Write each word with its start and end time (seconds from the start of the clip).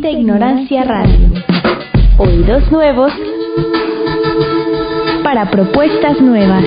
Exquisita 0.00 0.10
Ignorancia 0.10 0.84
Radio. 0.84 1.28
Oídos 2.16 2.72
nuevos 2.72 3.12
para 5.22 5.50
propuestas 5.50 6.18
nuevas. 6.22 6.64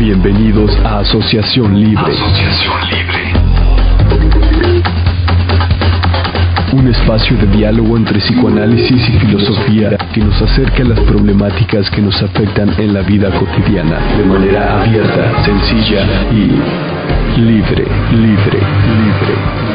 Bienvenidos 0.00 0.76
a 0.84 0.98
Asociación 0.98 1.78
Libre. 1.80 2.12
Asociación 2.12 2.74
Libre. 2.90 3.32
Un 6.72 6.88
espacio 6.88 7.36
de 7.36 7.46
diálogo 7.46 7.96
entre 7.96 8.18
psicoanálisis 8.18 9.08
y 9.08 9.18
filosofía 9.18 9.96
que 10.12 10.20
nos 10.22 10.42
acerca 10.42 10.82
a 10.82 10.86
las 10.86 11.00
problemáticas 11.00 11.88
que 11.90 12.02
nos 12.02 12.20
afectan 12.20 12.74
en 12.78 12.92
la 12.92 13.02
vida 13.02 13.30
cotidiana 13.30 14.00
de 14.16 14.24
manera 14.24 14.82
abierta, 14.82 15.44
sencilla 15.44 16.04
y 16.32 16.95
libre, 17.36 17.84
libre, 18.12 18.60
libre. 18.96 19.65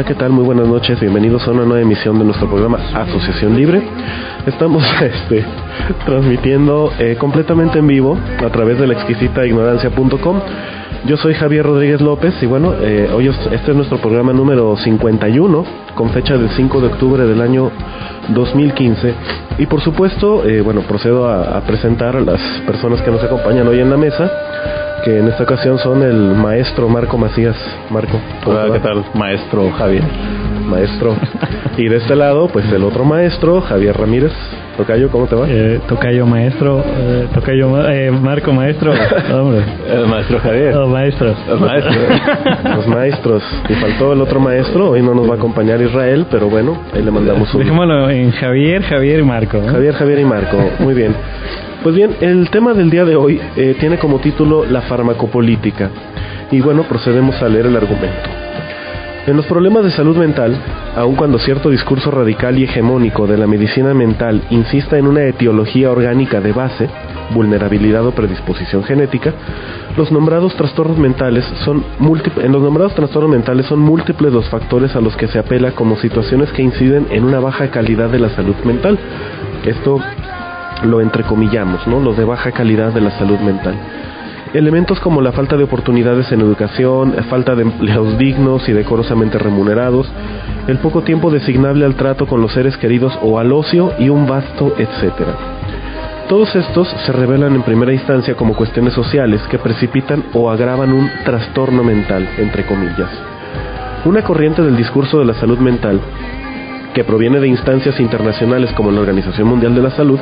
Hola, 0.00 0.08
¿qué 0.08 0.14
tal? 0.14 0.30
Muy 0.30 0.44
buenas 0.44 0.66
noches. 0.66 0.98
Bienvenidos 0.98 1.46
a 1.46 1.50
una 1.50 1.66
nueva 1.66 1.82
emisión 1.82 2.18
de 2.18 2.24
nuestro 2.24 2.48
programa 2.48 2.78
Asociación 2.94 3.54
Libre. 3.54 3.82
Estamos 4.46 4.82
este, 5.02 5.44
transmitiendo 6.06 6.90
eh, 6.98 7.16
completamente 7.18 7.80
en 7.80 7.86
vivo 7.86 8.16
a 8.42 8.48
través 8.48 8.78
de 8.78 8.86
la 8.86 8.94
exquisita 8.94 9.44
ignorancia.com. 9.44 10.40
Yo 11.04 11.18
soy 11.18 11.34
Javier 11.34 11.66
Rodríguez 11.66 12.00
López 12.00 12.32
y 12.42 12.46
bueno, 12.46 12.76
eh, 12.80 13.10
hoy 13.14 13.28
este 13.28 13.72
es 13.72 13.76
nuestro 13.76 13.98
programa 13.98 14.32
número 14.32 14.74
51 14.74 15.64
con 15.94 16.08
fecha 16.08 16.38
del 16.38 16.48
5 16.48 16.80
de 16.80 16.86
octubre 16.86 17.26
del 17.26 17.42
año 17.42 17.70
2015 18.30 19.14
y 19.58 19.66
por 19.66 19.82
supuesto, 19.82 20.48
eh, 20.48 20.62
bueno, 20.62 20.80
procedo 20.80 21.28
a, 21.28 21.58
a 21.58 21.60
presentar 21.66 22.16
a 22.16 22.20
las 22.22 22.40
personas 22.66 23.02
que 23.02 23.10
nos 23.10 23.22
acompañan 23.22 23.68
hoy 23.68 23.80
en 23.80 23.90
la 23.90 23.98
mesa 23.98 24.30
que 25.04 25.18
en 25.18 25.28
esta 25.28 25.44
ocasión 25.44 25.78
son 25.78 26.02
el 26.02 26.34
maestro 26.34 26.88
Marco 26.88 27.16
Macías. 27.16 27.56
Marco. 27.90 28.20
Hola, 28.44 28.72
¿qué 28.72 28.80
tal? 28.80 29.04
Maestro 29.14 29.70
Javier. 29.72 30.02
Maestro. 30.66 31.16
y 31.76 31.88
de 31.88 31.96
este 31.96 32.14
lado, 32.14 32.48
pues 32.48 32.70
el 32.72 32.84
otro 32.84 33.04
maestro, 33.04 33.60
Javier 33.60 33.96
Ramírez. 33.96 34.32
Tocayo, 34.76 35.10
¿cómo 35.10 35.26
te 35.26 35.34
va? 35.34 35.46
Eh, 35.48 35.80
tocayo 35.88 36.24
maestro, 36.26 36.82
eh, 36.86 37.28
tocayo 37.34 37.90
eh, 37.90 38.10
Marco 38.10 38.52
maestro, 38.52 38.92
hombre. 39.34 39.62
El 39.88 40.06
maestro 40.06 40.38
Javier. 40.38 40.74
Los 40.74 40.88
maestros. 40.88 41.36
Los 41.48 41.60
maestros. 41.60 41.96
Los 42.76 42.86
maestros. 42.86 43.42
Y 43.68 43.74
faltó 43.74 44.12
el 44.12 44.20
otro 44.20 44.40
maestro, 44.40 44.90
hoy 44.90 45.02
no 45.02 45.14
nos 45.14 45.28
va 45.28 45.34
a 45.34 45.36
acompañar 45.36 45.80
Israel, 45.82 46.26
pero 46.30 46.48
bueno, 46.48 46.78
ahí 46.94 47.02
le 47.02 47.10
mandamos 47.10 47.52
un... 47.54 47.60
Dejémoslo 47.60 48.10
en 48.10 48.30
Javier, 48.32 48.82
Javier 48.82 49.20
y 49.20 49.24
Marco. 49.24 49.60
Javier, 49.66 49.94
Javier 49.94 50.18
y 50.20 50.24
Marco, 50.24 50.56
muy 50.78 50.94
bien. 50.94 51.14
Pues 51.82 51.94
bien, 51.94 52.14
el 52.20 52.50
tema 52.50 52.74
del 52.74 52.90
día 52.90 53.06
de 53.06 53.16
hoy 53.16 53.40
eh, 53.56 53.74
tiene 53.80 53.98
como 53.98 54.18
título 54.18 54.66
la 54.66 54.82
farmacopolítica. 54.82 55.88
Y 56.50 56.60
bueno, 56.60 56.82
procedemos 56.82 57.40
a 57.40 57.48
leer 57.48 57.66
el 57.66 57.76
argumento. 57.76 58.28
En 59.26 59.34
los 59.34 59.46
problemas 59.46 59.84
de 59.84 59.90
salud 59.90 60.14
mental, 60.16 60.58
aun 60.94 61.14
cuando 61.14 61.38
cierto 61.38 61.70
discurso 61.70 62.10
radical 62.10 62.58
y 62.58 62.64
hegemónico 62.64 63.26
de 63.26 63.38
la 63.38 63.46
medicina 63.46 63.94
mental 63.94 64.42
insista 64.50 64.98
en 64.98 65.06
una 65.06 65.24
etiología 65.24 65.90
orgánica 65.90 66.42
de 66.42 66.52
base, 66.52 66.90
vulnerabilidad 67.32 68.04
o 68.06 68.10
predisposición 68.10 68.84
genética, 68.84 69.32
los 69.96 70.12
nombrados 70.12 70.54
trastornos 70.56 70.98
mentales 70.98 71.46
son 71.64 71.82
múltiples, 71.98 72.44
en 72.44 72.52
los 72.52 72.60
nombrados 72.60 72.94
trastornos 72.94 73.30
mentales 73.30 73.64
son 73.66 73.78
múltiples 73.78 74.32
los 74.32 74.50
factores 74.50 74.94
a 74.96 75.00
los 75.00 75.16
que 75.16 75.28
se 75.28 75.38
apela 75.38 75.72
como 75.72 75.96
situaciones 75.96 76.50
que 76.52 76.62
inciden 76.62 77.06
en 77.10 77.24
una 77.24 77.40
baja 77.40 77.70
calidad 77.70 78.10
de 78.10 78.18
la 78.18 78.28
salud 78.30 78.56
mental. 78.64 78.98
Esto 79.64 79.98
lo 80.84 81.00
entrecomillamos, 81.00 81.86
¿no? 81.86 82.00
Los 82.00 82.16
de 82.16 82.24
baja 82.24 82.52
calidad 82.52 82.92
de 82.92 83.00
la 83.00 83.10
salud 83.12 83.38
mental. 83.40 83.74
Elementos 84.52 84.98
como 84.98 85.20
la 85.20 85.30
falta 85.30 85.56
de 85.56 85.62
oportunidades 85.62 86.32
en 86.32 86.40
educación, 86.40 87.14
falta 87.28 87.54
de 87.54 87.62
empleos 87.62 88.18
dignos 88.18 88.68
y 88.68 88.72
decorosamente 88.72 89.38
remunerados, 89.38 90.10
el 90.66 90.78
poco 90.78 91.02
tiempo 91.02 91.30
designable 91.30 91.84
al 91.84 91.94
trato 91.94 92.26
con 92.26 92.40
los 92.40 92.52
seres 92.52 92.76
queridos 92.76 93.16
o 93.22 93.38
al 93.38 93.52
ocio 93.52 93.92
y 93.98 94.08
un 94.08 94.26
vasto 94.26 94.74
etcétera. 94.76 95.36
Todos 96.28 96.54
estos 96.56 96.88
se 96.88 97.12
revelan 97.12 97.54
en 97.54 97.62
primera 97.62 97.92
instancia 97.92 98.36
como 98.36 98.54
cuestiones 98.54 98.92
sociales 98.92 99.40
que 99.50 99.58
precipitan 99.58 100.24
o 100.32 100.50
agravan 100.50 100.92
un 100.92 101.10
trastorno 101.24 101.82
mental, 101.82 102.28
entre 102.38 102.66
comillas. 102.66 103.10
Una 104.04 104.22
corriente 104.22 104.62
del 104.62 104.76
discurso 104.76 105.18
de 105.18 105.26
la 105.26 105.34
salud 105.34 105.58
mental 105.58 106.00
que 106.94 107.04
proviene 107.04 107.40
de 107.40 107.48
instancias 107.48 107.98
internacionales 108.00 108.72
como 108.72 108.90
la 108.90 109.00
Organización 109.00 109.48
Mundial 109.48 109.74
de 109.74 109.82
la 109.82 109.90
Salud, 109.90 110.18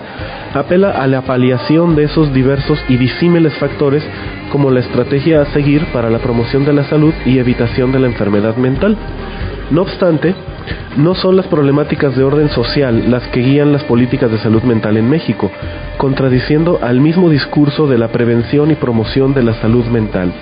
apela 0.54 0.90
a 0.90 1.06
la 1.06 1.22
paliación 1.22 1.96
de 1.96 2.04
esos 2.04 2.32
diversos 2.32 2.78
y 2.88 2.96
disímiles 2.96 3.54
factores 3.54 4.02
como 4.50 4.70
la 4.70 4.80
estrategia 4.80 5.42
a 5.42 5.46
seguir 5.46 5.84
para 5.92 6.10
la 6.10 6.18
promoción 6.18 6.64
de 6.64 6.72
la 6.72 6.84
salud 6.84 7.12
y 7.24 7.38
evitación 7.38 7.92
de 7.92 8.00
la 8.00 8.06
enfermedad 8.06 8.56
mental. 8.56 8.96
No 9.70 9.82
obstante, 9.82 10.34
no 10.96 11.14
son 11.14 11.36
las 11.36 11.46
problemáticas 11.46 12.16
de 12.16 12.24
orden 12.24 12.48
social 12.48 13.10
las 13.10 13.26
que 13.28 13.40
guían 13.40 13.72
las 13.72 13.84
políticas 13.84 14.30
de 14.30 14.38
salud 14.38 14.62
mental 14.62 14.96
en 14.96 15.08
México, 15.08 15.50
contradiciendo 15.98 16.78
al 16.82 17.00
mismo 17.00 17.28
discurso 17.28 17.86
de 17.86 17.98
la 17.98 18.08
prevención 18.08 18.70
y 18.70 18.74
promoción 18.74 19.34
de 19.34 19.42
la 19.42 19.54
salud 19.54 19.84
mental. 19.86 20.32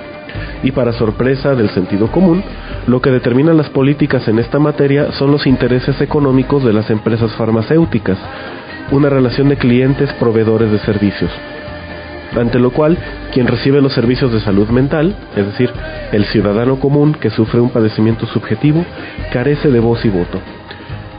Y 0.66 0.72
para 0.72 0.92
sorpresa 0.92 1.54
del 1.54 1.70
sentido 1.70 2.10
común, 2.10 2.42
lo 2.88 3.00
que 3.00 3.12
determina 3.12 3.54
las 3.54 3.70
políticas 3.70 4.26
en 4.26 4.40
esta 4.40 4.58
materia 4.58 5.12
son 5.12 5.30
los 5.30 5.46
intereses 5.46 6.00
económicos 6.00 6.64
de 6.64 6.72
las 6.72 6.90
empresas 6.90 7.32
farmacéuticas, 7.36 8.18
una 8.90 9.08
relación 9.08 9.48
de 9.48 9.58
clientes-proveedores 9.58 10.72
de 10.72 10.80
servicios. 10.80 11.30
Ante 12.34 12.58
lo 12.58 12.72
cual, 12.72 12.98
quien 13.32 13.46
recibe 13.46 13.80
los 13.80 13.92
servicios 13.92 14.32
de 14.32 14.40
salud 14.40 14.66
mental, 14.70 15.14
es 15.36 15.46
decir, 15.46 15.70
el 16.10 16.24
ciudadano 16.24 16.80
común 16.80 17.14
que 17.14 17.30
sufre 17.30 17.60
un 17.60 17.70
padecimiento 17.70 18.26
subjetivo, 18.26 18.84
carece 19.32 19.70
de 19.70 19.78
voz 19.78 20.04
y 20.04 20.08
voto. 20.08 20.40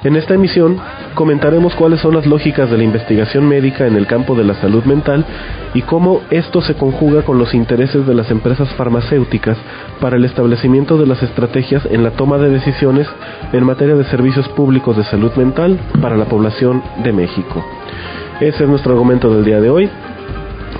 En 0.04 0.16
esta 0.16 0.36
emisión 0.36 0.78
comentaremos 1.16 1.74
cuáles 1.74 2.00
son 2.02 2.14
las 2.14 2.28
lógicas 2.28 2.70
de 2.70 2.78
la 2.78 2.84
investigación 2.84 3.48
médica 3.48 3.88
en 3.88 3.96
el 3.96 4.06
campo 4.06 4.36
de 4.36 4.44
la 4.44 4.54
salud 4.56 4.84
mental 4.84 5.26
y 5.74 5.82
cómo 5.82 6.22
esto 6.30 6.62
se 6.62 6.76
conjuga 6.76 7.24
con 7.24 7.40
los 7.40 7.54
intereses 7.54 8.06
de 8.06 8.14
las 8.14 8.30
empresas 8.30 8.70
farmacéuticas 8.76 9.58
para 10.00 10.18
el 10.18 10.26
establecimiento 10.26 10.98
de 10.98 11.08
las 11.08 11.24
estrategias 11.24 11.86
en 11.90 12.04
la 12.04 12.12
toma 12.12 12.38
de 12.38 12.50
decisiones 12.50 13.08
en 13.52 13.64
materia 13.64 13.96
de 13.96 14.04
servicios 14.06 14.48
públicos 14.50 14.96
de 14.96 15.04
salud 15.06 15.32
mental 15.36 15.80
para 16.00 16.16
la 16.16 16.26
población 16.26 16.84
de 17.04 17.12
México. 17.12 17.66
Ese 18.40 18.64
es 18.64 18.70
nuestro 18.70 18.94
argumento 18.94 19.34
del 19.34 19.44
día 19.44 19.60
de 19.60 19.72
hoy. 19.72 19.90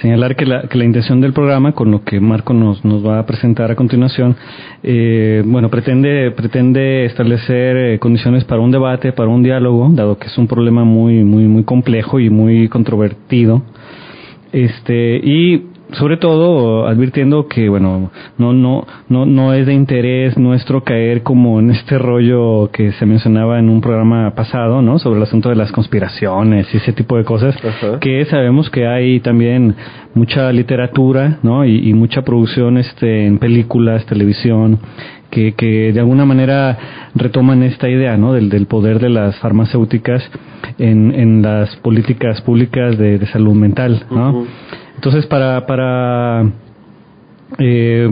señalar 0.01 0.35
que 0.35 0.45
la, 0.45 0.63
que 0.63 0.77
la 0.77 0.85
intención 0.85 1.21
del 1.21 1.33
programa, 1.33 1.73
con 1.73 1.91
lo 1.91 2.03
que 2.03 2.19
Marco 2.19 2.53
nos, 2.53 2.83
nos 2.85 3.05
va 3.05 3.19
a 3.19 3.25
presentar 3.25 3.71
a 3.71 3.75
continuación, 3.75 4.35
eh, 4.83 5.43
bueno, 5.45 5.69
pretende, 5.69 6.31
pretende 6.31 7.05
establecer 7.05 7.77
eh, 7.77 7.99
condiciones 7.99 8.43
para 8.45 8.61
un 8.61 8.71
debate, 8.71 9.11
para 9.13 9.29
un 9.29 9.43
diálogo, 9.43 9.89
dado 9.91 10.17
que 10.17 10.27
es 10.27 10.37
un 10.37 10.47
problema 10.47 10.83
muy, 10.83 11.23
muy, 11.23 11.43
muy 11.47 11.63
complejo 11.63 12.19
y 12.19 12.29
muy 12.29 12.67
controvertido. 12.69 13.63
Este, 14.55 15.17
y 15.17 15.65
sobre 15.91 16.15
todo 16.15 16.87
advirtiendo 16.87 17.47
que 17.47 17.67
bueno 17.69 18.09
no 18.37 18.53
no 18.53 18.87
no 19.09 19.25
no 19.25 19.53
es 19.53 19.67
de 19.67 19.73
interés 19.73 20.37
nuestro 20.37 20.83
caer 20.83 21.23
como 21.23 21.59
en 21.59 21.71
este 21.71 21.99
rollo 21.99 22.71
que 22.71 22.91
se 22.93 23.05
mencionaba 23.05 23.59
en 23.59 23.69
un 23.69 23.81
programa 23.81 24.33
pasado 24.33 24.81
no 24.81 24.97
sobre 24.97 25.17
el 25.17 25.23
asunto 25.23 25.49
de 25.49 25.55
las 25.55 25.71
conspiraciones 25.71 26.73
y 26.73 26.77
ese 26.77 26.93
tipo 26.93 27.17
de 27.17 27.23
cosas 27.23 27.55
Ajá. 27.63 27.99
que 27.99 28.25
sabemos 28.25 28.69
que 28.69 28.87
hay 28.87 29.19
también 29.19 29.75
mucha 30.15 30.51
literatura 30.51 31.37
no 31.43 31.65
y, 31.65 31.89
y 31.89 31.93
mucha 31.93 32.23
producción 32.23 32.77
este 32.77 33.27
en 33.27 33.37
películas 33.37 34.05
televisión 34.05 34.79
que, 35.35 35.51
que 35.53 35.91
de 35.91 35.99
alguna 35.99 36.23
manera 36.25 36.77
retoman 37.13 37.61
esta 37.63 37.89
idea 37.89 38.15
¿no? 38.15 38.31
del, 38.31 38.47
del 38.49 38.67
poder 38.67 38.99
de 38.99 39.09
las 39.09 39.35
farmacéuticas 39.39 40.23
en, 40.79 41.13
en 41.13 41.41
las 41.41 41.75
políticas 41.77 42.39
públicas 42.41 42.97
de, 42.97 43.19
de 43.19 43.25
salud 43.27 43.53
mental. 43.53 44.05
¿no? 44.09 44.45
Entonces, 44.95 45.25
para, 45.25 45.65
para, 45.65 46.45
eh, 47.59 48.09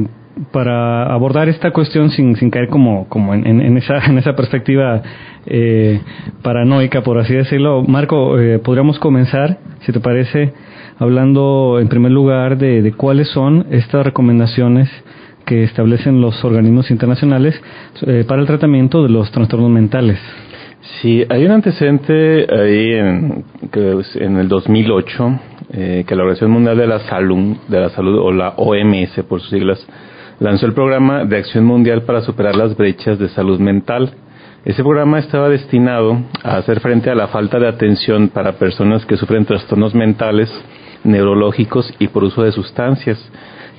para 0.52 1.06
abordar 1.14 1.48
esta 1.48 1.72
cuestión 1.72 2.10
sin, 2.10 2.36
sin 2.36 2.50
caer 2.50 2.68
como, 2.68 3.08
como 3.08 3.34
en, 3.34 3.48
en- 3.48 3.62
en 3.62 3.78
esa, 3.78 4.00
en 4.06 4.18
esa 4.18 4.36
perspectiva 4.36 5.02
eh, 5.46 6.02
paranoica, 6.42 7.02
por 7.04 7.18
así 7.20 7.34
decirlo, 7.34 7.84
Marco, 7.84 8.38
eh, 8.38 8.60
podríamos 8.60 9.00
comenzar, 9.00 9.60
si 9.86 9.92
te 9.94 10.00
parece, 10.02 10.52
hablando 11.00 11.78
en 11.80 11.88
primer 11.88 12.12
lugar 12.12 12.58
de, 12.58 12.82
de 12.82 12.92
cuáles 12.92 13.30
son 13.30 13.66
estas 13.72 14.06
recomendaciones 14.06 14.90
que 15.46 15.64
establecen 15.64 16.22
los 16.22 16.44
organismos 16.44 16.92
internacionales 16.92 17.60
eh, 18.06 18.24
para 18.28 18.42
el 18.42 18.48
tratamiento 18.48 19.04
de 19.04 19.10
los 19.10 19.32
trastornos 19.32 19.70
mentales. 19.70 20.20
Sí, 21.02 21.24
hay 21.30 21.46
un 21.46 21.52
antecedente 21.52 22.46
ahí 22.54 22.94
en, 22.94 23.46
que 23.72 24.02
en 24.16 24.38
el 24.38 24.50
2008 24.50 25.40
eh, 25.76 26.04
que 26.06 26.16
la 26.16 26.22
Organización 26.24 26.52
Mundial 26.52 26.78
de 26.78 26.88
la 26.88 27.00
Salud 27.00 28.18
o 28.20 28.32
la 28.32 28.54
OMS 28.58 29.24
por 29.28 29.40
sus 29.40 29.50
siglas, 29.50 29.84
lanzó 30.40 30.66
el 30.66 30.74
programa 30.74 31.26
de 31.26 31.38
acción 31.38 31.66
mundial 31.66 32.04
para 32.04 32.22
superar 32.22 32.56
las 32.56 32.76
brechas 32.76 33.18
de 33.18 33.30
salud 33.30 33.60
mental. 33.60 34.14
Ese 34.66 34.84
programa 34.84 35.20
estaba 35.20 35.50
destinado 35.50 36.20
a 36.44 36.58
hacer 36.58 36.80
frente 36.80 37.10
a 37.10 37.16
la 37.16 37.28
falta 37.28 37.60
de 37.60 37.68
atención 37.68 38.30
para 38.30 38.54
personas 38.60 39.06
que 39.06 39.18
sufren 39.18 39.46
trastornos 39.46 39.96
mentales, 39.96 40.50
neurológicos 41.04 41.92
y 41.98 42.08
por 42.08 42.24
uso 42.24 42.44
de 42.44 42.52
sustancias, 42.52 43.18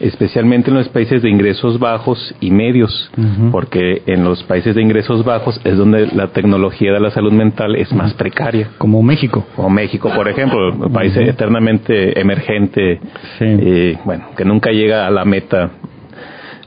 especialmente 0.00 0.70
en 0.70 0.76
los 0.76 0.88
países 0.88 1.22
de 1.22 1.30
ingresos 1.30 1.78
bajos 1.78 2.34
y 2.40 2.50
medios, 2.50 3.10
porque 3.50 4.02
en 4.06 4.24
los 4.24 4.42
países 4.44 4.74
de 4.74 4.82
ingresos 4.82 5.24
bajos 5.24 5.60
es 5.64 5.76
donde 5.76 6.08
la 6.08 6.28
tecnología 6.28 6.92
de 6.92 7.00
la 7.00 7.10
salud 7.10 7.32
mental 7.32 7.76
es 7.76 7.92
más 7.92 8.14
precaria. 8.14 8.70
Como 8.78 9.02
México. 9.02 9.46
Como 9.56 9.70
México, 9.70 10.10
por 10.14 10.28
ejemplo, 10.28 10.72
un 10.72 10.92
país 10.92 11.16
eternamente 11.16 12.18
emergente, 12.20 13.00
Sí. 13.38 13.44
eh, 13.46 13.98
bueno, 14.04 14.26
que 14.36 14.44
nunca 14.44 14.70
llega 14.70 15.06
a 15.06 15.10
la 15.10 15.24
meta 15.24 15.70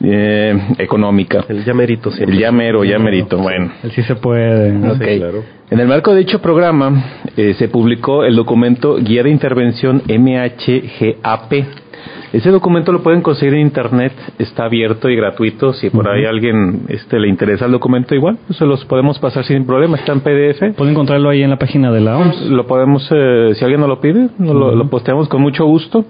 eh, 0.01 0.56
económica. 0.77 1.44
El 1.50 1.63
mérito 1.73 2.12
siempre. 2.12 2.35
El 2.35 2.41
ya 2.41 2.51
mero, 2.51 2.83
ya 2.83 3.00
merito, 3.00 3.38
bueno. 3.38 3.71
Él 3.83 3.91
sí 3.91 4.03
se 4.03 4.15
puede. 4.15 4.71
Sí, 4.94 5.18
claro. 5.19 5.44
En 5.69 5.80
el 5.80 5.88
marco 5.88 6.13
de 6.13 6.19
dicho 6.19 6.39
programa 6.41 7.03
eh, 7.35 7.56
se 7.56 7.68
publicó 7.68 8.23
el 8.23 8.35
documento 8.35 8.97
Guía 8.97 9.23
de 9.23 9.31
Intervención 9.31 10.01
MHGAP. 10.07 11.53
Ese 12.33 12.50
documento 12.50 12.91
lo 12.91 13.03
pueden 13.03 13.21
conseguir 13.21 13.53
en 13.53 13.62
internet, 13.62 14.12
está 14.38 14.65
abierto 14.65 15.09
y 15.09 15.15
gratuito. 15.15 15.74
Si 15.74 15.89
por 15.89 16.09
ahí 16.09 16.25
alguien 16.25 16.81
este, 16.89 17.19
le 17.19 17.29
interesa 17.29 17.65
el 17.65 17.71
documento, 17.71 18.15
igual, 18.15 18.38
pues 18.45 18.59
se 18.59 18.65
los 18.65 18.83
podemos 18.85 19.18
pasar 19.19 19.45
sin 19.45 19.65
problema. 19.65 19.97
Está 19.97 20.12
en 20.12 20.21
PDF. 20.21 20.75
Puede 20.75 20.91
encontrarlo 20.91 21.29
ahí 21.29 21.41
en 21.41 21.50
la 21.50 21.57
página 21.57 21.91
de 21.91 22.01
la 22.01 22.18
OMS. 22.18 22.50
Lo 22.50 22.68
podemos, 22.68 23.07
eh, 23.12 23.53
si 23.56 23.63
alguien 23.63 23.79
nos 23.79 23.89
lo 23.89 24.01
pide, 24.01 24.29
nos 24.38 24.56
lo, 24.56 24.75
lo 24.75 24.89
posteamos 24.89 25.29
con 25.29 25.41
mucho 25.41 25.65
gusto. 25.65 26.06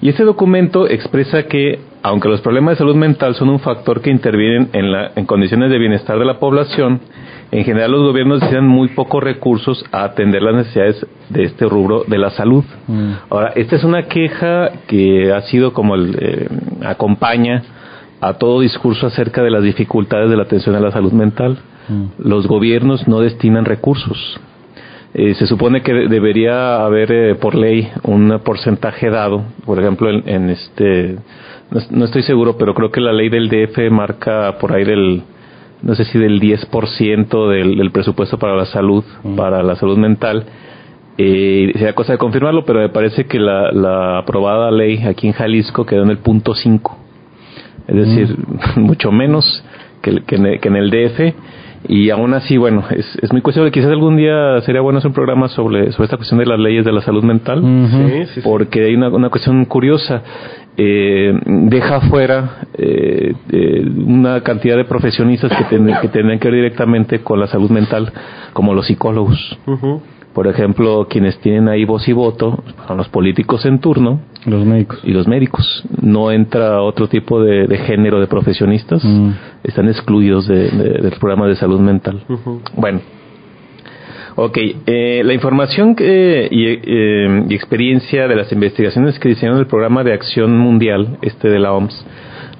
Y 0.00 0.08
este 0.08 0.22
documento 0.22 0.88
expresa 0.88 1.44
que, 1.44 1.80
aunque 2.02 2.28
los 2.28 2.40
problemas 2.42 2.72
de 2.72 2.78
salud 2.78 2.94
mental 2.94 3.34
son 3.34 3.48
un 3.48 3.58
factor 3.58 4.00
que 4.00 4.10
intervienen 4.10 4.68
en, 4.72 4.92
la, 4.92 5.12
en 5.16 5.26
condiciones 5.26 5.70
de 5.70 5.78
bienestar 5.78 6.18
de 6.18 6.24
la 6.24 6.38
población, 6.38 7.00
en 7.52 7.64
general 7.64 7.92
los 7.92 8.02
gobiernos 8.02 8.40
destinan 8.40 8.66
muy 8.66 8.88
pocos 8.88 9.22
recursos 9.22 9.84
a 9.92 10.04
atender 10.04 10.42
las 10.42 10.54
necesidades 10.54 11.06
de 11.28 11.44
este 11.44 11.66
rubro 11.66 12.04
de 12.06 12.18
la 12.18 12.30
salud. 12.30 12.64
Mm. 12.88 13.12
Ahora, 13.30 13.52
esta 13.54 13.76
es 13.76 13.84
una 13.84 14.02
queja 14.04 14.70
que 14.88 15.32
ha 15.32 15.40
sido 15.42 15.72
como 15.72 15.94
el, 15.94 16.16
eh, 16.20 16.48
acompaña 16.84 17.62
a 18.20 18.34
todo 18.34 18.60
discurso 18.60 19.06
acerca 19.06 19.42
de 19.42 19.50
las 19.50 19.62
dificultades 19.62 20.28
de 20.30 20.36
la 20.36 20.42
atención 20.44 20.74
a 20.74 20.80
la 20.80 20.90
salud 20.90 21.12
mental. 21.12 21.58
Mm. 21.88 22.04
Los 22.18 22.46
gobiernos 22.46 23.06
no 23.06 23.20
destinan 23.20 23.64
recursos. 23.64 24.40
Eh, 25.14 25.34
se 25.34 25.46
supone 25.46 25.82
que 25.82 25.94
de- 25.94 26.08
debería 26.08 26.84
haber 26.84 27.12
eh, 27.12 27.34
por 27.36 27.54
ley 27.54 27.88
un 28.02 28.38
porcentaje 28.44 29.08
dado, 29.08 29.44
por 29.64 29.78
ejemplo, 29.78 30.10
en, 30.10 30.28
en 30.28 30.50
este, 30.50 31.16
no, 31.70 31.78
es- 31.78 31.90
no 31.90 32.04
estoy 32.04 32.22
seguro, 32.22 32.56
pero 32.58 32.74
creo 32.74 32.90
que 32.90 33.00
la 33.00 33.12
ley 33.12 33.28
del 33.28 33.48
DF 33.48 33.88
marca 33.90 34.56
por 34.60 34.72
ahí 34.72 34.84
del, 34.84 35.22
no 35.82 35.94
sé 35.94 36.04
si 36.04 36.18
del 36.18 36.40
10% 36.40 37.48
del, 37.50 37.76
del 37.76 37.90
presupuesto 37.90 38.38
para 38.38 38.56
la 38.56 38.66
salud, 38.66 39.04
para 39.36 39.62
la 39.62 39.76
salud 39.76 39.96
mental. 39.98 40.44
Eh, 41.18 41.70
sería 41.74 41.94
cosa 41.94 42.12
de 42.12 42.18
confirmarlo, 42.18 42.64
pero 42.64 42.80
me 42.80 42.88
parece 42.90 43.24
que 43.26 43.38
la, 43.38 43.72
la 43.72 44.18
aprobada 44.18 44.70
ley 44.70 45.02
aquí 45.04 45.26
en 45.26 45.32
Jalisco 45.32 45.86
quedó 45.86 46.02
en 46.02 46.10
el 46.10 46.18
punto 46.18 46.54
5 46.54 46.98
es 47.88 47.94
decir, 47.94 48.36
mucho 48.76 49.12
menos 49.12 49.64
que, 50.02 50.10
el- 50.10 50.24
que, 50.24 50.34
en 50.36 50.46
el, 50.46 50.60
que 50.60 50.68
en 50.68 50.76
el 50.76 50.90
DF. 50.90 51.34
Y 51.88 52.10
aún 52.10 52.34
así, 52.34 52.56
bueno, 52.56 52.82
es, 52.90 53.06
es 53.22 53.30
muy 53.30 53.42
cuestionable. 53.42 53.70
Quizás 53.70 53.90
algún 53.92 54.16
día 54.16 54.60
sería 54.62 54.80
bueno 54.80 54.98
hacer 54.98 55.08
un 55.10 55.14
programa 55.14 55.46
sobre, 55.48 55.92
sobre 55.92 56.06
esta 56.06 56.16
cuestión 56.16 56.40
de 56.40 56.46
las 56.46 56.58
leyes 56.58 56.84
de 56.84 56.90
la 56.92 57.00
salud 57.00 57.22
mental, 57.22 57.60
Ujú. 57.62 58.08
Sí, 58.08 58.24
sí, 58.26 58.26
sí. 58.34 58.40
porque 58.42 58.86
hay 58.86 58.94
una, 58.96 59.08
una 59.08 59.28
cuestión 59.30 59.64
curiosa. 59.66 60.20
Eh, 60.78 61.32
deja 61.46 62.00
fuera 62.02 62.58
eh, 62.74 63.34
eh, 63.50 63.88
una 64.06 64.42
cantidad 64.42 64.76
de 64.76 64.84
profesionistas 64.84 65.50
que, 65.56 65.64
ten- 65.64 65.90
que 66.02 66.08
tendrían 66.08 66.38
que 66.38 66.48
ver 66.48 66.56
directamente 66.56 67.20
con 67.20 67.40
la 67.40 67.46
salud 67.46 67.70
mental, 67.70 68.12
como 68.52 68.74
los 68.74 68.86
psicólogos. 68.86 69.58
Por 70.34 70.46
ejemplo, 70.48 71.06
quienes 71.08 71.38
tienen 71.40 71.66
ahí 71.68 71.86
voz 71.86 72.06
y 72.08 72.12
voto 72.12 72.62
son 72.86 72.98
los 72.98 73.08
políticos 73.08 73.64
en 73.64 73.78
turno, 73.80 74.20
Los 74.44 74.66
médicos. 74.66 75.00
y 75.02 75.12
los 75.12 75.26
médicos. 75.26 75.82
No 76.02 76.30
entra 76.30 76.82
otro 76.82 77.08
tipo 77.08 77.42
de, 77.42 77.66
de 77.66 77.78
género 77.78 78.20
de 78.20 78.26
profesionistas. 78.26 79.02
Mm. 79.02 79.30
Están 79.64 79.88
excluidos 79.88 80.46
de, 80.46 80.68
de- 80.70 81.00
del 81.00 81.12
programa 81.18 81.46
de 81.48 81.56
salud 81.56 81.80
mental. 81.80 82.22
Bueno. 82.76 83.00
Ok, 84.38 84.58
eh, 84.58 85.22
la 85.24 85.32
información 85.32 85.96
que, 85.96 86.46
y, 86.50 86.66
eh, 86.66 87.44
y 87.48 87.54
experiencia 87.54 88.28
de 88.28 88.36
las 88.36 88.52
investigaciones 88.52 89.18
que 89.18 89.30
hicieron 89.30 89.58
el 89.58 89.66
programa 89.66 90.04
de 90.04 90.12
acción 90.12 90.58
mundial, 90.58 91.16
este 91.22 91.48
de 91.48 91.58
la 91.58 91.72
OMS, 91.72 92.04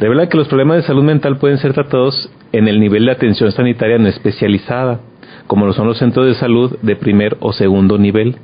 revela 0.00 0.26
que 0.26 0.38
los 0.38 0.48
problemas 0.48 0.78
de 0.78 0.82
salud 0.84 1.04
mental 1.04 1.36
pueden 1.36 1.58
ser 1.58 1.74
tratados 1.74 2.30
en 2.52 2.66
el 2.66 2.80
nivel 2.80 3.04
de 3.04 3.12
atención 3.12 3.52
sanitaria 3.52 3.98
no 3.98 4.08
especializada, 4.08 5.00
como 5.46 5.66
lo 5.66 5.72
son 5.72 5.86
los 5.86 5.98
centros 5.98 6.26
de 6.26 6.34
salud 6.34 6.76
de 6.82 6.96
primer 6.96 7.36
o 7.40 7.52
segundo 7.52 7.98
nivel. 7.98 8.36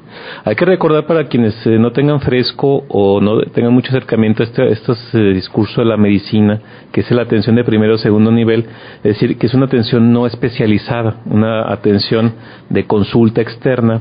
Hay 0.44 0.54
que 0.54 0.64
recordar 0.64 1.06
para 1.06 1.24
quienes 1.28 1.54
eh, 1.66 1.78
no 1.78 1.92
tengan 1.92 2.20
fresco 2.20 2.84
o 2.88 3.20
no 3.20 3.40
tengan 3.52 3.72
mucho 3.72 3.88
acercamiento 3.90 4.42
a 4.42 4.46
este, 4.46 4.62
a 4.62 4.66
estos 4.66 4.98
eh, 5.14 5.18
discursos 5.34 5.76
de 5.78 5.84
la 5.84 5.96
medicina, 5.96 6.60
que 6.92 7.00
es 7.00 7.10
la 7.10 7.22
atención 7.22 7.56
de 7.56 7.64
primer 7.64 7.90
o 7.90 7.98
segundo 7.98 8.30
nivel, 8.30 8.66
es 8.98 9.02
decir, 9.14 9.36
que 9.38 9.46
es 9.46 9.54
una 9.54 9.66
atención 9.66 10.12
no 10.12 10.26
especializada, 10.26 11.16
una 11.26 11.72
atención 11.72 12.32
de 12.68 12.84
consulta 12.86 13.40
externa 13.40 14.00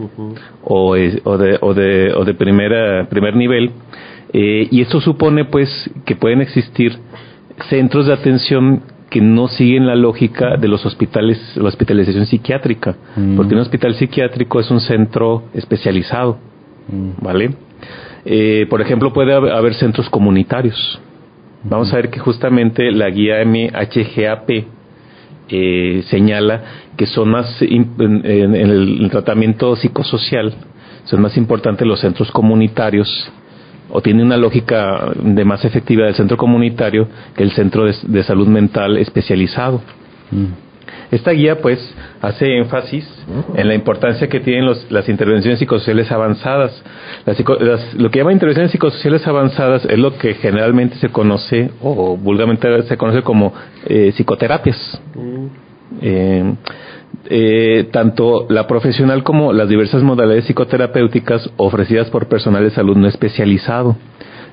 o, 0.64 0.96
es- 0.96 1.22
o 1.24 1.38
de, 1.38 1.58
o 1.62 1.74
de, 1.74 2.14
o 2.14 2.24
de 2.26 2.34
primera, 2.34 3.08
primer 3.10 3.36
nivel. 3.36 3.72
Eh, 4.34 4.68
y 4.72 4.82
esto 4.82 5.02
supone 5.02 5.44
pues 5.46 5.90
que 6.06 6.16
pueden 6.16 6.42
existir 6.42 6.98
centros 7.70 8.08
de 8.08 8.14
atención 8.14 8.82
que 9.12 9.22
no 9.22 9.48
siguen 9.50 9.86
la 9.86 9.96
lógica 9.96 10.56
de 10.58 10.68
los 10.70 10.86
hospitales, 10.86 11.38
la 11.58 11.68
hospitalización 11.68 12.26
psiquiátrica, 12.26 12.96
Mm. 13.16 13.36
porque 13.36 13.54
un 13.54 13.60
hospital 13.62 13.94
psiquiátrico 13.94 14.60
es 14.60 14.72
un 14.72 14.80
centro 14.80 15.44
especializado, 15.54 16.38
Mm. 16.88 17.10
¿vale? 17.24 17.52
Eh, 18.26 18.66
por 18.70 18.82
ejemplo, 18.82 19.12
puede 19.14 19.34
hab- 19.36 19.52
haber 19.52 19.74
centros 19.76 20.10
comunitarios. 20.10 21.00
Vamos 21.64 21.92
a 21.94 21.98
ver 21.98 22.10
que 22.10 22.20
justamente 22.20 22.90
la 22.92 23.10
guía 23.10 23.42
MHGAP 23.46 24.50
eh, 25.54 26.04
señala 26.08 26.64
que 26.96 27.06
son 27.06 27.30
más 27.30 27.62
en, 27.62 27.92
en 28.00 28.56
el 28.56 29.10
tratamiento 29.12 29.76
psicosocial, 29.76 30.54
son 31.04 31.22
más 31.22 31.36
importantes 31.36 31.86
los 31.86 32.00
centros 32.00 32.32
comunitarios 32.32 33.08
o 33.92 34.02
tiene 34.02 34.24
una 34.24 34.38
lógica 34.38 35.12
de 35.22 35.46
más 35.46 35.64
efectividad 35.66 36.08
del 36.08 36.16
centro 36.16 36.38
comunitario 36.38 37.08
que 37.36 37.44
el 37.44 37.52
centro 37.52 37.86
de, 37.86 38.24
salud 38.24 38.48
mental 38.48 38.98
especializado. 38.98 39.82
Mm. 40.32 40.72
Esta 41.12 41.32
guía, 41.32 41.62
pues, 41.62 41.78
hace 42.22 42.58
énfasis 42.58 43.06
en 43.56 43.68
la 43.68 43.76
importancia 43.76 44.28
que 44.30 44.40
tienen 44.40 44.74
las 44.90 45.10
intervenciones 45.10 45.60
psicosociales 45.60 46.10
avanzadas. 46.10 46.82
lo 47.98 48.10
que 48.10 48.20
llama 48.20 48.32
intervenciones 48.32 48.72
psicosociales 48.72 49.28
avanzadas 49.28 49.84
es 49.86 50.00
lo 50.00 50.18
que 50.18 50.36
generalmente 50.36 50.96
se 50.98 51.10
conoce, 51.10 51.70
o 51.82 52.16
vulgarmente 52.16 52.84
se 52.84 52.96
conoce 52.96 53.24
como 53.24 53.54
eh, 53.86 54.14
psicoterapias. 54.16 55.02
Mm. 55.16 55.46
Eh, 56.02 56.54
eh, 57.34 57.88
tanto 57.94 58.46
la 58.50 58.68
profesional 58.68 59.24
como 59.24 59.54
las 59.54 59.70
diversas 59.70 60.04
modalidades 60.04 60.44
psicoterapéuticas 60.48 61.50
ofrecidas 61.56 62.10
por 62.10 62.28
personal 62.28 62.62
de 62.62 62.72
salud 62.72 62.98
no 62.98 63.08
especializado. 63.08 63.96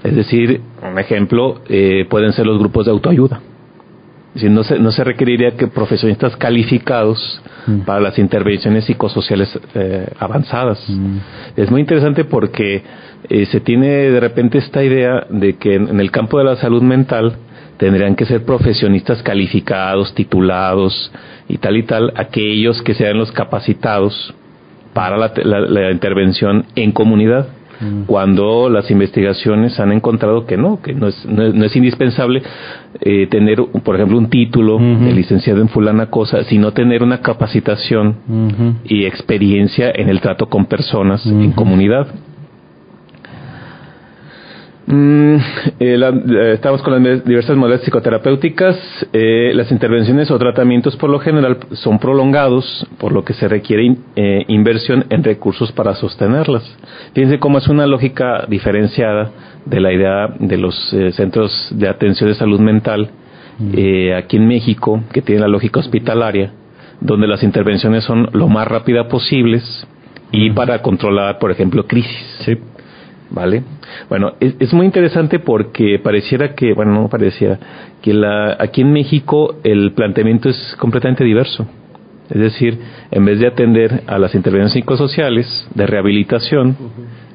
Es 0.05 0.15
decir, 0.15 0.61
un 0.89 0.97
ejemplo 0.97 1.61
eh, 1.69 2.07
pueden 2.09 2.33
ser 2.33 2.47
los 2.47 2.57
grupos 2.61 2.87
de 2.87 2.93
autoayuda. 2.93 3.41
Es 4.29 4.35
decir, 4.35 4.53
no 4.53 4.63
se, 4.63 4.79
no 4.79 4.93
se 4.93 5.03
requeriría 5.03 5.57
que 5.57 5.67
profesionistas 5.67 6.37
calificados 6.37 7.43
mm. 7.67 7.81
para 7.81 7.99
las 7.99 8.17
intervenciones 8.17 8.85
psicosociales 8.85 9.59
eh, 9.75 10.07
avanzadas. 10.21 10.79
Mm. 10.89 11.17
Es 11.57 11.73
muy 11.73 11.81
interesante 11.81 12.27
porque 12.27 12.85
se 13.51 13.59
tiene 13.59 13.89
de 13.89 14.21
repente 14.21 14.59
esta 14.59 14.85
idea 14.85 15.27
de 15.29 15.57
que 15.57 15.75
en 15.75 15.99
el 15.99 16.13
campo 16.13 16.39
de 16.39 16.45
la 16.45 16.55
salud 16.55 16.83
mental 16.83 17.35
tendrían 17.79 18.17
que 18.17 18.27
ser 18.27 18.45
profesionistas 18.45 19.23
calificados, 19.23 20.15
titulados 20.15 21.11
y 21.49 21.59
tal 21.59 21.77
y 21.77 21.85
tal, 21.85 22.13
aquellos 22.17 22.83
que 22.83 22.95
sean 22.95 23.17
los 23.17 23.33
capacitados 23.33 24.35
para 24.93 25.17
la, 25.17 25.93
intervención 25.93 26.67
en 26.75 26.91
comunidad 26.91 27.47
mm. 27.81 28.03
cuando 28.07 28.69
las 28.69 28.91
investigaciones 28.91 29.79
han 29.79 29.93
encontrado 29.93 30.45
que 30.45 30.57
no, 30.57 30.83
que 30.83 30.93
no 30.93 31.07
es, 31.07 31.25
no 31.25 31.65
es, 31.65 31.77
indispensable 31.77 32.43
eh, 33.01 33.29
tener, 33.29 33.63
por 33.85 33.95
ejemplo, 33.95 34.19
un 34.19 34.29
título 34.29 34.79
de 34.79 35.13
licenciado 35.13 35.61
en 35.61 35.69
fulana 35.69 36.07
cosa, 36.11 36.43
sino 36.45 36.73
tener 36.73 37.05
una 37.05 37.21
capacitación 37.21 38.17
y 38.85 39.05
experiencia 39.05 39.93
en 39.95 40.09
el 40.09 40.21
trato 40.21 40.49
con 40.49 40.67
personas 40.67 41.25
en 41.25 41.53
comunidad. 41.53 42.09
Mm, 44.91 45.37
eh, 45.81 46.53
estamos 46.55 46.81
con 46.81 46.95
las 46.95 47.23
diversas 47.23 47.55
modalidades 47.59 47.85
psicoterapéuticas. 47.85 48.75
Eh, 49.13 49.53
las 49.55 49.71
intervenciones 49.71 50.31
o 50.31 50.39
tratamientos 50.39 50.97
por 50.97 51.11
lo 51.11 51.19
general 51.19 51.59
son 51.73 51.99
prolongados, 51.99 52.87
por 52.97 53.13
lo 53.13 53.23
que 53.23 53.35
se 53.35 53.49
requiere 53.49 53.97
eh, 54.17 54.47
inversión 54.49 55.05
en 55.11 55.23
recursos 55.23 55.73
para 55.73 55.95
sostenerlas. 55.95 56.65
Fíjense 57.13 57.39
cómo 57.39 57.59
es 57.59 57.69
una 57.69 57.87
lógica 57.87 58.47
diferenciada 58.49 59.31
de 59.67 59.81
la 59.81 59.93
idea 59.93 60.35
de 60.39 60.57
los 60.57 60.75
centros 61.13 61.69
de 61.71 61.87
atención 61.87 62.31
de 62.31 62.35
salud 62.35 62.61
mental 62.61 63.11
mm. 63.59 64.15
aquí 64.17 64.39
en 64.39 64.49
México, 64.49 65.03
que 65.13 65.21
tiene 65.21 65.43
la 65.43 65.49
lógica 65.49 65.81
hospitalaria, 65.81 66.53
donde 66.99 67.27
las 67.27 67.43
intervenciones 67.43 68.05
son 68.05 68.31
lo 68.33 68.49
más 68.49 68.67
rápidas 68.67 69.07
posibles 69.09 69.87
y 70.33 70.51
para 70.53 70.81
controlar, 70.81 71.39
por 71.39 71.51
ejemplo, 71.51 71.87
crisis. 71.87 72.39
Sí. 72.41 72.57
¿Vale? 73.31 73.63
Bueno, 74.09 74.33
es, 74.41 74.73
muy 74.73 74.87
interesante 74.87 75.39
porque 75.39 75.99
pareciera 76.03 76.55
que, 76.55 76.73
bueno, 76.73 76.95
no 76.95 77.09
parecía, 77.09 77.59
que 78.01 78.15
la, 78.15 78.57
aquí 78.59 78.81
en 78.81 78.93
México 78.93 79.57
el 79.65 79.93
planteamiento 79.93 80.49
es 80.49 80.77
completamente 80.79 81.25
diverso. 81.25 81.67
Es 82.31 82.41
decir, 82.41 82.79
en 83.11 83.25
vez 83.25 83.41
de 83.41 83.47
atender 83.47 84.03
a 84.07 84.19
las 84.19 84.35
intervenciones 84.35 84.73
psicosociales 84.73 85.69
de 85.75 85.87
rehabilitación, 85.87 86.77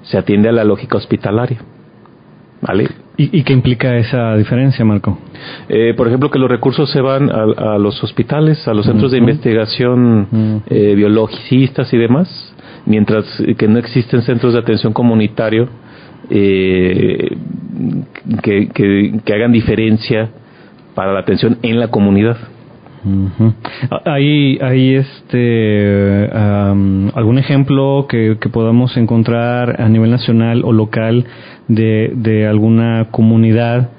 se 0.03 0.17
atiende 0.17 0.50
a 0.50 0.51
la 0.51 0.63
lógica 0.63 0.97
hospitalaria. 0.97 1.59
¿Vale? 2.62 2.88
¿Y, 3.17 3.43
qué 3.43 3.53
implica 3.53 3.95
esa 3.97 4.35
diferencia, 4.35 4.83
Marco? 4.83 5.19
Eh, 5.69 5.93
por 5.95 6.07
ejemplo, 6.07 6.31
que 6.31 6.39
los 6.39 6.50
recursos 6.50 6.89
se 6.89 7.01
van 7.01 7.29
a, 7.29 7.77
los 7.77 8.03
hospitales, 8.03 8.67
a 8.67 8.73
los 8.73 8.85
centros 8.88 9.12
de 9.12 9.19
investigación 9.19 10.63
eh, 10.67 10.95
biologicistas 10.95 11.93
y 11.93 11.97
demás, 11.97 12.55
mientras 12.85 13.25
que 13.57 13.67
no 13.67 13.77
existen 13.77 14.23
centros 14.23 14.53
de 14.53 14.59
atención 14.59 14.93
comunitario 14.93 15.69
eh, 16.29 17.35
que, 18.41 18.69
que, 18.69 19.33
hagan 19.33 19.51
diferencia 19.51 20.29
para 20.95 21.13
la 21.13 21.19
atención 21.19 21.57
en 21.61 21.79
la 21.79 21.89
comunidad. 21.89 22.37
¿Hay, 24.05 24.57
hay 24.61 24.95
este, 24.95 26.29
algún 26.31 27.37
ejemplo 27.37 28.05
que, 28.07 28.37
que, 28.39 28.47
podamos 28.47 28.95
encontrar 28.95 29.81
a 29.81 29.89
nivel 29.89 30.09
nacional 30.09 30.63
o 30.63 30.71
local 30.71 31.25
de, 31.67 32.11
de 32.15 32.47
alguna 32.47 33.07
comunidad 33.11 33.89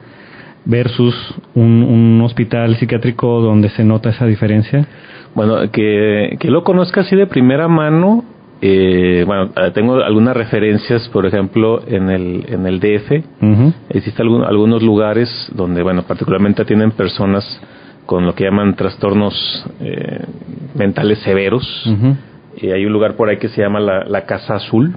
versus 0.65 1.15
un, 1.55 1.83
un, 1.83 2.23
hospital 2.23 2.77
psiquiátrico 2.77 3.41
donde 3.41 3.69
se 3.71 3.85
nota 3.85 4.11
esa 4.11 4.27
diferencia? 4.27 4.87
Bueno, 5.35 5.71
que, 5.71 6.37
que 6.39 6.51
lo 6.51 6.65
conozca 6.65 7.03
así 7.03 7.17
de 7.17 7.27
primera 7.27 7.69
mano, 7.69 8.25
eh, 8.61 9.25
bueno, 9.27 9.51
ah, 9.57 9.71
tengo 9.73 9.97
algunas 10.03 10.37
referencias, 10.37 11.09
por 11.09 11.27
ejemplo, 11.27 11.83
en 11.87 12.09
el, 12.11 12.45
en 12.49 12.67
el 12.67 12.81
DF. 12.81 13.11
Existen 13.91 14.27
algunos 14.45 14.83
lugares 14.83 15.29
donde, 15.55 15.83
bueno, 15.83 16.03
particularmente 16.03 16.65
tienen 16.65 16.93
personas 16.93 17.45
con 18.07 18.27
lo 18.27 18.35
que 18.35 18.45
llaman 18.45 18.75
trastornos 18.75 19.67
eh, 19.81 20.25
mentales 20.75 21.19
severos. 21.21 21.65
Y 22.57 22.71
hay 22.71 22.87
un 22.87 22.93
lugar 22.93 23.17
por 23.17 23.29
ahí 23.29 23.39
que 23.39 23.49
se 23.49 23.61
llama 23.61 23.81
la, 23.81 24.05
la 24.05 24.25
Casa 24.27 24.55
Azul, 24.55 24.97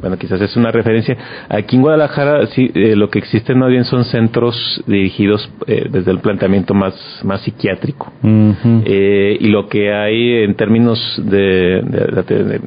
bueno, 0.00 0.16
quizás 0.16 0.40
es 0.40 0.56
una 0.56 0.70
referencia. 0.70 1.16
Aquí 1.48 1.76
en 1.76 1.82
Guadalajara, 1.82 2.46
sí, 2.46 2.70
eh, 2.74 2.96
lo 2.96 3.10
que 3.10 3.18
existen 3.18 3.58
más 3.58 3.68
bien 3.68 3.84
son 3.84 4.04
centros 4.04 4.82
dirigidos 4.86 5.50
eh, 5.66 5.86
desde 5.90 6.10
el 6.10 6.20
planteamiento 6.20 6.74
más, 6.74 6.94
más 7.24 7.42
psiquiátrico. 7.42 8.12
eh, 8.22 9.36
y 9.40 9.48
lo 9.48 9.68
que 9.68 9.92
hay 9.92 10.44
en 10.44 10.54
términos 10.54 10.98
de, 11.24 11.82
de, 11.82 12.60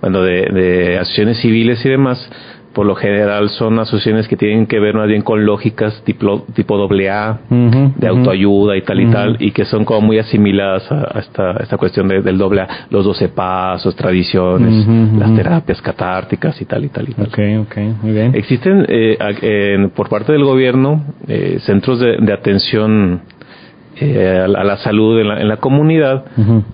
bueno, 0.00 0.22
de, 0.22 0.48
de 0.52 0.98
asociaciones 0.98 1.38
civiles 1.40 1.84
y 1.84 1.88
demás, 1.88 2.30
por 2.74 2.86
lo 2.86 2.94
general 2.94 3.48
son 3.50 3.78
asociaciones 3.78 4.28
que 4.28 4.36
tienen 4.36 4.66
que 4.66 4.80
ver 4.80 4.94
más 4.94 5.08
bien 5.08 5.22
con 5.22 5.46
lógicas 5.46 6.02
tipo, 6.04 6.44
tipo 6.54 6.76
doble 6.76 7.08
A, 7.08 7.38
de 7.48 8.08
autoayuda 8.08 8.76
y 8.76 8.82
tal 8.82 9.00
y 9.00 9.10
tal, 9.10 9.36
y 9.38 9.52
que 9.52 9.64
son 9.64 9.84
como 9.84 10.02
muy 10.02 10.18
asimiladas 10.18 10.90
a, 10.90 11.18
esta, 11.20 11.52
esta 11.60 11.76
cuestión 11.76 12.08
del 12.08 12.36
doble 12.36 12.62
A, 12.62 12.86
los 12.90 13.04
doce 13.04 13.28
pasos, 13.28 13.94
tradiciones, 13.96 14.86
las 15.18 15.34
terapias 15.34 15.80
catárticas 15.80 16.60
y 16.60 16.64
tal 16.64 16.84
y 16.84 16.88
tal 16.88 17.08
y 17.08 17.14
tal. 17.14 17.28
Okay, 17.28 17.56
okay, 17.56 17.94
muy 18.02 18.12
bien. 18.12 18.34
Existen 18.34 18.84
eh, 18.88 19.88
por 19.94 20.08
parte 20.08 20.32
del 20.32 20.44
gobierno 20.44 21.02
eh, 21.28 21.58
centros 21.60 22.00
de, 22.00 22.16
de 22.18 22.32
atención 22.32 23.22
eh, 24.00 24.40
a, 24.44 24.48
la, 24.48 24.76
salud 24.78 25.20
en 25.20 25.28
la, 25.28 25.40
en 25.40 25.48
la 25.48 25.58
comunidad, 25.58 26.24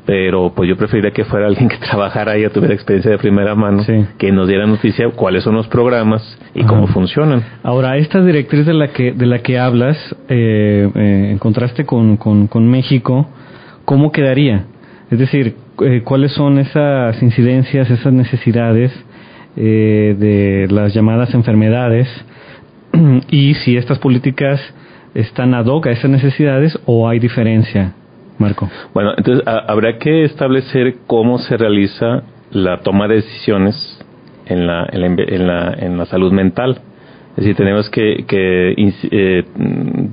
pero 0.07 0.53
pues 0.55 0.69
yo 0.69 0.77
preferiría 0.77 1.11
que 1.11 1.25
fuera 1.25 1.47
alguien 1.47 1.69
que 1.69 1.77
trabajara 1.91 2.39
y 2.39 2.49
tuviera 2.49 2.75
experiencia 2.75 3.11
de 3.11 3.19
primera 3.19 3.55
mano, 3.55 3.85
que 4.19 4.33
nos 4.33 4.49
diera 4.49 4.67
noticia 4.67 5.09
cuáles 5.11 5.45
son 5.45 5.55
los 5.55 5.69
programas 5.69 6.23
y 6.55 6.65
cómo 6.65 6.87
funcionan. 6.87 7.43
Ahora, 7.63 7.97
esta 7.99 8.23
directriz 8.23 8.65
de 8.67 8.75
la 8.75 8.89
que, 8.89 9.13
de 9.13 9.27
la 9.27 9.41
que 9.41 9.59
hablas, 9.59 9.97
eh, 10.29 10.91
eh, 10.95 11.29
en 11.33 11.39
contraste 11.39 11.85
con, 11.85 12.17
con, 12.17 12.71
México, 12.71 13.29
¿cómo 13.85 14.13
quedaría? 14.13 14.65
Es 15.11 15.19
decir, 15.19 15.57
eh, 15.85 16.03
¿cuáles 16.05 16.33
son 16.33 16.59
esas 16.59 17.23
incidencias, 17.23 17.91
esas 17.91 18.13
necesidades 18.13 18.93
de 19.57 20.69
las 20.71 20.95
llamadas 20.95 21.35
enfermedades? 21.35 22.09
y 23.31 23.55
si 23.55 23.77
estas 23.77 23.99
políticas 23.99 24.61
están 25.15 25.55
ad 25.55 25.67
hoc 25.67 25.87
a 25.87 25.91
esas 25.91 26.11
necesidades 26.11 26.79
o 26.87 27.09
hay 27.09 27.19
diferencia, 27.19 27.93
Marco? 28.39 28.69
Bueno, 28.95 29.13
entonces 29.17 29.45
habrá 29.47 29.99
que 29.99 30.25
establecer 30.25 30.97
cómo 31.07 31.39
se 31.39 31.57
realiza 31.57 32.23
la 32.51 32.79
toma 32.79 33.09
de 33.09 33.17
decisiones 33.17 33.99
en 34.47 34.67
la, 34.67 34.89
en 34.93 35.47
la, 35.47 35.75
en 35.75 35.99
la, 35.99 36.07
salud 36.07 36.33
mental. 36.33 36.81
Es 37.31 37.37
decir, 37.37 37.57
tenemos 37.57 37.89
que, 37.91 38.25
que 38.27 38.75
eh, 38.77 39.45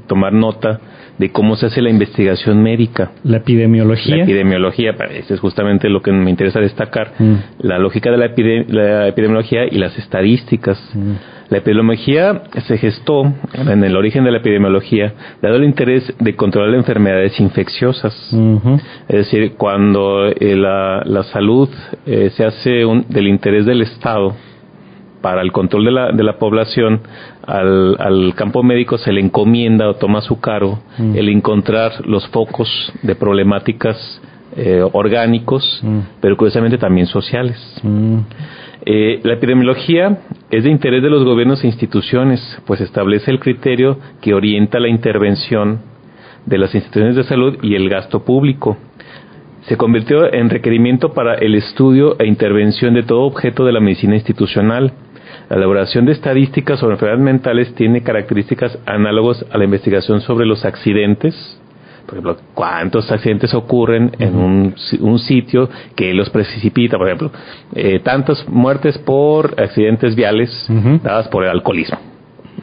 tomar 0.08 0.34
nota 0.34 0.80
de 1.18 1.32
cómo 1.32 1.56
se 1.56 1.68
hace 1.68 1.82
la 1.82 1.90
investigación 1.90 2.62
médica. 2.62 3.12
La 3.24 3.38
epidemiología. 3.38 4.18
La 4.18 4.24
epidemiología, 4.24 4.92
eso 5.12 5.34
es 5.34 5.40
justamente 5.40 5.90
lo 5.90 6.02
que 6.02 6.12
me 6.12 6.30
interesa 6.30 6.60
destacar. 6.60 7.14
Mm. 7.18 7.36
La 7.60 7.80
lógica 7.80 8.12
de 8.12 8.18
la, 8.18 8.28
la, 8.68 9.08
epidemiología 9.08 9.66
y 9.66 9.78
las 9.78 9.98
estadísticas. 9.98 10.80
Mm. 10.94 11.14
La 11.50 11.60
epidemiología 11.60 12.44
se 12.68 12.78
gestó 12.78 13.34
en 13.54 13.84
el 13.84 13.96
origen 13.96 14.26
de 14.26 14.32
la 14.32 14.40
epidemiología, 14.40 15.14
dado 15.42 15.56
el 15.56 15.64
interés 15.64 16.14
de 16.20 16.36
controlar 16.36 16.76
enfermedades 16.76 17.40
infecciosas. 17.40 18.14
Es 19.08 19.16
decir, 19.16 19.54
cuando 19.54 20.28
eh, 20.28 20.56
la, 20.58 21.24
salud 21.32 21.70
eh, 22.06 22.32
se 22.36 22.44
hace 22.44 22.86
un, 22.86 23.06
del 23.08 23.28
interés 23.28 23.66
del 23.66 23.82
Estado, 23.82 24.36
para 25.28 25.42
el 25.42 25.52
control 25.52 25.84
de 25.84 25.92
la, 25.92 26.12
de 26.14 26.24
la 26.24 26.38
población, 26.40 27.02
al, 27.46 27.98
al 28.00 28.34
campo 28.34 28.64
médico 28.64 28.98
se 28.98 29.12
le 29.12 29.20
encomienda 29.20 29.90
o 29.90 29.96
toma 29.96 30.20
a 30.20 30.22
su 30.22 30.40
cargo 30.40 30.80
Mm. 30.98 31.18
el 31.18 31.28
encontrar 31.28 31.92
los 32.08 32.26
focos 32.30 32.70
de 33.04 33.14
problemáticas 33.16 33.98
eh, 34.56 34.82
orgánicos, 34.94 35.64
Mm. 35.84 36.00
pero 36.22 36.38
curiosamente 36.38 36.78
también 36.78 37.08
sociales. 37.08 37.58
Mm. 37.84 38.20
Eh, 38.86 39.20
la 39.24 39.34
epidemiología 39.34 40.20
es 40.50 40.64
de 40.64 40.70
interés 40.70 41.04
de 41.04 41.10
los 41.10 41.26
gobiernos 41.26 41.62
e 41.62 41.68
instituciones, 41.68 42.40
pues 42.66 42.80
establece 42.80 43.30
el 43.30 43.40
criterio 43.42 43.98
que 44.22 44.34
orienta 44.34 44.80
la 44.80 44.88
intervención 44.88 45.80
de 46.46 46.58
las 46.58 46.74
instituciones 46.74 47.18
de 47.18 47.24
salud 47.26 47.58
y 47.62 47.76
el 47.76 47.90
gasto 47.90 48.24
público. 48.24 48.78
Se 49.68 49.76
convirtió 49.76 50.34
en 50.34 50.50
requerimiento 50.50 51.12
para 51.14 51.34
el 51.36 51.54
estudio 51.56 52.16
e 52.20 52.26
intervención 52.26 52.94
de 52.94 53.04
todo 53.04 53.24
objeto 53.24 53.66
de 53.66 53.74
la 53.74 53.82
medicina 53.82 54.16
institucional. 54.16 54.94
La 55.50 55.56
elaboración 55.56 56.06
de 56.06 56.12
estadísticas 56.12 56.80
sobre 56.80 56.96
enfermedades 56.96 57.24
mentales 57.24 57.75
tiene 57.75 58.04
características 58.04 58.77
análogas 58.86 59.46
a 59.50 59.58
la 59.58 59.63
investigación 59.63 60.20
sobre 60.22 60.46
los 60.46 60.66
accidentes, 60.66 61.34
por 62.06 62.16
ejemplo, 62.16 62.38
cuántos 62.54 63.10
accidentes 63.12 63.54
ocurren 63.54 64.12
en 64.20 64.36
un, 64.36 64.75
un 65.01 65.20
sitio 65.20 65.70
que 65.96 66.13
los 66.13 66.30
precipita, 66.30 66.98
por 66.98 67.08
ejemplo, 67.08 67.32
eh, 67.75 68.00
tantas 68.00 68.48
muertes 68.48 68.98
por 68.98 69.56
accidentes 69.60 70.16
viales 70.16 70.68
dadas 71.04 71.27
por 71.30 71.44
el 71.44 71.50
alcoholismo. 71.50 71.98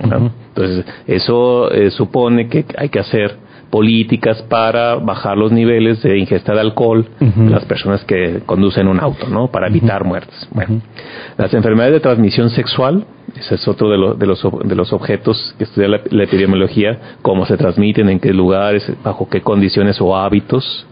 Entonces, 0.00 0.84
eso 1.06 1.70
eh, 1.70 1.90
supone 1.90 2.48
que 2.48 2.64
hay 2.76 2.88
que 2.88 2.98
hacer 2.98 3.36
políticas 3.74 4.40
para 4.42 4.94
bajar 4.94 5.36
los 5.36 5.50
niveles 5.50 6.00
de 6.04 6.16
ingesta 6.16 6.52
de 6.54 6.60
alcohol 6.60 7.06
en 7.18 7.50
las 7.50 7.64
personas 7.64 8.04
que 8.04 8.38
conducen 8.46 8.86
un 8.86 9.00
auto, 9.00 9.26
¿no? 9.28 9.48
Para 9.48 9.66
evitar 9.66 10.04
muertes. 10.04 10.48
Bueno, 10.52 10.80
las 11.36 11.52
enfermedades 11.52 11.94
de 11.94 12.00
transmisión 12.00 12.50
sexual, 12.50 13.04
ese 13.36 13.56
es 13.56 13.66
otro 13.66 13.90
de, 13.90 13.98
lo- 13.98 14.14
de 14.14 14.26
los, 14.26 14.40
de 14.64 14.74
los 14.76 14.92
objetos 14.92 15.56
que 15.58 15.64
estudia 15.64 15.88
la, 15.88 16.00
la 16.08 16.22
epidemiología, 16.22 17.16
cómo 17.20 17.46
se 17.46 17.56
transmiten, 17.56 18.08
en 18.08 18.20
qué 18.20 18.32
lugares, 18.32 18.88
bajo 19.02 19.28
qué 19.28 19.40
condiciones 19.40 20.00
o 20.00 20.16
hábitos. 20.16 20.86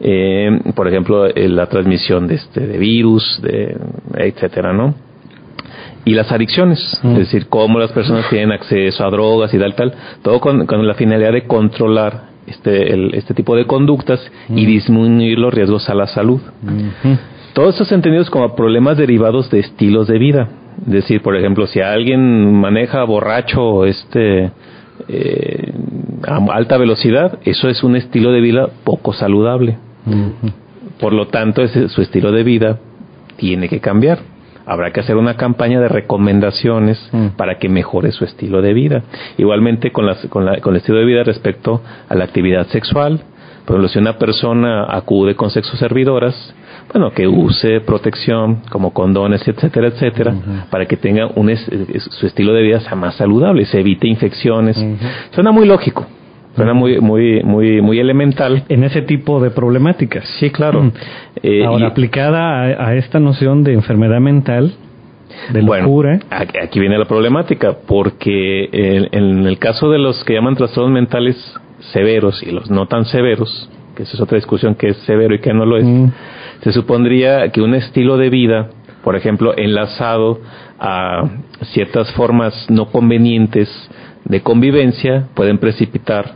Eh, 0.00 0.50
por 0.74 0.88
ejemplo, 0.88 1.26
eh, 1.26 1.48
la 1.48 1.66
transmisión 1.66 2.26
de, 2.26 2.34
este, 2.34 2.66
de 2.66 2.76
virus, 2.78 3.40
de, 3.40 3.76
etcétera, 4.16 4.72
¿no? 4.72 4.94
Y 6.06 6.14
las 6.14 6.32
adicciones, 6.32 6.98
Mm. 7.02 7.10
es 7.12 7.18
decir, 7.18 7.48
cómo 7.48 7.78
las 7.78 7.92
personas 7.92 8.26
tienen 8.30 8.52
acceso 8.52 9.04
a 9.04 9.10
drogas 9.10 9.52
y 9.52 9.58
tal, 9.58 9.74
tal, 9.74 9.92
todo 10.22 10.40
con, 10.40 10.64
con 10.64 10.86
la 10.86 10.94
finalidad 10.94 11.32
de 11.32 11.46
controlar 11.46 12.34
este, 12.46 12.92
el- 12.94 13.12
este 13.14 13.34
tipo 13.34 13.54
de 13.56 13.66
conductas 13.66 14.20
y 14.48 14.64
disminuir 14.66 15.36
los 15.38 15.52
riesgos 15.52 15.90
a 15.90 15.94
la 15.94 16.06
salud. 16.06 16.40
Todos 17.54 17.70
estos 17.74 17.90
entendidos 17.90 18.30
como 18.30 18.54
problemas 18.54 18.96
derivados 18.96 19.50
de 19.50 19.58
estilos 19.58 20.06
de 20.06 20.18
vida. 20.18 20.48
Es 20.86 20.92
decir, 20.92 21.22
por 21.22 21.34
ejemplo, 21.36 21.66
si 21.66 21.80
alguien 21.80 22.54
maneja 22.54 23.02
borracho 23.02 23.84
este, 23.84 24.52
eh, 25.08 25.72
a 26.28 26.36
alta 26.52 26.76
velocidad, 26.76 27.38
eso 27.44 27.68
es 27.68 27.82
un 27.82 27.96
estilo 27.96 28.30
de 28.30 28.40
vida 28.40 28.68
poco 28.84 29.12
saludable. 29.12 29.78
Por 31.00 31.12
lo 31.14 31.26
tanto, 31.26 31.62
ese- 31.62 31.88
su 31.88 32.00
estilo 32.00 32.30
de 32.30 32.44
vida 32.44 32.78
tiene 33.36 33.68
que 33.68 33.80
cambiar. 33.80 34.18
Habrá 34.66 34.90
que 34.92 35.00
hacer 35.00 35.16
una 35.16 35.36
campaña 35.36 35.80
de 35.80 35.88
recomendaciones 35.88 36.98
Mm. 37.12 37.28
para 37.36 37.58
que 37.58 37.68
mejore 37.68 38.10
su 38.12 38.24
estilo 38.24 38.60
de 38.62 38.74
vida. 38.74 39.02
Igualmente 39.38 39.92
con, 39.92 40.06
las, 40.06 40.26
con, 40.26 40.44
la- 40.44 40.60
con 40.60 40.74
el 40.74 40.78
estilo 40.78 40.98
de 40.98 41.04
vida 41.04 41.22
respecto 41.24 41.80
a 42.08 42.14
la 42.14 42.24
actividad 42.24 42.66
sexual. 42.66 43.20
Por 43.64 43.74
ejemplo, 43.74 43.88
si 43.88 43.98
una 43.98 44.16
persona 44.18 44.84
acude 44.88 45.34
con 45.34 45.50
sexo 45.50 45.76
servidoras, 45.76 46.54
bueno, 46.92 47.10
que 47.10 47.26
use 47.26 47.80
protección 47.80 48.62
como 48.70 48.92
condones, 48.92 49.46
etcétera, 49.48 49.88
etcétera, 49.88 50.34
para 50.70 50.86
que 50.86 50.96
tenga 50.96 51.26
un 51.34 51.50
es- 51.50 51.68
su 52.10 52.26
estilo 52.26 52.52
de 52.52 52.62
vida 52.62 52.78
sea 52.80 52.94
más 52.94 53.16
saludable, 53.16 53.64
se 53.66 53.80
evite 53.80 54.06
infecciones. 54.06 54.76
Suena 55.32 55.50
muy 55.50 55.66
lógico, 55.66 56.06
suena 56.56 56.72
muy, 56.74 57.00
muy, 57.00 57.42
muy, 57.44 57.80
muy 57.80 57.98
elemental. 58.00 58.64
En 58.68 58.82
ese 58.84 59.02
tipo 59.02 59.40
de 59.40 59.50
problemáticas. 59.50 60.24
Sí, 60.40 60.50
claro. 60.50 60.82
Mm. 60.84 60.92
Eh, 61.42 61.64
Ahora, 61.64 61.84
y- 61.84 61.86
aplicada 61.88 62.62
a, 62.62 62.88
a 62.88 62.94
esta 62.96 63.20
noción 63.20 63.62
de 63.62 63.74
enfermedad 63.74 64.20
mental, 64.20 64.72
de 65.52 65.60
Bueno, 65.60 65.84
locura, 65.84 66.18
aquí, 66.30 66.58
aquí 66.58 66.80
viene 66.80 66.96
la 66.98 67.04
problemática, 67.04 67.76
porque 67.86 68.68
en, 68.72 69.08
en 69.12 69.46
el 69.46 69.58
caso 69.58 69.90
de 69.90 69.98
los 69.98 70.24
que 70.24 70.34
llaman 70.34 70.56
trastornos 70.56 70.92
mentales 70.92 71.36
severos 71.92 72.42
y 72.42 72.50
los 72.50 72.70
no 72.70 72.86
tan 72.86 73.04
severos, 73.04 73.68
que 73.94 74.04
esa 74.04 74.14
es 74.14 74.20
otra 74.20 74.36
discusión 74.36 74.74
que 74.74 74.88
es 74.88 74.96
severo 74.98 75.34
y 75.34 75.40
que 75.40 75.52
no 75.52 75.66
lo 75.66 75.76
es, 75.76 75.84
Mm. 75.84 76.06
se 76.62 76.72
supondría 76.72 77.50
que 77.50 77.60
un 77.60 77.74
estilo 77.74 78.16
de 78.16 78.30
vida, 78.30 78.70
por 79.04 79.14
ejemplo, 79.14 79.52
enlazado 79.56 80.40
a 80.80 81.28
ciertas 81.72 82.10
formas 82.12 82.66
no 82.70 82.86
convenientes 82.86 83.68
de 84.24 84.40
convivencia, 84.40 85.28
pueden 85.34 85.58
precipitar 85.58 86.32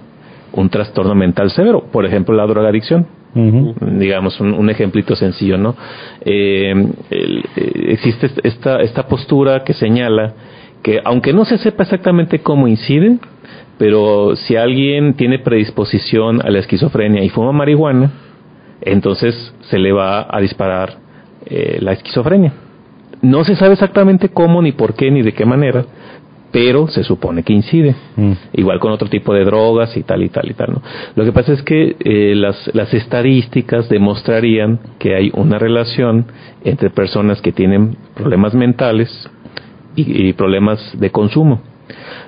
un 0.53 0.69
trastorno 0.69 1.15
mental 1.15 1.51
severo, 1.51 1.85
por 1.93 2.05
ejemplo, 2.07 2.35
la 2.35 2.47
drogadicción. 2.47 3.07
Digamos 3.99 4.41
un, 4.41 4.55
un 4.55 4.71
ejemplito 4.71 5.15
sencillo 5.15 5.57
no 5.57 5.77
Eh, 6.25 6.73
el- 7.11 7.45
eh, 7.57 7.85
existe 7.93 8.29
esta 8.43 8.81
esta 8.83 9.07
postura 9.07 9.63
que 9.63 9.73
señala 9.73 10.35
que 10.83 11.01
aunque 11.05 11.33
no 11.33 11.45
se 11.45 11.57
sepa 11.59 11.85
exactamente 11.85 12.41
cómo 12.41 12.67
incide 12.67 13.19
pero 13.79 14.35
si 14.35 14.57
alguien 14.57 15.15
tiene 15.15 15.39
predisposición 15.39 16.41
a 16.45 16.51
la 16.51 16.59
esquizofrenia 16.59 17.23
y 17.23 17.29
fuma 17.29 17.53
marihuana 17.53 18.11
entonces 18.83 19.55
se 19.61 19.79
le 19.79 19.93
va 19.93 20.27
a 20.29 20.41
disparar 20.41 20.95
eh, 21.47 21.79
la 21.81 21.93
esquizofrenia. 21.93 22.53
No 23.23 23.45
se 23.45 23.55
sabe 23.55 23.75
exactamente 23.75 24.31
cómo 24.31 24.61
ni 24.61 24.73
por 24.73 24.95
qué 24.95 25.11
ni 25.13 25.23
de 25.23 25.33
qué 25.35 25.45
manera 25.45 25.85
pero 26.53 26.89
se 26.89 27.05
supone 27.05 27.43
que 27.43 27.53
incide 27.53 27.95
Mm. 28.17 28.33
igual 28.55 28.81
con 28.81 28.91
otro 28.93 29.09
tipo 29.09 29.33
de 29.33 29.45
drogas 29.45 29.97
y 29.97 30.03
tal 30.03 30.23
y 30.23 30.29
tal 30.31 30.51
y 30.51 30.55
tal. 30.55 30.73
¿no? 30.73 30.83
Lo 31.15 31.25
que 31.25 31.33
pasa 31.33 31.53
es 31.53 31.63
que 31.63 31.97
eh, 32.01 32.35
las, 32.35 32.71
las 32.75 32.93
estadísticas 32.93 33.89
demostrarían 33.89 34.79
que 34.99 35.15
hay 35.15 35.31
una 35.35 35.59
relación 35.59 36.27
entre 36.65 36.91
personas 36.91 37.41
que 37.41 37.53
tienen 37.53 37.97
problemas 38.15 38.55
mentales 38.55 39.09
y, 39.97 40.29
y 40.29 40.33
problemas 40.33 40.81
de 40.99 41.11
consumo. 41.11 41.61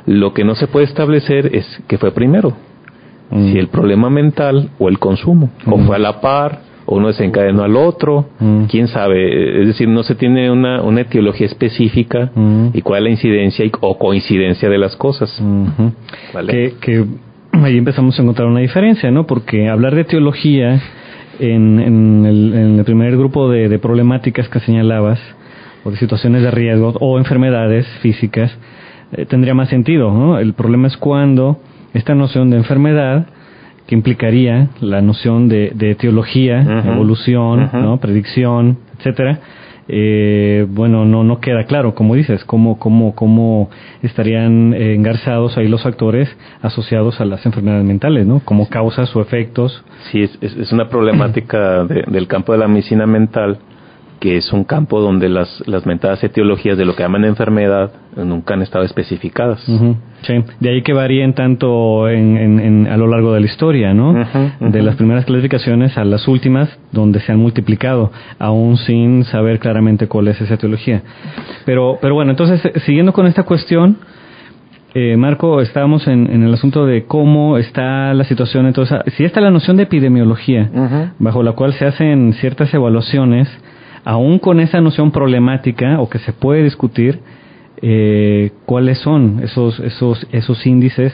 Lo 0.06 0.32
que 0.34 0.44
no 0.44 0.54
se 0.54 0.66
puede 0.66 0.86
establecer 0.86 1.54
es 1.54 1.66
que 1.88 1.98
fue 1.98 2.12
primero, 2.12 2.56
Mm. 3.30 3.50
si 3.52 3.58
el 3.58 3.68
problema 3.68 4.10
mental 4.10 4.68
o 4.78 4.90
el 4.90 4.98
consumo, 4.98 5.50
o 5.66 5.78
Mm. 5.78 5.86
fue 5.86 5.96
a 5.96 5.98
la 5.98 6.20
par, 6.20 6.60
o 6.86 6.96
uno 6.96 7.08
desencadenó 7.08 7.62
al 7.62 7.76
otro, 7.76 8.26
Mm. 8.40 8.64
quién 8.64 8.88
sabe, 8.88 9.60
es 9.62 9.66
decir, 9.68 9.88
no 9.88 10.02
se 10.02 10.14
tiene 10.14 10.50
una, 10.50 10.82
una 10.82 11.02
etiología 11.02 11.46
específica 11.46 12.30
Mm. 12.34 12.68
y 12.74 12.82
cuál 12.82 12.98
es 13.00 13.04
la 13.04 13.10
incidencia 13.10 13.64
y- 13.64 13.72
o 13.80 13.98
coincidencia 13.98 14.68
de 14.68 14.78
las 14.78 14.96
cosas. 14.96 15.30
Que, 16.50 16.74
que 16.80 17.04
ahí 17.52 17.78
empezamos 17.78 18.18
a 18.18 18.22
encontrar 18.22 18.48
una 18.48 18.60
diferencia, 18.60 19.10
¿no? 19.10 19.26
Porque 19.26 19.68
hablar 19.68 19.94
de 19.94 20.04
teología 20.04 20.80
en, 21.38 21.80
en, 21.80 22.26
el, 22.26 22.54
en 22.54 22.78
el 22.78 22.84
primer 22.84 23.16
grupo 23.16 23.48
de, 23.50 23.68
de 23.68 23.78
problemáticas 23.78 24.48
que 24.48 24.60
señalabas, 24.60 25.20
o 25.84 25.90
de 25.90 25.96
situaciones 25.96 26.42
de 26.42 26.50
riesgo, 26.50 26.94
o 27.00 27.18
enfermedades 27.18 27.86
físicas, 28.00 28.56
eh, 29.12 29.26
tendría 29.26 29.52
más 29.54 29.68
sentido, 29.68 30.12
¿no? 30.12 30.38
El 30.38 30.54
problema 30.54 30.86
es 30.88 30.96
cuando 30.96 31.58
esta 31.94 32.14
noción 32.14 32.50
de 32.50 32.56
enfermedad, 32.56 33.26
que 33.86 33.94
implicaría 33.94 34.68
la 34.80 35.00
noción 35.02 35.48
de, 35.48 35.72
de 35.74 35.94
teología, 35.94 36.60
evolución. 36.92 37.70
¿no? 37.82 37.98
predicción, 37.98 38.78
etcétera, 38.98 39.40
eh, 39.88 40.64
bueno, 40.70 41.04
no, 41.04 41.24
no 41.24 41.40
queda 41.40 41.64
claro, 41.64 41.94
como 41.94 42.14
dices, 42.14 42.44
cómo, 42.44 42.78
cómo, 42.78 43.14
cómo 43.14 43.68
estarían 44.02 44.72
eh, 44.74 44.94
engarzados 44.94 45.58
ahí 45.58 45.66
los 45.68 45.82
factores 45.82 46.28
asociados 46.62 47.20
a 47.20 47.24
las 47.24 47.44
enfermedades 47.44 47.84
mentales, 47.84 48.26
¿no? 48.26 48.40
Como 48.44 48.68
causas 48.68 49.14
o 49.16 49.20
efectos. 49.20 49.84
Sí, 50.10 50.22
es, 50.22 50.38
es, 50.40 50.56
es 50.56 50.72
una 50.72 50.88
problemática 50.88 51.84
de- 51.84 52.04
del 52.06 52.28
campo 52.28 52.52
de 52.52 52.58
la 52.58 52.68
medicina 52.68 53.06
mental, 53.06 53.58
que 54.22 54.36
es 54.36 54.52
un 54.52 54.62
campo 54.62 55.00
donde 55.00 55.28
las, 55.28 55.64
las 55.66 55.84
mentadas 55.84 56.22
etiologías 56.22 56.78
de 56.78 56.84
lo 56.84 56.94
que 56.94 57.02
llaman 57.02 57.24
enfermedad 57.24 57.90
nunca 58.16 58.54
han 58.54 58.62
estado 58.62 58.84
especificadas. 58.84 59.68
Ujú, 59.68 59.96
sí. 60.22 60.34
De 60.60 60.70
ahí 60.70 60.82
que 60.82 60.92
varíen 60.92 61.32
tanto 61.34 62.08
en, 62.08 62.36
en- 62.36 62.60
en- 62.60 62.86
a 62.86 62.96
lo 62.96 63.08
largo 63.08 63.32
de 63.34 63.40
la 63.40 63.46
historia, 63.46 63.92
¿no? 63.94 64.12
De 64.60 64.80
las 64.80 64.94
primeras 64.94 65.24
clasificaciones 65.24 65.98
a 65.98 66.04
las 66.04 66.28
últimas, 66.28 66.68
donde 66.92 67.18
se 67.18 67.32
han 67.32 67.38
multiplicado, 67.40 68.12
aún 68.38 68.76
sin 68.76 69.24
saber 69.24 69.58
claramente 69.58 70.06
cuál 70.06 70.28
es 70.28 70.40
esa 70.40 70.56
teología. 70.56 71.02
Pero, 71.64 71.98
pero 72.00 72.14
bueno, 72.14 72.30
entonces, 72.30 72.64
eh, 72.64 72.78
siguiendo 72.86 73.12
con 73.12 73.26
esta 73.26 73.42
cuestión, 73.42 73.96
eh, 74.94 75.16
Marco, 75.16 75.60
estábamos 75.62 76.06
en, 76.06 76.30
en 76.30 76.44
el 76.44 76.54
asunto 76.54 76.86
de 76.86 77.06
cómo 77.06 77.58
está 77.58 78.14
la 78.14 78.22
situación. 78.22 78.66
Entonces, 78.66 78.98
ah, 79.00 79.04
si 79.16 79.24
está 79.24 79.40
la 79.40 79.50
noción 79.50 79.78
de 79.78 79.82
epidemiología, 79.84 80.70
bajo 81.18 81.42
la 81.42 81.52
cual 81.52 81.72
se 81.72 81.86
hacen 81.86 82.34
ciertas 82.34 82.72
evaluaciones, 82.72 83.48
aún 84.04 84.38
con 84.38 84.60
esa 84.60 84.80
noción 84.80 85.10
problemática 85.12 86.00
o 86.00 86.08
que 86.08 86.18
se 86.18 86.32
puede 86.32 86.64
discutir, 86.64 87.20
eh, 87.80 88.50
cuáles 88.66 88.98
son 88.98 89.40
esos, 89.42 89.80
esos, 89.80 90.26
esos 90.30 90.66
índices 90.66 91.12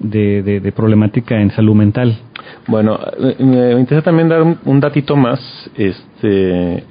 de, 0.00 0.42
de, 0.42 0.60
de 0.60 0.72
problemática 0.72 1.40
en 1.40 1.50
salud 1.50 1.74
mental. 1.74 2.18
Bueno, 2.66 2.98
me 3.38 3.72
interesa 3.72 4.02
también 4.04 4.28
dar 4.28 4.42
un, 4.42 4.58
un 4.64 4.80
datito 4.80 5.16
más, 5.16 5.40
este, 5.76 6.78
eh, 6.78 6.82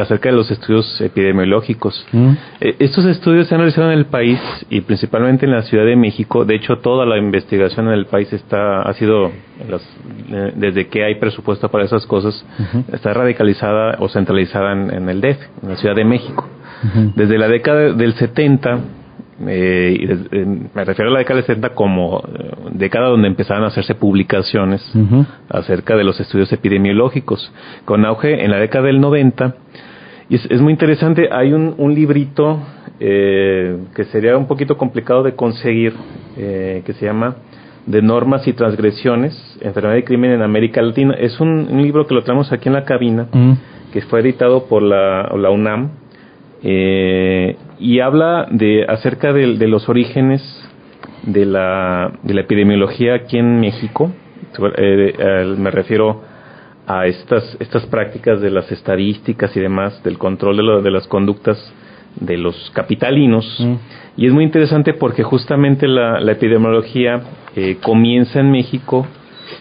acerca 0.00 0.30
de 0.30 0.36
los 0.36 0.50
estudios 0.50 1.00
epidemiológicos. 1.00 2.06
Mm. 2.12 2.30
Eh, 2.60 2.76
estos 2.78 3.04
estudios 3.06 3.46
se 3.48 3.54
han 3.54 3.60
realizado 3.60 3.90
en 3.92 3.98
el 3.98 4.06
país 4.06 4.40
y 4.70 4.80
principalmente 4.80 5.46
en 5.46 5.52
la 5.52 5.62
Ciudad 5.62 5.84
de 5.84 5.96
México. 5.96 6.44
De 6.44 6.54
hecho, 6.54 6.76
toda 6.78 7.04
la 7.06 7.18
investigación 7.18 7.86
en 7.88 7.94
el 7.94 8.06
país 8.06 8.32
está 8.32 8.82
ha 8.82 8.92
sido 8.94 9.30
las- 9.68 9.82
eh, 10.30 10.52
desde 10.56 10.86
que 10.88 11.04
hay 11.04 11.16
presupuesto 11.16 11.68
para 11.68 11.84
esas 11.84 12.06
cosas 12.06 12.44
está 12.92 13.12
radicalizada 13.14 13.96
o 14.00 14.08
centralizada 14.08 14.72
en, 14.72 14.92
en 14.92 15.08
el 15.08 15.20
DEF, 15.20 15.38
en 15.62 15.68
la 15.68 15.76
Ciudad 15.76 15.94
de 15.94 16.04
México. 16.04 16.48
Desde 17.16 17.38
la 17.38 17.48
década 17.48 17.92
del 17.94 18.12
70 18.14 18.78
eh, 19.46 19.96
y 20.00 20.06
des- 20.06 20.26
eh, 20.32 20.46
me 20.74 20.84
refiero 20.84 21.10
a 21.10 21.12
la 21.14 21.18
década 21.20 21.36
del 21.38 21.46
70 21.46 21.70
como 21.74 22.18
eh, 22.38 22.50
década 22.72 23.08
donde 23.08 23.28
empezaron 23.28 23.64
a 23.64 23.68
hacerse 23.68 23.94
publicaciones 23.94 24.80
acerca 25.48 25.96
de 25.96 26.04
los 26.04 26.20
estudios 26.20 26.52
epidemiológicos, 26.52 27.52
con 27.84 28.04
auge 28.04 28.44
en 28.44 28.50
la 28.50 28.58
década 28.58 28.86
del 28.86 29.00
90. 29.00 29.54
Y 30.28 30.36
es, 30.36 30.46
es 30.50 30.60
muy 30.60 30.72
interesante, 30.72 31.28
hay 31.30 31.52
un, 31.52 31.74
un 31.78 31.94
librito 31.94 32.60
eh, 33.00 33.76
que 33.94 34.04
sería 34.04 34.36
un 34.38 34.46
poquito 34.46 34.76
complicado 34.76 35.22
de 35.22 35.34
conseguir, 35.34 35.92
eh, 36.36 36.82
que 36.86 36.92
se 36.94 37.04
llama 37.06 37.36
De 37.86 38.00
normas 38.00 38.46
y 38.48 38.52
transgresiones, 38.54 39.34
enfermedad 39.60 39.96
y 39.96 40.02
crimen 40.04 40.30
en 40.30 40.40
América 40.42 40.80
Latina. 40.80 41.14
Es 41.18 41.38
un, 41.40 41.68
un 41.70 41.82
libro 41.82 42.06
que 42.06 42.14
lo 42.14 42.22
traemos 42.22 42.50
aquí 42.52 42.68
en 42.68 42.74
la 42.74 42.84
cabina, 42.84 43.26
que 43.92 44.00
fue 44.02 44.20
editado 44.20 44.64
por 44.66 44.82
la, 44.82 45.28
la 45.36 45.50
UNAM 45.50 45.90
eh, 46.64 47.56
y 47.78 48.00
habla 48.00 48.46
de 48.50 48.84
acerca 48.88 49.32
de, 49.32 49.56
de 49.58 49.68
los 49.68 49.88
orígenes 49.88 50.40
de 51.22 51.44
la, 51.44 52.10
de 52.22 52.34
la 52.34 52.40
epidemiología 52.40 53.14
aquí 53.14 53.38
en 53.38 53.60
México. 53.60 54.10
Eh, 54.76 55.14
eh, 55.18 55.54
me 55.58 55.70
refiero 55.70 56.22
a 56.86 57.06
estas, 57.06 57.56
estas 57.60 57.84
prácticas 57.86 58.40
de 58.40 58.50
las 58.50 58.70
estadísticas 58.72 59.56
y 59.56 59.60
demás, 59.60 60.02
del 60.02 60.16
control 60.18 60.56
de, 60.56 60.62
lo- 60.62 60.82
de 60.82 60.90
las 60.90 61.06
conductas 61.06 61.58
de 62.16 62.36
los 62.38 62.70
capitalinos. 62.74 63.44
Mm. 63.58 63.74
Y 64.16 64.26
es 64.26 64.32
muy 64.32 64.44
interesante 64.44 64.94
porque 64.94 65.22
justamente 65.22 65.88
la, 65.88 66.20
la 66.20 66.32
epidemiología 66.32 67.22
eh, 67.56 67.76
comienza 67.82 68.40
en 68.40 68.50
México 68.50 69.06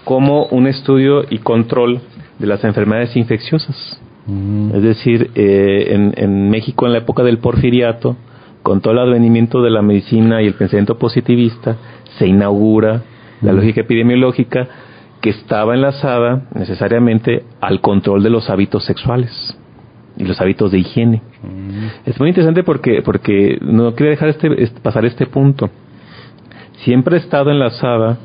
como 0.04 0.46
un 0.48 0.68
estudio 0.68 1.24
y 1.30 1.40
control 1.40 2.00
de 2.40 2.48
las 2.48 2.64
enfermedades 2.64 3.16
infecciosas. 3.18 4.00
Mm. 4.28 4.72
Es 4.76 4.82
decir, 4.84 5.32
eh, 5.36 5.88
en, 5.90 6.14
en 6.16 6.50
México 6.50 6.86
en 6.86 6.94
la 6.94 7.00
época 7.00 7.24
del 7.24 7.40
porfiriato, 7.40 8.16
con 8.62 8.80
todo 8.82 8.94
el 8.94 9.00
advenimiento 9.00 9.62
de 9.62 9.70
la 9.70 9.82
medicina 9.82 10.42
y 10.42 10.48
el 10.48 10.54
pensamiento 10.54 10.98
positivista, 10.98 11.76
se 12.18 12.28
inaugura 12.28 13.02
la 13.42 13.52
lógica 13.52 13.82
epidemiológica 13.82 14.68
que 15.20 15.32
estaba 15.32 15.74
enlazada 15.74 16.44
necesariamente 16.56 17.44
al 17.60 17.82
control 17.82 18.24
de 18.24 18.30
los 18.30 18.50
hábitos 18.50 18.86
sexuales 18.86 19.58
y 20.18 20.24
los 20.24 20.40
hábitos 20.40 20.72
de 20.72 20.80
higiene. 20.80 21.22
Es 22.06 22.18
muy 22.20 22.30
interesante 22.30 22.64
porque, 22.64 23.02
porque 23.02 23.58
no 23.62 23.94
quería 23.96 24.12
dejar 24.12 24.30
este, 24.30 24.64
este- 24.64 24.80
pasar 24.80 25.04
este 25.06 25.26
punto. 25.26 25.70
Siempre 26.86 27.16
ha 27.18 27.20
estado 27.20 27.52
enlazada 27.52 28.18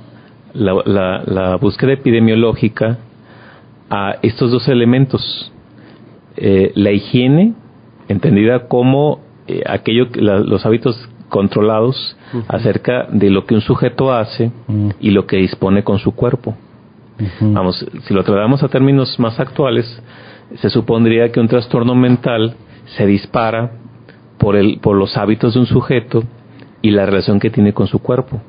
la, 0.54 0.74
la- 0.84 1.22
la 1.26 1.56
búsqueda 1.56 1.92
epidemiológica 1.94 2.98
a 3.90 4.16
estos 4.22 4.50
dos 4.52 4.68
elementos. 4.68 5.50
Eh, 6.40 6.72
la 6.76 6.92
higiene, 6.92 7.54
entendida 8.08 8.68
como 8.68 9.20
eh, 9.48 9.62
aquello, 9.66 10.10
que 10.10 10.20
la- 10.20 10.38
los 10.40 10.64
hábitos 10.66 11.08
controlados 11.30 12.16
acerca 12.48 13.06
de 13.10 13.28
lo 13.30 13.44
que 13.46 13.54
un 13.54 13.60
sujeto 13.60 14.12
hace 14.12 14.50
Mm. 14.66 14.90
y 15.00 15.10
lo 15.10 15.26
que 15.26 15.36
dispone 15.38 15.82
con 15.84 15.98
su 15.98 16.12
cuerpo. 16.14 16.54
Vamos, 17.40 17.84
si 18.04 18.14
lo 18.14 18.22
tratamos 18.22 18.62
a 18.62 18.68
términos 18.68 19.18
más 19.18 19.40
actuales, 19.40 19.84
se 20.56 20.70
supondría 20.70 21.32
que 21.32 21.40
un 21.40 21.48
trastorno 21.48 21.94
mental 21.94 22.54
se 22.96 23.06
dispara 23.06 23.72
por, 24.38 24.54
el, 24.56 24.78
por 24.80 24.96
los 24.96 25.16
hábitos 25.16 25.54
de 25.54 25.60
un 25.60 25.66
sujeto 25.66 26.22
y 26.82 26.90
la 26.92 27.04
relación 27.06 27.40
que 27.40 27.50
tiene 27.50 27.72
con 27.72 27.86
su 27.88 27.98
cuerpo. 28.00 28.40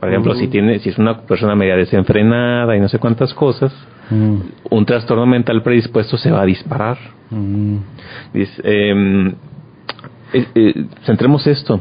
Por 0.00 0.08
ejemplo, 0.08 0.34
si 0.34 0.48
tiene, 0.48 0.78
si 0.78 0.90
es 0.90 0.98
una 0.98 1.22
persona 1.22 1.54
media 1.56 1.76
desenfrenada 1.76 2.76
y 2.76 2.80
no 2.80 2.88
sé 2.88 2.98
cuántas 2.98 3.34
cosas, 3.34 3.72
Mm. 4.10 4.36
un 4.70 4.86
trastorno 4.86 5.26
mental 5.26 5.62
predispuesto 5.62 6.16
se 6.16 6.30
va 6.30 6.42
a 6.42 6.46
disparar. 6.46 6.96
Mm. 7.30 7.76
Dice, 8.32 8.62
eh, 8.64 9.34
eh, 10.32 10.46
eh, 10.54 10.84
centremos 11.04 11.46
esto. 11.46 11.80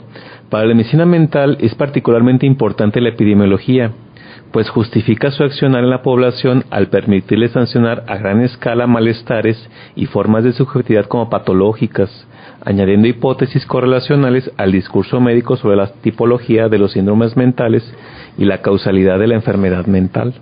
Para 0.50 0.66
la 0.66 0.74
medicina 0.74 1.06
mental 1.06 1.58
es 1.60 1.76
particularmente 1.76 2.46
importante 2.46 3.02
la 3.02 3.10
epidemiología, 3.10 3.92
pues 4.52 4.70
justifica 4.70 5.32
su 5.32 5.44
accionar 5.44 5.84
en 5.84 5.90
la 5.90 6.02
población 6.02 6.64
al 6.70 6.88
permitirle 6.88 7.50
sancionar 7.50 8.04
a 8.08 8.18
gran 8.18 8.42
escala 8.42 8.88
malestares 8.88 9.58
y 9.96 10.06
formas 10.06 10.44
de 10.44 10.54
subjetividad 10.54 11.06
como 11.06 11.30
patológicas, 11.30 12.10
añadiendo 12.64 13.08
hipótesis 13.08 13.66
correlacionales 13.66 14.52
al 14.58 14.72
discurso 14.72 15.20
médico 15.20 15.58
sobre 15.58 15.78
la 15.78 15.88
tipología 15.88 16.70
de 16.70 16.78
los 16.78 16.94
síndromes 16.94 17.36
mentales 17.36 17.84
y 18.38 18.46
la 18.46 18.62
causalidad 18.62 19.20
de 19.20 19.28
la 19.28 19.36
enfermedad 19.36 19.86
mental. 19.86 20.36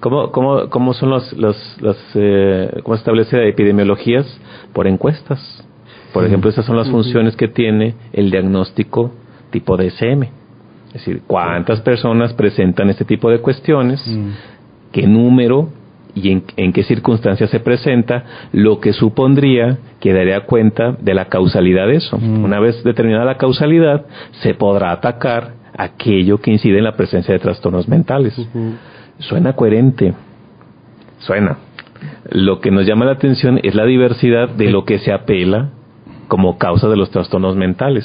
¿Cómo, 0.00 0.30
cómo, 0.30 0.68
cómo 0.70 0.94
son 0.94 1.10
los, 1.10 1.32
los, 1.32 1.56
los 1.80 1.96
eh, 2.14 2.80
cómo 2.84 2.94
establece 2.94 3.48
epidemiologías? 3.48 4.26
Por 4.72 4.86
encuestas. 4.86 5.64
Por 6.12 6.24
ejemplo, 6.24 6.50
esas 6.50 6.64
son 6.64 6.76
las 6.76 6.88
funciones 6.88 7.36
que 7.36 7.48
tiene 7.48 7.94
el 8.12 8.30
diagnóstico 8.30 9.12
tipo 9.50 9.76
DSM. 9.76 10.37
Es 10.98 11.06
decir, 11.06 11.22
cuántas 11.26 11.80
personas 11.80 12.32
presentan 12.34 12.90
este 12.90 13.04
tipo 13.04 13.30
de 13.30 13.38
cuestiones, 13.40 14.04
Mm. 14.06 14.30
qué 14.92 15.06
número 15.06 15.68
y 16.14 16.32
en, 16.32 16.42
en 16.56 16.72
qué 16.72 16.82
circunstancias 16.82 17.50
se 17.50 17.60
presenta, 17.60 18.24
lo 18.52 18.80
que 18.80 18.92
supondría 18.92 19.78
que 20.00 20.12
daría 20.12 20.40
cuenta 20.40 20.96
de 21.00 21.14
la 21.14 21.26
causalidad 21.26 21.86
de 21.86 21.96
eso. 21.96 22.18
Mm. 22.18 22.44
Una 22.44 22.58
vez 22.58 22.82
determinada 22.82 23.24
la 23.24 23.36
causalidad, 23.36 24.06
se 24.42 24.54
podrá 24.54 24.90
atacar 24.90 25.52
aquello 25.76 26.38
que 26.38 26.50
incide 26.50 26.78
en 26.78 26.84
la 26.84 26.96
presencia 26.96 27.32
de 27.32 27.38
trastornos 27.38 27.86
mentales. 27.88 28.34
Suena 29.20 29.52
coherente. 29.52 30.14
Suena. 31.18 31.58
Lo 32.30 32.60
que 32.60 32.70
nos 32.70 32.86
llama 32.86 33.04
la 33.04 33.12
atención 33.12 33.60
es 33.62 33.74
la 33.74 33.84
diversidad 33.84 34.48
de 34.50 34.70
lo 34.70 34.84
que 34.84 34.98
se 34.98 35.12
apela 35.12 35.70
como 36.26 36.58
causa 36.58 36.88
de 36.88 36.96
los 36.96 37.10
trastornos 37.10 37.54
mentales. 37.56 38.04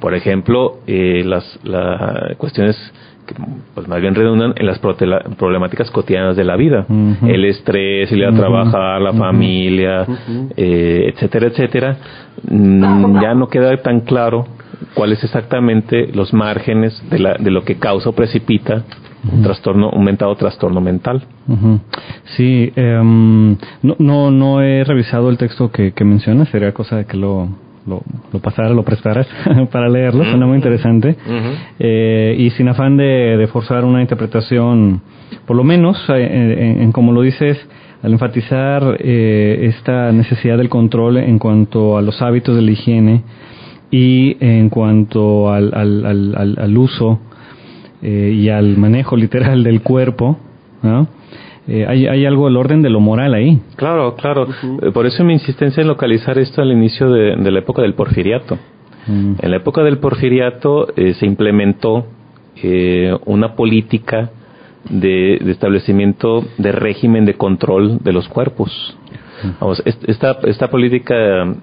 Por 0.00 0.14
ejemplo, 0.14 0.78
eh, 0.86 1.22
las 1.24 1.58
la- 1.64 2.34
cuestiones 2.36 2.76
que 3.26 3.34
pues 3.74 3.86
más 3.88 4.00
bien 4.00 4.14
redundan 4.14 4.54
en 4.56 4.64
las 4.66 4.78
problemáticas 4.78 5.90
cotidianas 5.90 6.34
de 6.36 6.44
la 6.44 6.56
vida. 6.56 6.86
El 7.26 7.44
estrés, 7.44 8.10
ir 8.10 8.24
a 8.24 8.32
trabajar, 8.32 9.02
la 9.02 9.12
familia, 9.12 10.06
eh, 10.56 11.12
etcétera, 11.12 11.48
etcétera. 11.48 11.96
Mm, 12.50 13.20
ya 13.20 13.34
no 13.34 13.48
queda 13.48 13.76
tan 13.82 14.00
claro 14.00 14.46
cuáles 14.94 15.22
exactamente 15.24 16.06
los 16.14 16.32
márgenes 16.32 17.02
de, 17.10 17.18
la, 17.18 17.34
de 17.34 17.50
lo 17.50 17.64
que 17.64 17.76
causa 17.76 18.08
o 18.08 18.12
precipita 18.12 18.84
un 19.30 19.42
trastorno, 19.42 19.90
un 19.90 20.04
mentado 20.04 20.34
trastorno 20.36 20.80
mental. 20.80 21.22
Ujú. 21.48 21.80
Sí, 22.36 22.72
em, 22.76 23.56
no, 23.82 23.96
no, 23.98 24.30
no 24.30 24.62
he 24.62 24.84
revisado 24.84 25.28
el 25.28 25.36
texto 25.36 25.70
que, 25.70 25.92
que 25.92 26.04
mencionas, 26.04 26.48
sería 26.48 26.72
cosa 26.72 26.96
de 26.96 27.04
que 27.04 27.16
lo, 27.16 27.48
lo, 27.88 28.02
lo 28.32 28.38
pasara, 28.40 28.70
lo 28.70 28.82
prestaras 28.84 29.26
para 29.72 29.88
leerlo, 29.88 30.24
suena 30.24 30.46
muy 30.46 30.56
interesante. 30.56 31.16
Eh, 31.78 32.36
y 32.38 32.50
sin 32.50 32.68
afán 32.68 32.96
de, 32.96 33.36
de 33.36 33.46
forzar 33.48 33.84
una 33.84 34.00
interpretación, 34.02 35.00
por 35.46 35.56
lo 35.56 35.64
menos, 35.64 35.96
eh, 36.10 36.28
en, 36.76 36.82
en 36.82 36.92
como 36.92 37.12
lo 37.12 37.22
dices, 37.22 37.56
al 38.02 38.12
enfatizar 38.12 38.96
eh, 39.00 39.66
esta 39.74 40.12
necesidad 40.12 40.56
del 40.58 40.68
control 40.68 41.16
en 41.16 41.38
cuanto 41.38 41.96
a 41.98 42.02
los 42.02 42.22
hábitos 42.22 42.54
de 42.54 42.62
la 42.62 42.70
higiene 42.70 43.22
y 43.90 44.36
en 44.38 44.68
cuanto 44.68 45.50
al, 45.50 45.72
al, 45.74 46.04
al, 46.06 46.34
al- 46.36 46.58
al 46.60 46.78
uso 46.78 47.20
eh, 48.02 48.32
y 48.36 48.48
al 48.50 48.76
manejo 48.76 49.16
literal 49.16 49.64
del 49.64 49.80
cuerpo, 49.82 50.38
¿no? 50.82 51.08
Eh, 51.68 51.84
hay, 51.86 52.06
hay 52.06 52.24
algo 52.24 52.46
del 52.46 52.56
orden 52.56 52.80
de 52.82 52.88
lo 52.88 52.98
moral 53.00 53.34
ahí. 53.34 53.60
Claro, 53.76 54.14
claro. 54.14 54.46
Eh, 54.82 54.90
Por 54.90 55.04
eso 55.06 55.22
mi 55.22 55.34
insistencia 55.34 55.82
en 55.82 55.88
localizar 55.88 56.38
esto 56.38 56.62
al 56.62 56.72
inicio 56.72 57.10
de, 57.10 57.36
de 57.36 57.50
la 57.50 57.58
época 57.58 57.82
del 57.82 57.92
porfiriato. 57.94 58.56
Mm. 59.06 59.34
En 59.42 59.50
la 59.50 59.56
época 59.58 59.82
del 59.82 59.98
porfiriato 59.98 60.88
eh, 60.96 61.12
se 61.14 61.26
implementó 61.26 62.06
eh, 62.62 63.14
una 63.26 63.54
política 63.54 64.30
de, 64.88 65.38
de 65.44 65.50
establecimiento 65.52 66.42
de 66.56 66.72
régimen 66.72 67.26
de 67.26 67.34
control 67.34 67.98
de 68.02 68.12
los 68.12 68.28
cuerpos. 68.28 68.96
Vamos, 69.60 69.80
est- 69.84 70.08
esta, 70.08 70.38
esta 70.44 70.68
política 70.68 71.14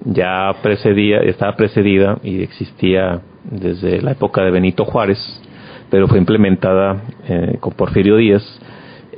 ya 0.04 0.54
precedía, 0.62 1.18
estaba 1.20 1.56
precedida 1.56 2.18
y 2.22 2.40
existía 2.42 3.20
desde 3.44 4.00
la 4.00 4.12
época 4.12 4.42
de 4.44 4.50
Benito 4.50 4.84
Juárez, 4.84 5.18
pero 5.90 6.06
fue 6.08 6.18
implementada 6.18 7.02
eh, 7.28 7.56
con 7.60 7.72
Porfirio 7.74 8.16
Díaz. 8.16 8.42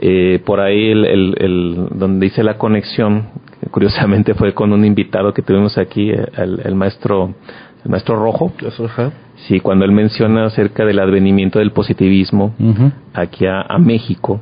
Eh, 0.00 0.40
por 0.44 0.60
ahí 0.60 0.90
el, 0.90 1.04
el- 1.04 1.34
el- 1.38 1.88
donde 1.98 2.26
hice 2.26 2.42
la 2.42 2.56
conexión, 2.58 3.24
curiosamente 3.70 4.34
fue 4.34 4.52
con 4.54 4.72
un 4.72 4.84
invitado 4.84 5.32
que 5.34 5.42
tuvimos 5.42 5.76
aquí, 5.78 6.10
eh, 6.10 6.26
el, 6.36 6.60
el 6.64 6.74
maestro 6.74 7.34
el 7.84 7.90
maestro 7.92 8.16
Rojo. 8.16 8.52
Ajá. 8.86 9.12
Sí, 9.46 9.60
cuando 9.60 9.84
él 9.84 9.92
menciona 9.92 10.46
acerca 10.46 10.84
del 10.84 10.98
advenimiento 10.98 11.60
del 11.60 11.70
positivismo 11.70 12.52
aquí 13.14 13.46
a, 13.46 13.60
a 13.62 13.78
México, 13.78 14.40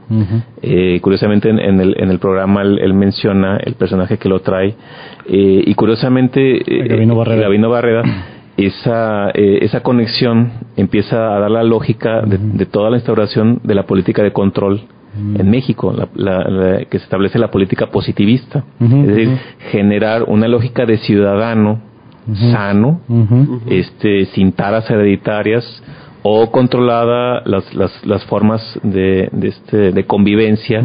eh, 0.62 0.98
curiosamente 1.02 1.50
en, 1.50 1.58
en 1.58 1.80
el, 1.80 1.94
en 1.98 2.10
el 2.10 2.18
programa 2.18 2.62
él, 2.62 2.78
él 2.78 2.94
menciona 2.94 3.58
el 3.58 3.74
personaje 3.74 4.16
que 4.16 4.30
lo 4.30 4.40
trae 4.40 4.68
eh, 5.28 5.62
y 5.66 5.74
curiosamente 5.74 6.40
eh, 6.56 6.88
Gabino 6.88 7.14
Barreda. 7.14 7.42
Gabino 7.42 7.68
Barreda, 7.68 8.02
esa, 8.56 9.30
eh, 9.34 9.58
esa 9.60 9.82
conexión 9.82 10.52
empieza 10.78 11.36
a 11.36 11.38
dar 11.38 11.50
la 11.50 11.62
lógica 11.62 12.22
de, 12.22 12.38
de 12.38 12.64
toda 12.66 12.88
la 12.88 12.96
instauración 12.96 13.60
de 13.64 13.74
la 13.74 13.82
política 13.84 14.22
de 14.22 14.32
control 14.32 14.80
en 15.38 15.50
México, 15.50 15.92
la, 15.92 16.08
la- 16.14 16.44
la- 16.48 16.84
que 16.84 16.98
se 16.98 17.04
establece 17.04 17.38
la 17.38 17.50
política 17.50 17.86
positivista, 17.86 18.64
es 18.80 19.06
decir, 19.06 19.38
generar 19.70 20.24
una 20.24 20.46
lógica 20.48 20.84
de 20.86 20.98
ciudadano 20.98 21.80
sano, 22.52 23.00
este, 23.68 24.24
sin 24.26 24.52
taras 24.52 24.90
hereditarias 24.90 25.64
o 26.28 26.50
controlada 26.50 27.40
las, 27.44 27.72
las, 27.74 28.04
las 28.04 28.24
formas 28.24 28.60
de, 28.82 29.28
de, 29.32 29.48
este, 29.48 29.92
de 29.92 30.04
convivencia 30.06 30.82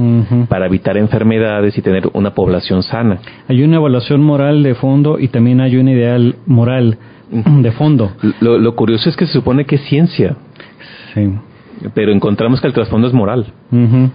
para 0.48 0.68
evitar 0.68 0.98
enfermedades 0.98 1.76
y 1.78 1.82
tener 1.82 2.10
una 2.14 2.36
población 2.36 2.84
sana. 2.84 3.20
Hay 3.48 3.64
una 3.64 3.78
evaluación 3.78 4.22
moral 4.22 4.62
de 4.62 4.76
fondo 4.76 5.18
y 5.18 5.30
también 5.30 5.62
hay 5.62 5.78
un 5.78 5.88
ideal 5.90 6.36
moral 6.46 6.98
de 7.32 7.72
fondo. 7.72 8.12
Lo, 8.40 8.60
lo 8.60 8.76
curioso 8.76 9.10
es 9.10 9.16
que 9.18 9.26
se 9.26 9.34
supone 9.34 9.66
que 9.66 9.76
es 9.76 9.82
ciencia, 9.86 10.36
Sí. 11.16 11.28
pero 11.96 12.12
encontramos 12.12 12.62
que 12.62 12.68
el 12.68 12.74
trasfondo 12.74 13.08
es 13.08 13.14
moral. 13.14 13.48
Ujú. 13.72 14.12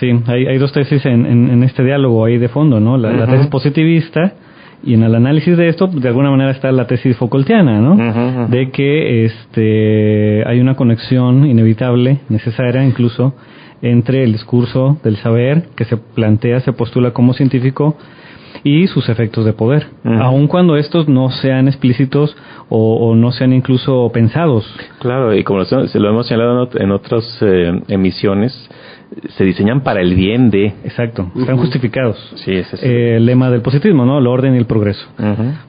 Sí, 0.00 0.10
hay, 0.26 0.46
hay 0.46 0.58
dos 0.58 0.72
tesis 0.72 1.04
en, 1.06 1.24
en, 1.26 1.50
en 1.50 1.62
este 1.62 1.84
diálogo 1.84 2.24
ahí 2.24 2.38
de 2.38 2.48
fondo, 2.48 2.80
¿no? 2.80 2.96
La, 2.96 3.26
tesis 3.26 3.46
positivista 3.46 4.34
y 4.82 4.94
en 4.94 5.02
el 5.02 5.14
análisis 5.14 5.56
de 5.56 5.68
esto, 5.68 5.86
de 5.86 6.08
alguna 6.08 6.30
manera 6.30 6.50
está 6.50 6.70
la 6.72 6.86
tesis 6.86 7.16
Foucaultiana, 7.16 7.80
¿no? 7.80 8.48
De 8.48 8.70
que 8.70 9.24
este, 9.24 10.46
hay 10.46 10.60
una 10.60 10.74
conexión 10.74 11.46
inevitable, 11.46 12.18
necesaria 12.28 12.84
incluso, 12.84 13.34
entre 13.82 14.24
el 14.24 14.32
discurso 14.32 14.98
del 15.02 15.16
saber 15.16 15.68
que 15.76 15.84
se 15.84 15.96
plantea, 15.96 16.60
se 16.60 16.72
postula 16.72 17.12
como 17.12 17.32
científico 17.32 17.96
y 18.62 18.86
sus 18.86 19.08
efectos 19.08 19.44
de 19.44 19.52
poder, 19.52 19.86
aun 20.04 20.46
cuando 20.48 20.76
estos 20.76 21.08
no 21.08 21.30
sean 21.30 21.66
explícitos 21.68 22.36
o, 22.68 23.08
o 23.08 23.14
no 23.14 23.32
sean 23.32 23.52
incluso 23.52 24.10
pensados. 24.12 24.64
Claro, 25.00 25.34
y 25.34 25.44
como 25.44 25.60
lo, 25.60 25.64
se 25.64 25.98
lo 25.98 26.08
hemos 26.08 26.26
señalado 26.26 26.68
en 26.74 26.90
otras 26.90 27.24
eh, 27.42 27.80
emisiones, 27.88 28.70
se 29.36 29.44
diseñan 29.44 29.82
para 29.82 30.00
el 30.00 30.14
bien 30.14 30.50
de... 30.50 30.66
Exacto, 30.84 31.30
están 31.38 31.56
justificados. 31.56 32.16
Sí, 32.36 32.52
ese 32.52 32.76
es 32.76 32.82
Eh, 32.82 33.16
el 33.16 33.26
lema 33.26 33.50
del 33.50 33.62
positivismo, 33.62 34.04
¿no? 34.04 34.18
El 34.18 34.26
orden 34.26 34.54
y 34.54 34.58
el 34.58 34.66
progreso. 34.66 35.06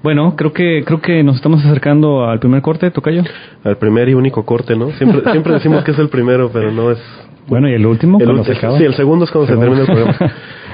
Bueno, 0.04 0.36
creo 0.36 0.54
que 0.54 0.84
creo 0.86 1.02
que 1.02 1.24
nos 1.24 1.36
estamos 1.38 1.64
acercando 1.66 2.26
al 2.26 2.40
primer 2.40 2.62
corte, 2.62 2.92
Tocayo. 2.92 3.24
Al 3.64 3.78
primer 3.78 4.10
y 4.10 4.14
único 4.14 4.46
corte, 4.46 4.76
¿no? 4.76 4.92
Siempre, 4.92 5.22
siempre 5.32 5.54
decimos 5.54 5.84
que 5.84 5.92
es 5.92 6.00
el 6.00 6.10
primero, 6.10 6.50
pero 6.52 6.72
no 6.72 6.92
es. 6.92 7.00
Bueno, 7.48 7.70
y 7.70 7.74
el 7.74 7.86
último, 7.86 8.18
El, 8.20 8.40
acaba. 8.40 8.78
sí, 8.78 8.84
el 8.84 8.96
segundo 8.96 9.26
es 9.26 9.32
cuando 9.32 9.54
se 9.54 9.60
termina 9.60 9.82
el 9.82 9.86
programa. 9.86 10.18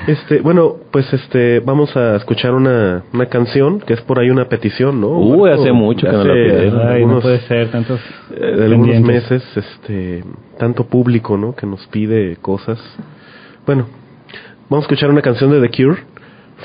Este, 0.07 0.41
bueno, 0.41 0.77
pues 0.91 1.11
este, 1.13 1.59
vamos 1.59 1.95
a 1.95 2.15
escuchar 2.15 2.53
una, 2.53 3.03
una 3.13 3.27
canción 3.27 3.79
que 3.79 3.93
es 3.93 4.01
por 4.01 4.19
ahí 4.19 4.29
una 4.29 4.45
petición, 4.49 4.99
¿no? 4.99 5.09
Uy, 5.09 5.49
Marco? 5.49 5.61
hace 5.61 5.71
mucho 5.71 6.07
que 6.07 6.11
no 6.11 6.23
la 6.23 6.33
pidieron. 6.33 6.79
Ay, 6.79 6.85
no 6.85 6.89
algunos- 6.91 7.21
puede 7.23 7.39
ser 7.41 7.69
tantos 7.71 7.99
eh, 8.35 8.39
de 8.57 8.65
algunos 8.65 8.99
meses, 9.01 9.43
este, 9.55 10.23
tanto 10.57 10.85
público, 10.85 11.37
¿no? 11.37 11.55
Que 11.55 11.67
nos 11.67 11.85
pide 11.87 12.35
cosas. 12.37 12.79
Bueno, 13.65 13.85
vamos 14.69 14.83
a 14.85 14.87
escuchar 14.87 15.09
una 15.11 15.21
canción 15.21 15.51
de 15.51 15.61
The 15.67 15.69
Cure, 15.69 16.01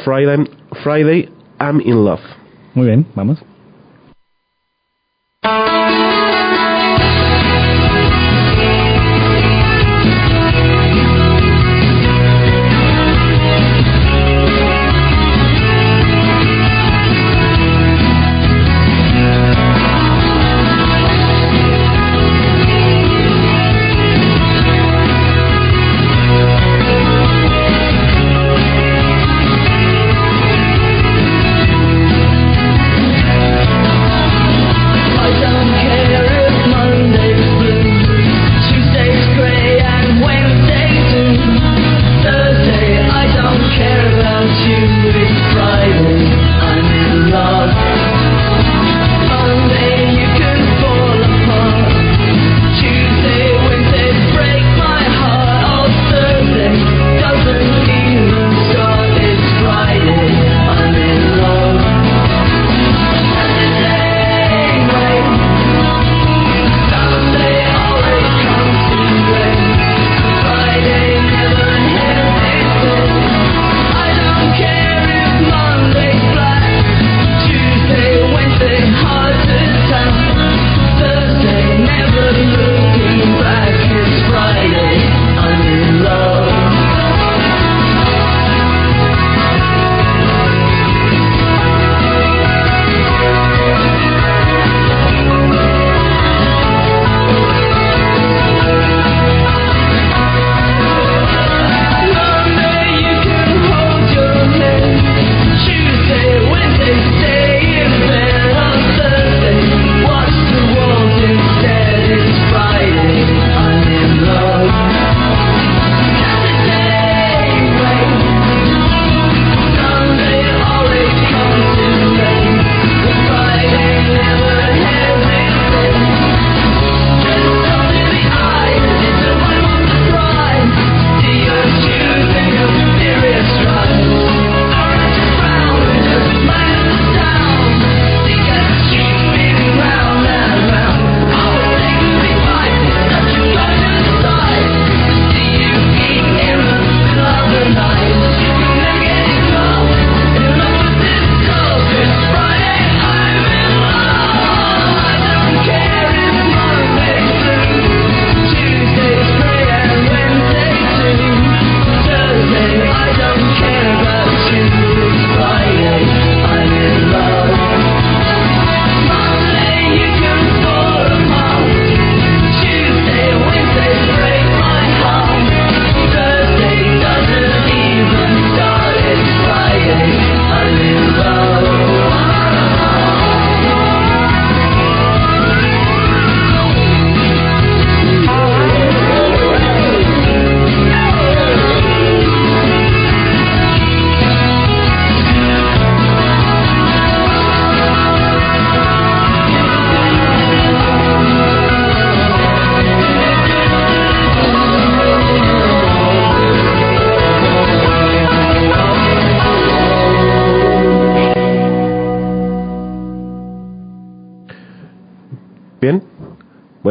Friday, 0.04 0.48
Friday, 0.82 1.28
I'm 1.60 1.80
in 1.84 2.04
Love. 2.04 2.20
Muy 2.74 2.86
bien, 2.86 3.06
vamos. 3.14 3.38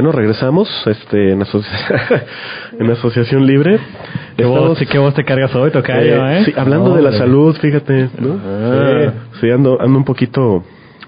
Bueno, 0.06 0.20
regresamos 0.20 0.70
este, 0.86 1.32
en, 1.32 1.42
en 2.80 2.92
Asociación 2.92 3.46
Libre. 3.48 3.80
¿Qué 4.38 4.46
vos, 4.46 4.78
¿Qué 4.78 4.98
vos 5.00 5.14
te 5.16 5.24
cargas 5.24 5.56
hoy, 5.56 5.72
Tocayo? 5.72 6.28
Eh, 6.30 6.44
Sí, 6.46 6.54
hablando 6.56 6.96
de 6.96 7.02
la 7.02 7.12
salud, 7.14 7.56
fíjate, 7.58 8.10
¿no? 8.20 8.40
Ah. 8.46 9.12
Sí, 9.42 9.50
ando, 9.50 9.82
ando 9.82 9.98
un 9.98 10.06
poquito, 10.06 10.58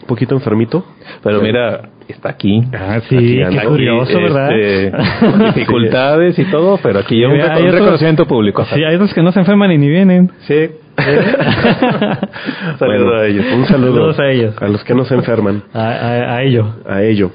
un 0.01 0.07
poquito 0.07 0.33
enfermito. 0.33 0.83
Pero 1.21 1.41
mira, 1.41 1.89
está 2.13 2.29
aquí. 2.29 2.61
Ah, 2.73 2.99
sí, 3.09 3.41
Aquí, 3.41 3.57
qué 3.57 3.65
curioso, 3.65 4.17
¿verdad? 4.21 4.51
este, 4.57 4.97
dificultades 5.55 6.39
y 6.39 6.45
todo, 6.45 6.79
pero 6.81 6.99
aquí 6.99 7.19
yo 7.19 7.29
un, 7.29 7.39
otros- 7.39 7.71
reconocimiento 7.71 8.25
público. 8.27 8.65
Sí, 8.73 8.83
hay 8.83 8.95
otros 8.95 9.13
que 9.13 9.21
no 9.23 9.31
se 9.31 9.39
enferman 9.39 9.71
y 9.71 9.77
ni 9.77 9.89
vienen. 9.89 10.31
Sí. 10.47 10.69
Saludos 10.97 12.79
Bueno, 12.79 13.13
a 13.15 13.25
ellos. 13.27 13.45
Un 13.53 13.65
saludo 13.65 13.93
Saludos 13.93 14.19
a 14.19 14.29
ellos. 14.29 14.55
A 14.61 14.67
los 14.67 14.83
que 14.83 14.93
no 14.95 15.05
se 15.05 15.13
enferman. 15.15 15.63
A, 15.73 15.79
a, 15.89 16.35
a 16.35 16.43
ello. 16.43 16.75
A 16.87 17.03
ello. 17.03 17.31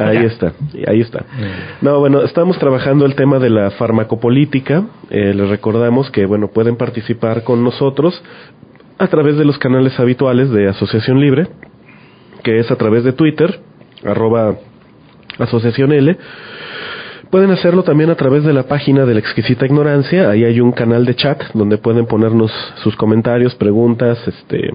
Ahí 0.00 0.18
está, 0.24 0.52
ahí 0.86 1.00
está. 1.00 1.24
No, 1.80 2.00
bueno, 2.00 2.22
estamos 2.22 2.58
trabajando 2.58 3.06
el 3.06 3.14
tema 3.14 3.38
de 3.38 3.50
la 3.50 3.70
farmacopolítica. 3.72 4.84
Eh, 5.10 5.32
les 5.34 5.48
recordamos 5.48 6.10
que, 6.10 6.26
bueno, 6.26 6.48
pueden 6.48 6.76
participar 6.76 7.44
con 7.44 7.62
nosotros 7.62 8.20
a 8.98 9.06
través 9.06 9.36
de 9.36 9.44
los 9.44 9.58
canales 9.58 9.98
habituales 10.00 10.50
de 10.50 10.68
Asociación 10.68 11.20
Libre, 11.20 11.46
que 12.42 12.58
es 12.58 12.70
a 12.70 12.76
través 12.76 13.04
de 13.04 13.12
Twitter, 13.12 13.60
arroba 14.04 14.56
Asociación 15.38 15.92
L. 15.92 16.16
Pueden 17.30 17.50
hacerlo 17.50 17.82
también 17.82 18.10
a 18.10 18.14
través 18.14 18.42
de 18.44 18.54
la 18.54 18.62
página 18.62 19.04
de 19.04 19.12
la 19.12 19.20
exquisita 19.20 19.66
ignorancia. 19.66 20.30
Ahí 20.30 20.44
hay 20.44 20.60
un 20.60 20.72
canal 20.72 21.04
de 21.04 21.14
chat 21.14 21.42
donde 21.52 21.76
pueden 21.76 22.06
ponernos 22.06 22.50
sus 22.82 22.96
comentarios, 22.96 23.54
preguntas, 23.54 24.18
este, 24.26 24.72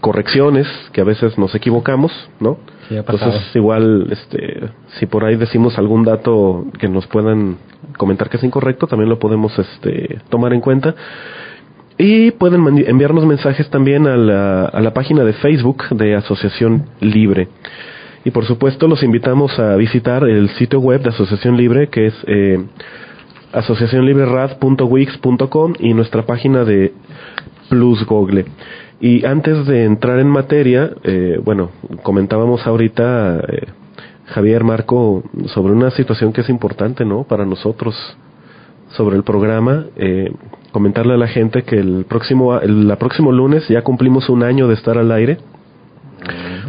correcciones, 0.00 0.66
que 0.92 1.00
a 1.00 1.04
veces 1.04 1.38
nos 1.38 1.54
equivocamos, 1.54 2.12
¿no? 2.38 2.58
Sí. 2.88 2.96
Entonces, 2.96 3.54
igual, 3.54 4.08
este, 4.10 4.60
si 4.98 5.06
por 5.06 5.24
ahí 5.24 5.36
decimos 5.36 5.78
algún 5.78 6.04
dato 6.04 6.66
que 6.78 6.88
nos 6.88 7.06
puedan 7.06 7.56
comentar 7.96 8.28
que 8.28 8.36
es 8.36 8.44
incorrecto, 8.44 8.86
también 8.86 9.08
lo 9.08 9.18
podemos 9.18 9.58
este, 9.58 10.20
tomar 10.28 10.52
en 10.52 10.60
cuenta. 10.60 10.94
Y 11.96 12.30
pueden 12.32 12.66
enviarnos 12.86 13.26
mensajes 13.26 13.68
también 13.70 14.06
a 14.06 14.16
la, 14.16 14.66
a 14.66 14.80
la 14.80 14.92
página 14.92 15.24
de 15.24 15.32
Facebook 15.32 15.84
de 15.90 16.14
Asociación 16.14 16.90
Libre. 17.00 17.48
Y 18.24 18.30
por 18.30 18.44
supuesto 18.44 18.86
los 18.88 19.02
invitamos 19.02 19.58
a 19.58 19.74
visitar 19.76 20.24
el 20.24 20.50
sitio 20.50 20.80
web 20.80 21.02
de 21.02 21.08
Asociación 21.10 21.56
Libre 21.56 21.88
que 21.88 22.06
es 22.06 22.14
eh, 22.26 22.62
asociacionlibrerad.wix.com 23.52 25.74
y 25.78 25.94
nuestra 25.94 26.26
página 26.26 26.64
de 26.64 26.92
Plus 27.68 28.04
Google. 28.06 28.46
Y 29.00 29.24
antes 29.24 29.66
de 29.66 29.84
entrar 29.84 30.18
en 30.18 30.28
materia, 30.28 30.90
eh, 31.04 31.40
bueno, 31.44 31.70
comentábamos 32.02 32.66
ahorita, 32.66 33.40
eh, 33.48 33.66
Javier 34.26 34.64
Marco, 34.64 35.22
sobre 35.46 35.72
una 35.72 35.92
situación 35.92 36.32
que 36.32 36.40
es 36.40 36.48
importante, 36.48 37.04
¿no? 37.04 37.22
Para 37.22 37.46
nosotros, 37.46 37.94
sobre 38.90 39.16
el 39.16 39.22
programa, 39.22 39.86
eh, 39.96 40.32
comentarle 40.72 41.14
a 41.14 41.16
la 41.16 41.28
gente 41.28 41.62
que 41.62 41.76
el 41.76 42.06
próximo, 42.08 42.58
el, 42.58 42.88
la 42.88 42.96
próximo 42.96 43.30
lunes 43.30 43.68
ya 43.68 43.82
cumplimos 43.82 44.28
un 44.28 44.42
año 44.42 44.66
de 44.66 44.74
estar 44.74 44.98
al 44.98 45.12
aire. 45.12 45.38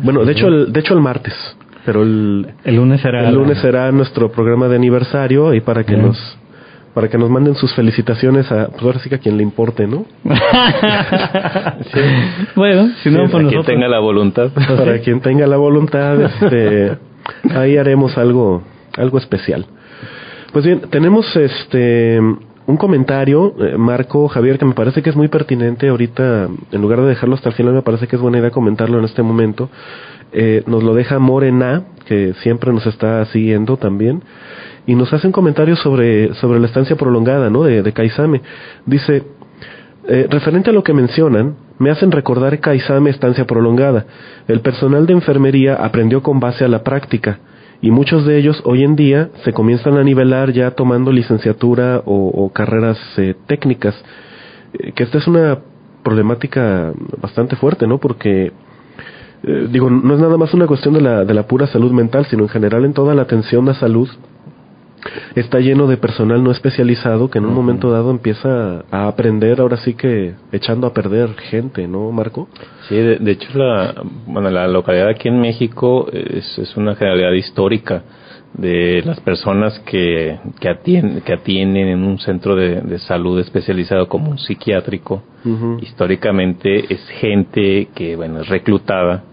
Bueno, 0.03 0.25
de 0.25 0.31
hecho, 0.33 0.47
el, 0.47 0.71
de 0.73 0.79
hecho 0.79 0.93
el 0.93 1.01
martes, 1.01 1.33
pero 1.85 2.03
el, 2.03 2.47
El 2.63 2.75
lunes 2.75 3.01
será. 3.01 3.27
el 3.27 3.35
lunes 3.35 3.57
será 3.59 3.91
nuestro 3.91 4.31
programa 4.31 4.67
de 4.67 4.75
aniversario 4.75 5.53
y 5.53 5.61
para 5.61 5.83
que 5.83 5.93
Bien. 5.95 6.07
nos 6.07 6.37
para 6.93 7.07
que 7.07 7.17
nos 7.19 7.29
manden 7.29 7.53
sus 7.55 7.73
felicitaciones 7.75 8.51
a 8.51 8.67
pues 8.69 8.81
ahora 8.81 8.99
sí 8.99 9.09
que 9.09 9.15
a 9.15 9.19
quien 9.19 9.37
le 9.37 9.43
importe, 9.43 9.85
¿no? 9.87 10.05
Bueno, 12.55 12.89
si 13.03 13.09
no, 13.09 13.25
Sí, 13.25 13.31
pues 13.31 13.45
a 13.45 13.47
quien 13.49 13.63
tenga 13.63 13.87
la 13.87 13.99
voluntad. 13.99 14.49
para 14.53 14.99
quien 14.99 15.21
tenga 15.21 15.47
la 15.47 15.57
voluntad, 15.57 16.19
este, 16.21 16.97
ahí 17.55 17.77
haremos 17.77 18.17
algo, 18.17 18.63
algo 18.97 19.17
especial. 19.17 19.65
Pues 20.51 20.65
bien, 20.65 20.81
tenemos 20.89 21.33
este 21.35 22.19
un 22.69 22.77
comentario, 22.77 23.55
eh, 23.59 23.77
Marco, 23.77 24.27
Javier, 24.27 24.59
que 24.59 24.65
me 24.65 24.75
parece 24.75 25.01
que 25.01 25.09
es 25.09 25.15
muy 25.15 25.27
pertinente 25.27 25.89
ahorita, 25.89 26.49
en 26.71 26.81
lugar 26.81 27.01
de 27.01 27.07
dejarlo 27.07 27.33
hasta 27.33 27.49
el 27.49 27.55
final, 27.55 27.73
me 27.73 27.81
parece 27.81 28.05
que 28.05 28.15
es 28.15 28.21
buena 28.21 28.37
idea 28.37 28.51
comentarlo 28.51 28.99
en 28.99 29.05
este 29.05 29.23
momento. 29.23 29.71
Eh, 30.31 30.61
nos 30.67 30.83
lo 30.83 30.93
deja 30.93 31.17
Morena, 31.17 31.85
que 32.05 32.35
siempre 32.43 32.71
nos 32.71 32.85
está 32.85 33.25
siguiendo 33.25 33.77
también, 33.77 34.21
y 34.85 34.93
nos 34.93 35.11
hace 35.11 35.25
un 35.25 35.33
comentario 35.33 35.75
sobre, 35.77 36.35
sobre 36.35 36.59
la 36.59 36.67
estancia 36.67 36.95
prolongada, 36.95 37.49
¿no? 37.49 37.63
De, 37.63 37.81
de. 37.81 38.41
Dice, 38.85 39.23
eh, 40.07 40.27
referente 40.29 40.69
a 40.69 40.73
lo 40.73 40.83
que 40.83 40.93
mencionan, 40.93 41.55
me 41.79 41.89
hacen 41.89 42.11
recordar 42.11 42.59
Kaisame 42.59 43.09
estancia 43.09 43.45
prolongada. 43.45 44.05
El 44.47 44.61
personal 44.61 45.07
de 45.07 45.13
enfermería 45.13 45.73
aprendió 45.73 46.21
con 46.21 46.39
base 46.39 46.65
a 46.65 46.67
la 46.67 46.83
práctica 46.83 47.39
y 47.81 47.91
muchos 47.91 48.25
de 48.25 48.37
ellos 48.37 48.61
hoy 48.65 48.83
en 48.83 48.95
día 48.95 49.29
se 49.43 49.53
comienzan 49.53 49.97
a 49.97 50.03
nivelar 50.03 50.51
ya 50.51 50.71
tomando 50.71 51.11
licenciatura 51.11 52.01
o, 52.05 52.51
carreras 52.53 52.97
eh, 53.17 53.35
técnicas. 53.47 53.95
Eh, 54.73 54.91
que 54.91 55.03
esta 55.03 55.17
es 55.17 55.27
una 55.27 55.59
problemática 56.03 56.93
bastante 57.21 57.55
fuerte, 57.55 57.87
¿no? 57.87 57.97
Porque 57.97 58.51
eh, 59.43 59.67
digo, 59.71 59.89
no 59.89 60.13
es 60.13 60.19
nada 60.19 60.37
más 60.37 60.53
una 60.53 60.67
cuestión 60.67 60.93
de 60.93 61.01
la, 61.01 61.23
de 61.23 61.33
la 61.33 61.47
pura 61.47 61.67
salud 61.67 61.91
mental, 61.91 62.25
sino 62.25 62.43
en 62.43 62.49
general 62.49 62.83
en 62.83 62.93
toda 62.93 63.15
la 63.15 63.21
atención 63.21 63.69
a 63.69 63.73
salud 63.73 64.09
está 65.35 65.59
lleno 65.59 65.87
de 65.87 65.97
personal 65.97 66.43
no 66.43 66.51
especializado 66.51 67.29
que 67.29 67.39
en 67.39 67.45
un 67.45 67.53
momento 67.53 67.91
dado 67.91 68.11
empieza 68.11 68.83
a 68.91 69.07
aprender, 69.07 69.61
ahora 69.61 69.77
sí 69.77 69.93
que 69.93 70.33
echando 70.51 70.87
a 70.87 70.93
perder 70.93 71.33
gente, 71.49 71.87
¿no, 71.87 72.11
Marco? 72.11 72.47
Sí, 72.87 72.95
de, 72.95 73.17
de 73.17 73.31
hecho, 73.31 73.57
la, 73.57 73.95
bueno, 74.25 74.49
la 74.49 74.67
localidad 74.67 75.09
aquí 75.09 75.27
en 75.27 75.39
México 75.39 76.07
es, 76.11 76.57
es 76.57 76.75
una 76.77 76.95
generalidad 76.95 77.33
histórica 77.33 78.03
de 78.53 79.03
las 79.05 79.19
personas 79.19 79.79
que, 79.79 80.39
que, 80.59 80.69
atienden, 80.69 81.21
que 81.21 81.33
atienden 81.33 81.87
en 81.87 82.03
un 82.03 82.17
centro 82.19 82.55
de, 82.55 82.81
de 82.81 82.99
salud 82.99 83.39
especializado 83.39 84.07
como 84.07 84.31
un 84.31 84.39
psiquiátrico. 84.39 85.23
Históricamente 85.81 86.91
es 86.93 87.07
gente 87.21 87.87
que, 87.95 88.15
bueno, 88.15 88.41
es 88.41 88.49
reclutada 88.49 89.23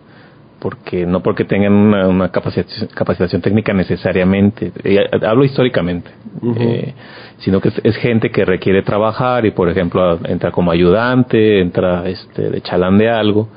porque 0.66 1.06
no 1.06 1.20
porque 1.22 1.44
tengan 1.44 1.72
una, 1.72 2.08
una 2.08 2.28
capacitación, 2.32 2.88
capacitación 2.92 3.40
técnica 3.40 3.72
necesariamente, 3.72 4.72
eh, 4.82 4.98
hablo 5.24 5.44
históricamente, 5.44 6.10
eh, 6.58 6.92
sino 7.38 7.60
que 7.60 7.68
es, 7.68 7.80
es 7.84 7.96
gente 7.98 8.30
que 8.30 8.44
requiere 8.44 8.82
trabajar 8.82 9.46
y 9.46 9.52
por 9.52 9.68
ejemplo 9.68 10.18
entra 10.24 10.50
como 10.50 10.72
ayudante, 10.72 11.60
entra 11.60 12.08
este, 12.08 12.50
de 12.50 12.60
chalán 12.62 12.98
de 12.98 13.08
algo 13.08 13.48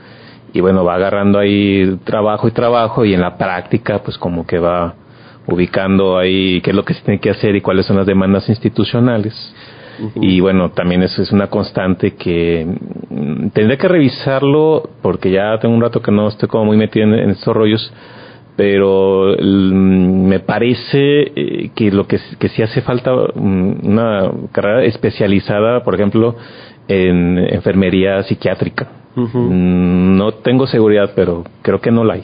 y 0.54 0.62
bueno 0.62 0.86
va 0.86 0.94
agarrando 0.94 1.40
ahí 1.40 1.98
trabajo 2.04 2.48
y 2.48 2.52
trabajo 2.52 3.04
y 3.04 3.16
en 3.16 3.22
la 3.22 3.40
práctica 3.40 4.04
pues 4.04 4.16
como 4.20 4.46
que 4.46 4.60
va 4.60 4.94
ubicando 5.48 6.16
ahí 6.16 6.62
qué 6.62 6.70
es 6.70 6.76
lo 6.76 6.86
que 6.86 6.94
se 6.94 7.02
tiene 7.02 7.20
que 7.20 7.32
hacer 7.32 7.56
y 7.56 7.62
cuáles 7.62 7.88
son 7.88 7.98
las 7.98 8.06
demandas 8.06 8.48
institucionales. 8.50 9.34
Y 10.22 10.40
bueno, 10.40 10.70
también 10.72 11.04
eso 11.04 11.22
es 11.22 11.32
una 11.32 11.48
constante 11.48 12.16
que 12.16 12.66
mm, 13.10 13.50
tendré 13.50 13.78
que 13.78 13.88
revisarlo 13.88 14.90
porque 15.02 15.32
ya 15.32 15.58
tengo 15.60 15.76
un 15.76 15.82
rato 15.82 16.02
que 16.02 16.12
no 16.12 16.28
estoy 16.28 16.48
como 16.50 16.66
muy 16.66 16.78
metido 16.78 17.06
en, 17.08 17.14
en 17.16 17.30
estos 17.32 17.56
rollos, 17.56 17.92
pero 18.56 19.36
mm, 19.42 20.28
me 20.28 20.40
parece 20.40 21.32
eh, 21.36 21.72
que 21.76 21.92
lo 21.92 22.08
que, 22.08 22.20
que 22.40 22.50
sí 22.50 22.62
hace 22.62 22.82
falta 22.82 23.12
mm, 23.14 23.88
una 23.88 24.32
carrera 24.52 24.84
especializada, 24.84 25.84
por 25.84 25.96
ejemplo, 25.96 26.36
en 26.88 27.38
enfermería 27.38 28.24
psiquiátrica. 28.24 28.88
Mm, 29.16 30.18
No 30.18 30.32
tengo 30.34 30.68
seguridad, 30.68 31.12
pero 31.16 31.44
creo 31.62 31.80
que 31.82 31.92
no 31.92 32.04
la 32.04 32.14
hay. 32.16 32.24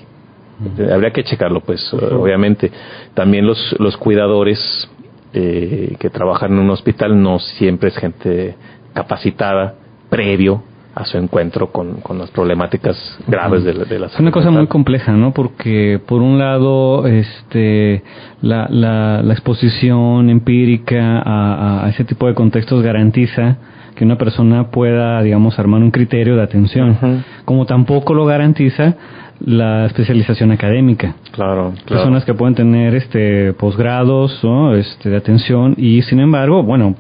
Habría 0.94 1.12
que 1.12 1.24
checarlo, 1.24 1.60
pues, 1.60 1.94
obviamente. 1.94 2.72
También 3.14 3.46
los, 3.46 3.76
los 3.80 3.98
cuidadores 3.98 4.90
eh, 5.36 5.96
que 6.00 6.10
trabajan 6.10 6.54
en 6.54 6.60
un 6.60 6.70
hospital 6.72 7.22
no 7.22 7.40
siempre 7.40 7.90
es 7.90 7.98
gente 7.98 8.56
capacitada 8.94 9.76
previo 10.10 10.64
a 10.96 11.04
su 11.04 11.18
encuentro 11.18 11.72
con, 11.74 12.00
con 12.00 12.18
las 12.18 12.32
problemáticas 12.32 12.96
graves 13.28 13.66
de, 13.66 13.74
la- 13.74 13.84
de 13.84 14.00
la 14.00 14.06
Es 14.08 14.14
una 14.14 14.30
salud 14.32 14.32
cosa 14.32 14.50
muy 14.50 14.68
compleja, 14.68 15.12
¿no? 15.12 15.34
Porque 15.34 16.00
por 16.08 16.22
un 16.22 16.40
lado, 16.40 17.06
este, 17.06 18.02
la, 18.42 18.68
la, 18.70 19.22
la 19.22 19.34
exposición 19.34 20.30
empírica 20.30 21.20
a, 21.20 21.86
a 21.86 21.90
ese 21.90 22.06
tipo 22.06 22.28
de 22.28 22.34
contextos 22.34 22.82
garantiza 22.82 23.58
que 23.96 24.06
una 24.06 24.18
persona 24.18 24.72
pueda, 24.72 25.22
digamos, 25.22 25.60
armar 25.60 25.82
un 25.82 25.92
criterio 25.92 26.36
de 26.38 26.44
atención, 26.44 27.24
como 27.46 27.66
tampoco 27.66 28.14
lo 28.14 28.26
garantiza 28.26 28.96
la 29.40 29.86
especialización 29.86 30.52
académica. 30.52 31.16
Claro, 31.32 31.74
claro. 31.74 31.86
Personas 31.88 32.26
que 32.26 32.34
pueden 32.34 32.56
tener 32.56 32.96
este 32.96 33.54
posgrados 33.54 34.40
¿no? 34.44 34.74
este, 34.76 35.10
de 35.10 35.18
atención 35.18 35.76
y 35.78 36.02
sin 36.04 36.20
embargo, 36.20 36.64
bueno, 36.64 36.96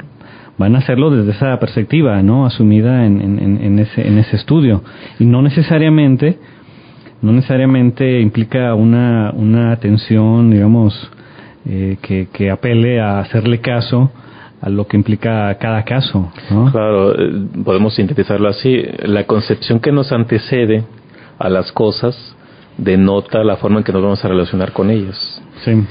van 0.57 0.75
a 0.75 0.79
hacerlo 0.79 1.09
desde 1.11 1.31
esa 1.31 1.57
perspectiva, 1.59 2.21
¿no? 2.23 2.45
Asumida 2.45 3.05
en, 3.05 3.21
en, 3.21 3.39
en- 3.39 3.63
en 3.63 3.79
ese, 3.79 4.07
en 4.07 4.17
ese 4.17 4.35
estudio. 4.37 4.83
Y 5.19 5.25
no 5.25 5.41
necesariamente, 5.41 6.37
no 7.21 7.31
necesariamente 7.31 8.19
implica 8.21 8.73
una, 8.75 9.31
una 9.35 9.71
atención, 9.71 10.51
digamos, 10.51 11.11
eh, 11.67 11.97
que, 12.01 12.27
que 12.31 12.51
apele 12.51 12.99
a 13.01 13.19
hacerle 13.19 13.59
caso 13.59 14.11
a 14.61 14.69
lo 14.69 14.87
que 14.87 14.97
implica 14.97 15.53
cada 15.57 15.83
caso, 15.83 16.31
¿no? 16.51 16.71
Claro, 16.71 17.13
eh, 17.19 17.31
podemos 17.63 17.93
sintetizarlo 17.95 18.47
así. 18.49 18.81
La 19.03 19.25
concepción 19.25 19.79
que 19.79 19.91
nos 19.91 20.11
antecede 20.11 20.83
a 21.39 21.49
las 21.49 21.71
cosas 21.71 22.15
denota 22.77 23.43
la 23.43 23.55
forma 23.55 23.77
en 23.79 23.83
que 23.85 23.93
nos 23.93 24.01
vamos 24.01 24.23
a 24.25 24.27
relacionar 24.27 24.71
con 24.73 24.89
ellos. 24.89 25.41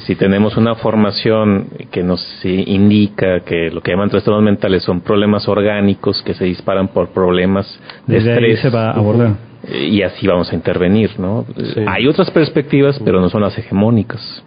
Si 0.07 0.15
tenemos 0.15 0.57
una 0.57 0.75
formación 0.77 1.69
que 1.91 2.03
nos 2.03 2.23
indica 2.45 3.41
que 3.41 3.71
lo 3.71 3.81
que 3.81 3.91
llaman 3.93 4.11
trastornos 4.11 4.43
mentales 4.45 4.85
son 4.85 5.01
problemas 5.01 5.49
orgánicos 5.49 6.23
que 6.23 6.35
se 6.35 6.45
disparan 6.45 6.89
por 6.89 7.09
problemas 7.09 7.67
de 8.07 8.17
Desde 8.17 8.33
estrés. 8.33 8.51
ahí 8.65 8.71
se 8.71 8.77
va 8.77 8.91
a 8.91 8.93
abordar. 8.93 9.33
Y 9.73 10.03
así 10.03 10.27
vamos 10.27 10.53
a 10.53 10.55
intervenir, 10.55 11.19
¿no? 11.19 11.47
Hay 11.87 12.07
otras 12.07 12.31
perspectivas, 12.31 13.01
pero 13.03 13.21
no 13.23 13.31
son 13.31 13.41
las 13.41 13.57
hegemónicas. 13.59 14.45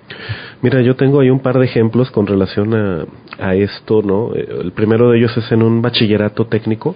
Mira, 0.62 0.82
yo 0.82 0.96
tengo 0.96 1.20
ahí 1.20 1.32
un 1.32 1.40
par 1.40 1.58
de 1.58 1.66
ejemplos 1.66 2.12
con 2.12 2.28
relación 2.28 2.74
a, 2.76 3.06
a 3.40 3.56
esto, 3.56 4.04
¿no? 4.04 4.36
Eh, 4.36 4.48
El 4.62 4.72
primero 4.74 5.10
de 5.10 5.18
ellos 5.18 5.36
es 5.36 5.52
en 5.52 5.64
un 5.64 5.82
bachillerato 5.82 6.46
técnico, 6.46 6.96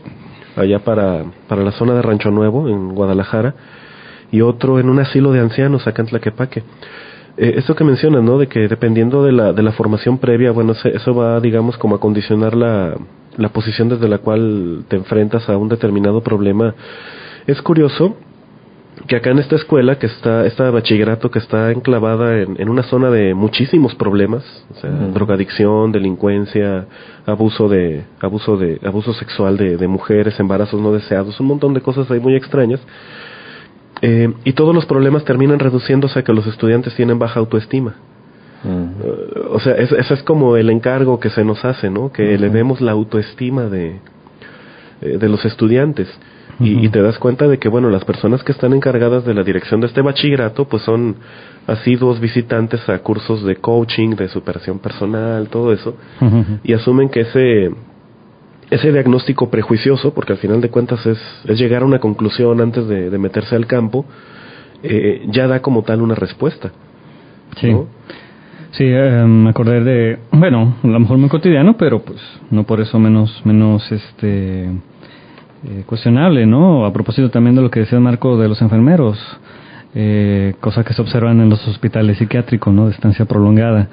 allá 0.56 0.80
para, 0.80 1.24
para 1.48 1.64
la 1.64 1.72
zona 1.72 1.96
de 1.96 2.02
Rancho 2.04 2.30
Nuevo, 2.30 2.70
en 2.70 2.94
Guadalajara, 2.94 3.56
y 4.32 4.42
otro 4.42 4.80
en 4.80 4.90
un 4.90 5.00
asilo 5.00 5.32
de 5.32 5.40
ancianos 5.40 5.88
acá 5.88 6.02
en 6.02 6.08
Tlaquepaque. 6.10 6.64
Eh, 7.38 7.54
esto 7.58 7.76
que 7.76 7.84
mencionas, 7.84 8.24
¿no? 8.24 8.38
De 8.38 8.48
que 8.48 8.68
dependiendo 8.68 9.24
de 9.24 9.32
la, 9.32 9.54
de 9.54 9.64
la 9.64 9.72
formación 9.72 10.18
previa, 10.18 10.52
bueno, 10.52 10.74
se- 10.74 10.96
eso 10.96 11.14
va, 11.16 11.40
digamos, 11.40 11.78
como 11.78 11.96
a 11.96 12.00
condicionar 12.00 12.56
la, 12.56 12.96
la 13.38 13.50
posición 13.50 13.90
desde 13.90 14.08
la 14.08 14.18
cual 14.20 14.84
te 14.88 14.96
enfrentas 14.98 15.48
a 15.50 15.58
un 15.58 15.70
determinado 15.70 16.22
problema. 16.22 16.76
Es 17.48 17.62
curioso 17.62 18.16
que 19.08 19.16
acá 19.16 19.32
en 19.32 19.40
esta 19.40 19.56
escuela, 19.56 19.98
que 19.98 20.06
está, 20.08 20.46
esta 20.46 20.70
bachillerato 20.70 21.32
que 21.32 21.40
está 21.40 21.72
enclavada 21.72 22.38
en, 22.40 22.56
en 22.60 22.70
una 22.70 22.84
zona 22.84 23.10
de 23.10 23.34
muchísimos 23.34 23.96
problemas, 23.96 24.44
o 24.70 24.76
sea, 24.76 24.92
drogadicción, 24.92 25.92
delincuencia, 25.94 26.86
abuso 27.26 27.68
de, 27.70 28.04
abuso 28.20 28.58
de, 28.58 28.80
abuso 28.86 29.14
sexual 29.14 29.58
de, 29.58 29.78
de 29.78 29.88
mujeres, 29.88 30.40
embarazos 30.40 30.80
no 30.82 30.92
deseados, 30.92 31.40
un 31.40 31.48
montón 31.48 31.74
de 31.74 31.82
cosas 31.82 32.12
ahí 32.12 32.20
muy 32.20 32.36
extrañas. 32.36 32.82
Eh, 34.02 34.34
y 34.46 34.54
todos 34.54 34.74
los 34.74 34.86
problemas 34.86 35.24
terminan 35.26 35.60
reduciéndose 35.60 36.20
a 36.20 36.24
que 36.24 36.34
los 36.34 36.48
estudiantes 36.48 36.96
tienen 36.96 37.20
baja 37.20 37.40
autoestima. 37.40 37.96
O 39.50 39.60
sea, 39.60 39.74
es- 39.74 39.92
ese 39.92 40.14
es 40.14 40.24
como 40.24 40.56
el 40.56 40.70
encargo 40.70 41.20
que 41.20 41.30
se 41.30 41.44
nos 41.44 41.64
hace, 41.66 41.90
¿no? 41.90 42.12
Que 42.12 42.36
elevemos 42.36 42.80
la 42.80 42.92
autoestima 42.92 43.64
de, 43.66 44.00
eh, 45.02 45.18
de 45.18 45.30
los 45.30 45.44
estudiantes. 45.46 46.08
Y 46.60 46.90
te 46.90 47.02
das 47.02 47.18
cuenta 47.18 47.48
de 47.48 47.58
que, 47.58 47.70
bueno, 47.70 47.90
las 47.90 48.06
personas 48.06 48.44
que 48.44 48.52
están 48.52 48.74
encargadas 48.74 49.26
de 49.26 49.34
la 49.34 49.42
dirección 49.42 49.82
de 49.82 49.88
este 49.88 50.02
bachillerato, 50.02 50.66
pues 50.66 50.84
son 50.84 51.16
asiduos 51.66 52.20
visitantes 52.20 52.88
a 52.88 53.00
cursos 53.00 53.44
de 53.44 53.56
coaching, 53.56 54.12
de 54.16 54.28
superación 54.28 54.78
personal, 54.78 55.48
todo 55.50 55.74
eso, 55.74 55.96
y 56.64 56.74
asumen 56.74 57.10
que 57.10 57.22
ese, 57.22 57.72
ese 58.72 58.92
diagnóstico 58.92 59.50
prejuicioso, 59.50 60.14
porque 60.14 60.34
al 60.34 60.40
final 60.40 60.62
de 60.62 60.70
cuentas 60.70 61.06
es, 61.06 61.20
es 61.46 61.60
llegar 61.60 61.84
a 61.84 61.86
una 61.86 62.00
conclusión 62.00 62.60
antes 62.62 62.88
de, 62.88 63.10
de 63.10 63.18
meterse 63.20 63.56
al 63.56 63.68
campo, 63.68 64.06
eh, 64.82 65.28
ya 65.28 65.46
da 65.48 65.62
como 65.62 65.84
tal 65.84 66.02
una 66.02 66.16
respuesta. 66.16 66.72
Sí. 67.58 67.72
¿no? 67.72 67.86
Sí, 68.72 68.86
eh, 68.86 69.26
me 69.28 69.50
acordé 69.50 69.84
de, 69.84 70.20
bueno, 70.32 70.76
a 70.82 70.88
lo 70.88 71.00
mejor 71.02 71.18
muy 71.18 71.28
cotidiano, 71.28 71.76
pero 71.76 72.00
pues 72.00 72.20
no 72.50 72.64
por 72.64 72.80
eso 72.80 72.98
menos, 72.98 73.42
menos 73.46 73.92
este 73.92 74.64
eh, 74.64 75.84
cuestionable, 75.86 76.46
¿no? 76.46 76.86
A 76.86 76.94
propósito 76.94 77.30
también 77.30 77.56
de 77.56 77.62
lo 77.62 77.70
que 77.70 77.82
decía 77.82 78.00
Marco 78.00 78.38
de 78.38 78.48
los 78.48 78.62
enfermeros, 78.62 79.20
eh, 79.94 80.56
cosa 80.62 80.86
que 80.86 80.94
se 80.94 81.02
observan 81.02 81.42
en 81.42 81.50
los 81.50 81.68
hospitales 81.68 82.18
psiquiátricos, 82.18 82.74
¿no? 82.74 82.86
De 82.86 82.94
estancia 82.94 83.26
prolongada, 83.26 83.90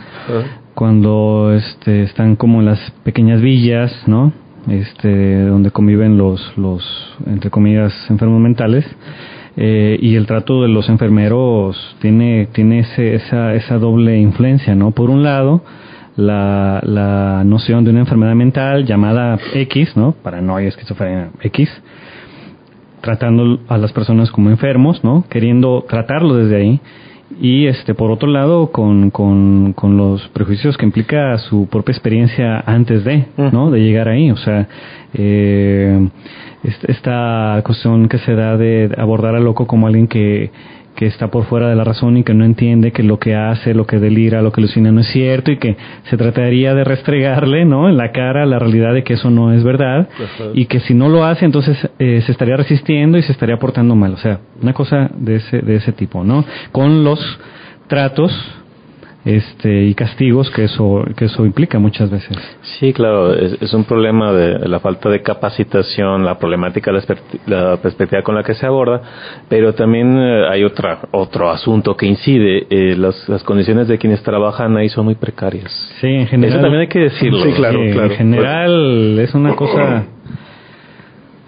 cuando 0.75 1.53
este, 1.53 2.05
están 2.05 2.37
como 2.37 2.61
en 2.61 2.67
las 2.67 2.93
pequeñas 3.03 3.41
villas, 3.41 3.93
¿no? 4.07 4.33
Este, 4.67 5.45
donde 5.45 5.71
conviven 5.71 6.19
los, 6.19 6.57
los, 6.59 6.83
entre 7.27 7.51
comillas, 7.51 7.93
enfermos 8.11 8.41
mentales. 8.41 8.85
Eh, 9.57 9.99
y 10.01 10.15
el 10.15 10.27
trato 10.27 10.63
de 10.63 10.69
los 10.69 10.89
enfermeros 10.89 11.97
tiene, 12.01 12.49
tiene 12.53 12.81
ese, 12.81 13.15
esa, 13.17 13.55
esa 13.55 13.79
doble 13.79 14.19
influencia, 14.19 14.75
¿no? 14.75 14.93
Por 14.93 15.11
un 15.11 15.23
lado, 15.23 15.63
la, 16.17 16.81
la 16.85 17.43
noción 17.45 17.85
de 17.85 17.91
una 17.91 18.01
enfermedad 18.01 18.35
mental 18.35 18.85
llamada 18.85 19.39
X, 19.55 19.97
¿no? 19.97 20.13
Paranoia, 20.13 20.69
esquizofrenia 20.69 21.31
X, 21.43 21.71
tratando 23.01 23.61
a 23.69 23.79
las 23.79 23.93
personas 23.93 24.31
como 24.31 24.51
enfermos, 24.51 25.03
¿no? 25.03 25.25
Queriendo 25.29 25.85
tratarlo 25.89 26.35
desde 26.35 26.57
ahí. 26.57 26.81
Y 27.41 27.67
este, 27.67 27.95
por 27.95 28.11
otro 28.11 28.29
lado, 28.29 28.73
con, 28.73 29.11
con, 29.11 29.73
con 29.75 29.97
los 29.97 30.27
prejuicios 30.29 30.77
que 30.79 30.87
implica 30.87 31.37
su 31.39 31.69
propia 31.69 31.93
experiencia 31.93 32.61
antes 32.67 33.05
de, 33.05 33.27
¿no? 33.53 33.71
De 33.71 33.81
llegar 33.81 34.09
ahí. 34.09 34.31
O 34.31 34.37
sea, 34.37 34.67
eh, 35.13 36.09
est- 36.65 36.85
esta 36.89 37.61
cuestión 37.65 38.09
que 38.09 38.19
se 38.19 38.35
da 38.35 38.57
de 38.57 38.95
abordar 38.97 39.35
al 39.35 39.45
loco 39.45 39.67
como 39.67 39.87
alguien 39.87 40.09
que, 40.09 40.51
que 40.99 41.07
está 41.07 41.29
por 41.29 41.45
fuera 41.45 41.69
de 41.69 41.77
la 41.77 41.85
razón 41.85 42.17
y 42.17 42.25
que 42.25 42.35
no 42.35 42.45
entiende 42.45 42.91
que 42.91 43.05
lo 43.05 43.21
que 43.21 43.37
hace, 43.37 43.73
lo 43.73 43.87
que 43.87 44.01
delira, 44.01 44.43
lo 44.43 44.51
que 44.51 44.61
alucina 44.61 44.91
no 44.91 45.03
es 45.03 45.07
cierto 45.07 45.53
y 45.53 45.57
que 45.57 45.77
se 46.11 46.17
trataría 46.17 46.75
de 46.75 46.83
restregarle, 46.83 47.65
¿no? 47.65 47.89
En 47.89 47.97
la 47.97 48.11
cara 48.11 48.45
la 48.47 48.59
realidad 48.59 48.95
de 48.95 49.05
que 49.05 49.15
eso 49.15 49.31
no 49.31 49.53
es 49.53 49.63
verdad 49.63 50.09
y 50.55 50.67
que 50.67 50.81
si 50.81 50.95
no 50.95 51.09
lo 51.09 51.25
hace 51.25 51.45
entonces 51.45 51.89
eh, 52.01 52.21
se 52.27 52.33
estaría 52.33 52.57
resistiendo 52.57 53.17
y 53.17 53.23
se 53.23 53.31
estaría 53.31 53.61
portando 53.61 53.95
mal, 53.95 54.15
o 54.15 54.17
sea, 54.17 54.41
una 54.61 54.73
cosa 54.73 55.09
de 55.15 55.37
ese 55.37 55.61
de 55.61 55.77
ese 55.77 55.93
tipo, 55.93 56.25
¿no? 56.25 56.45
Con 56.73 57.05
los 57.05 57.21
tratos 57.87 58.33
este 59.25 59.85
y 59.85 59.95
castigos 59.95 60.51
que 60.51 60.65
eso 60.65 61.05
que 61.17 61.27
eso 61.27 61.45
implica 61.45 61.79
muchas 61.79 62.11
veces. 62.11 62.37
Sí, 62.79 62.93
claro, 62.93 63.35
es, 63.35 63.61
es 63.61 63.75
un 63.75 63.85
problema 63.85 64.33
de, 64.33 64.69
la 64.69 64.81
falta 64.81 65.09
de 65.09 65.23
capacitación, 65.23 66.25
la 66.25 66.39
problemática, 66.39 66.93
la, 67.47 67.77
perspectiva 67.79 68.23
con 68.23 68.35
la 68.35 68.43
que 68.43 68.55
se 68.55 68.67
aborda, 68.67 69.03
pero 69.49 69.75
también 69.75 70.17
eh, 70.17 70.49
hay 70.49 70.65
otra 70.65 71.01
otro 71.11 71.51
asunto 71.51 71.97
que 71.97 72.07
incide, 72.07 72.67
eh, 72.71 72.97
las, 72.97 73.29
las 73.29 73.43
condiciones 73.43 73.89
de 73.89 73.99
quienes 73.99 74.23
trabajan 74.23 74.77
ahí 74.77 74.89
son 74.89 75.05
muy 75.05 75.15
precarias. 75.15 75.73
Sí, 76.01 76.07
en 76.07 76.27
general. 76.27 76.55
Eso 76.55 76.63
también 76.63 76.81
hay 76.83 76.89
que 76.89 77.01
decirlo. 77.01 77.43
Sí, 77.43 77.53
claro, 77.53 77.79
Sí, 77.83 77.93
claro. 77.93 78.11
En 78.11 78.17
general 78.17 79.19
es 79.19 79.35
una 79.35 79.55
cosa 79.55 80.07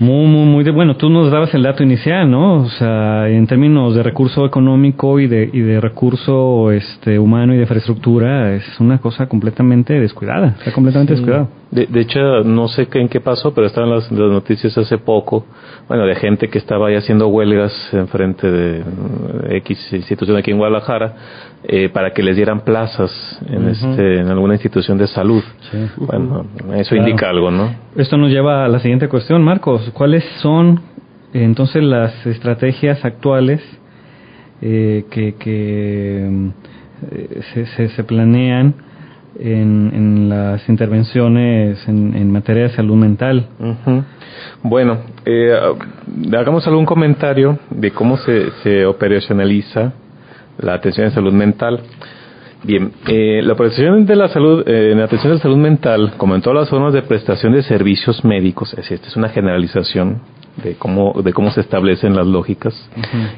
muy, 0.01 0.27
muy, 0.27 0.45
muy 0.47 0.65
de 0.65 0.71
bueno. 0.73 0.97
Tú 0.97 1.09
nos 1.11 1.31
dabas 1.31 1.55
el 1.55 1.63
dato 1.63 1.83
inicial, 1.83 2.29
¿no? 2.29 2.63
O 2.63 2.69
sea, 2.71 3.29
en 3.29 3.47
términos 3.47 3.95
de 3.95 4.03
recurso 4.03 4.45
económico 4.47 5.21
y 5.21 5.29
de, 5.29 5.49
y 5.53 5.61
de 5.61 5.81
recurso 5.81 6.73
este 6.73 7.19
humano 7.19 7.53
y 7.53 7.57
de 7.57 7.63
infraestructura, 7.63 8.55
es 8.55 8.81
una 8.81 8.99
cosa 8.99 9.27
completamente 9.29 9.93
descuidada. 10.01 10.57
Está 10.59 10.73
completamente 10.73 11.13
descuidada. 11.15 11.49
De, 11.71 11.87
de 11.87 12.01
hecho, 12.01 12.19
no 12.45 12.67
sé 12.67 12.87
qué, 12.89 12.99
en 13.01 13.09
qué 13.09 13.21
pasó, 13.21 13.55
pero 13.55 13.67
estaban 13.69 13.91
las, 13.91 14.11
las 14.11 14.31
noticias 14.33 14.77
hace 14.77 14.99
poco, 14.99 15.47
bueno, 15.87 16.05
de 16.05 16.17
gente 16.17 16.49
que 16.49 16.59
estaba 16.59 16.89
ahí 16.89 16.97
haciendo 16.97 17.29
huelgas 17.29 17.73
en 17.93 18.09
frente 18.09 18.51
de 18.51 18.79
eh, 18.81 19.57
X 19.59 19.93
institución 19.93 20.37
aquí 20.37 20.51
en 20.51 20.59
Guadalajara 20.59 21.15
eh, 21.63 21.89
para 21.91 22.11
que 22.13 22.23
les 22.25 22.35
dieran 22.35 22.61
plazas 22.63 23.13
en, 23.49 23.69
este, 23.69 24.19
en 24.21 24.29
alguna 24.29 24.55
institución 24.55 24.99
de 24.99 25.07
salud. 25.07 25.45
Bueno, 25.97 26.45
eso 26.75 26.95
Claro. 26.95 27.09
indica 27.09 27.29
algo, 27.31 27.51
¿no? 27.53 27.71
Esto 27.95 28.17
nos 28.17 28.31
lleva 28.31 28.65
a 28.65 28.69
la 28.69 28.81
siguiente 28.81 29.07
cuestión, 29.09 29.43
Marcos. 29.45 29.90
¿Cuáles 29.93 30.25
son 30.43 30.81
eh, 31.33 31.43
entonces 31.45 31.83
las 31.83 32.27
estrategias 32.27 33.05
actuales 33.05 33.61
eh, 34.63 35.05
que, 35.11 35.35
eh, 35.45 37.43
se, 37.55 37.67
se, 37.67 37.89
se 37.89 38.05
planean 38.05 38.75
en, 39.39 39.91
en 39.95 40.29
las 40.29 40.69
intervenciones 40.69 41.87
en, 41.89 42.15
en 42.15 42.31
materia 42.31 42.65
de 42.65 42.71
salud 42.71 42.97
mental? 42.97 43.47
Ujú. 43.59 44.05
Bueno, 44.63 44.99
eh, 45.25 45.53
hagamos 46.37 46.67
algún 46.67 46.87
comentario 46.87 47.59
de 47.71 47.91
cómo 47.91 48.17
se, 48.19 48.51
se 48.63 48.85
operacionaliza 48.87 49.93
la 50.59 50.75
atención 50.75 51.07
en 51.07 51.13
salud 51.13 51.33
mental. 51.33 51.81
Bien, 52.63 52.93
eh, 53.09 53.41
la 53.43 53.55
prestación 53.55 54.05
de 54.05 54.17
la 54.17 54.29
salud, 54.29 54.63
eh, 54.67 54.93
en 54.93 54.99
la 54.99 55.05
atención 55.05 55.33
de 55.33 55.39
salud 55.39 55.57
mental, 55.57 56.13
como 56.19 56.35
en 56.35 56.43
todas 56.43 56.61
las 56.61 56.69
formas 56.69 56.93
de 56.93 57.03
prestación 57.03 57.53
de 57.55 57.63
servicios 57.63 58.23
médicos, 58.25 58.75
es 58.75 58.91
esta 58.91 59.09
es 59.09 59.17
una 59.17 59.31
generalización 59.31 60.21
de 60.63 60.75
cómo, 60.75 61.15
de 61.23 61.33
cómo 61.33 61.51
se 61.51 61.63
establecen 61.63 62.15
las 62.15 62.27
lógicas, 62.27 62.75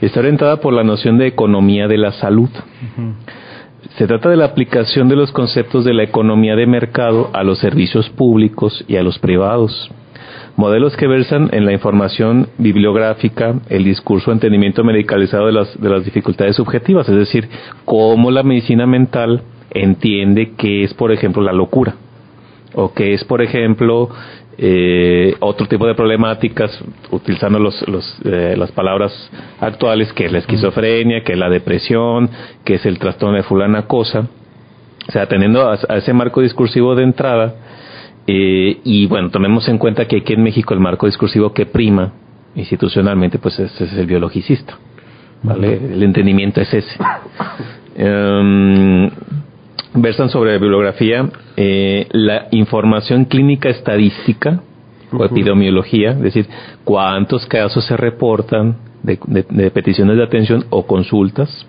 está 0.01 0.21
orientada 0.21 0.57
por 0.57 0.73
la 0.73 0.83
noción 0.83 1.19
de 1.19 1.29
economía 1.29 1.87
de 1.87 1.99
la 1.99 2.13
salud. 2.13 2.51
Se 3.97 4.07
trata 4.07 4.29
de 4.29 4.37
la 4.37 4.47
aplicación 4.47 5.09
de 5.09 5.17
los 5.17 5.31
conceptos 5.31 5.85
de 5.85 5.95
la 5.95 6.03
economía 6.03 6.57
de 6.57 6.67
mercado 6.67 7.31
a 7.33 7.45
los 7.45 7.59
servicios 7.59 8.09
públicos 8.11 8.85
y 8.89 8.97
a 8.97 9.03
los 9.03 9.19
privados. 9.19 9.91
Modelos 10.57 10.97
que 10.97 11.07
versan 11.07 11.49
en 11.53 11.65
la 11.65 11.73
información 11.73 12.49
bibliográfica, 12.59 13.55
el 13.71 13.85
discurso 13.85 14.31
o 14.31 14.35
entendimiento 14.35 14.85
medicalizado 14.85 15.47
de 15.47 15.53
las, 15.53 15.81
de 15.81 15.89
las 15.89 16.05
dificultades 16.05 16.57
subjetivas, 16.57 17.09
es 17.09 17.17
decir, 17.17 17.49
cómo 17.87 18.31
la 18.31 18.43
medicina 18.43 18.87
mental 18.87 19.43
entiende 19.71 20.53
qué 20.57 20.85
es, 20.85 20.93
por 20.93 21.11
ejemplo, 21.11 21.43
la 21.43 21.53
locura, 21.53 21.95
o 22.75 22.93
qué 22.93 23.15
es, 23.15 23.25
por 23.25 23.41
ejemplo, 23.41 24.11
eh, 24.59 25.35
otro 25.41 25.67
tipo 25.67 25.87
de 25.87 25.95
problemáticas, 25.95 26.79
utilizando 27.11 27.59
los, 27.59 27.89
los, 27.89 28.19
eh, 28.25 28.55
las 28.57 28.71
palabras 28.73 29.13
actuales, 29.59 30.13
que 30.13 30.27
es 30.27 30.33
la 30.33 30.39
esquizofrenia, 30.39 31.25
que 31.25 31.33
es 31.33 31.39
la 31.39 31.49
depresión, 31.49 32.29
que 32.63 32.75
es 32.75 32.85
el 32.85 32.99
trastorno 32.99 33.37
de 33.37 33.43
fulana 33.43 33.87
cosa. 33.87 34.29
O 35.09 35.13
sea, 35.13 35.27
teniendo 35.27 35.69
a 35.69 35.97
ese 35.97 36.13
marco 36.13 36.43
discursivo 36.43 36.95
de 36.95 37.03
entrada, 37.05 37.55
eh, 38.27 38.81
y 38.85 39.07
bueno, 39.07 39.31
tomemos 39.31 39.69
en 39.69 39.79
cuenta 39.79 40.07
que 40.07 40.19
aquí 40.19 40.35
en 40.35 40.43
México 40.43 40.75
el 40.75 40.81
marco 40.81 41.07
discursivo 41.07 41.53
que 41.53 41.67
prima 41.67 42.13
institucionalmente, 42.55 43.39
pues 43.39 43.59
es 43.59 43.81
el 43.81 44.07
biologicista. 44.07 44.77
¿vale? 45.43 45.75
El 45.93 46.03
entendimiento 46.03 46.61
es 46.61 46.73
ese. 46.73 46.97
Em, 47.97 49.11
versan 49.95 50.31
sobre 50.31 50.59
bibliografía 50.59 51.29
eh, 51.57 52.07
la 52.13 52.49
información 52.53 53.27
clínica 53.27 53.69
estadística 53.69 54.61
o 55.13 55.25
epidemiología, 55.25 56.13
es 56.13 56.23
decir, 56.23 56.47
cuántos 56.85 57.45
casos 57.47 57.85
se 57.85 57.97
reportan 57.97 58.77
de, 59.03 59.19
de 59.27 59.71
peticiones 59.71 60.17
de 60.17 60.25
atención 60.25 60.65
o 60.71 60.87
consultas, 60.87 61.67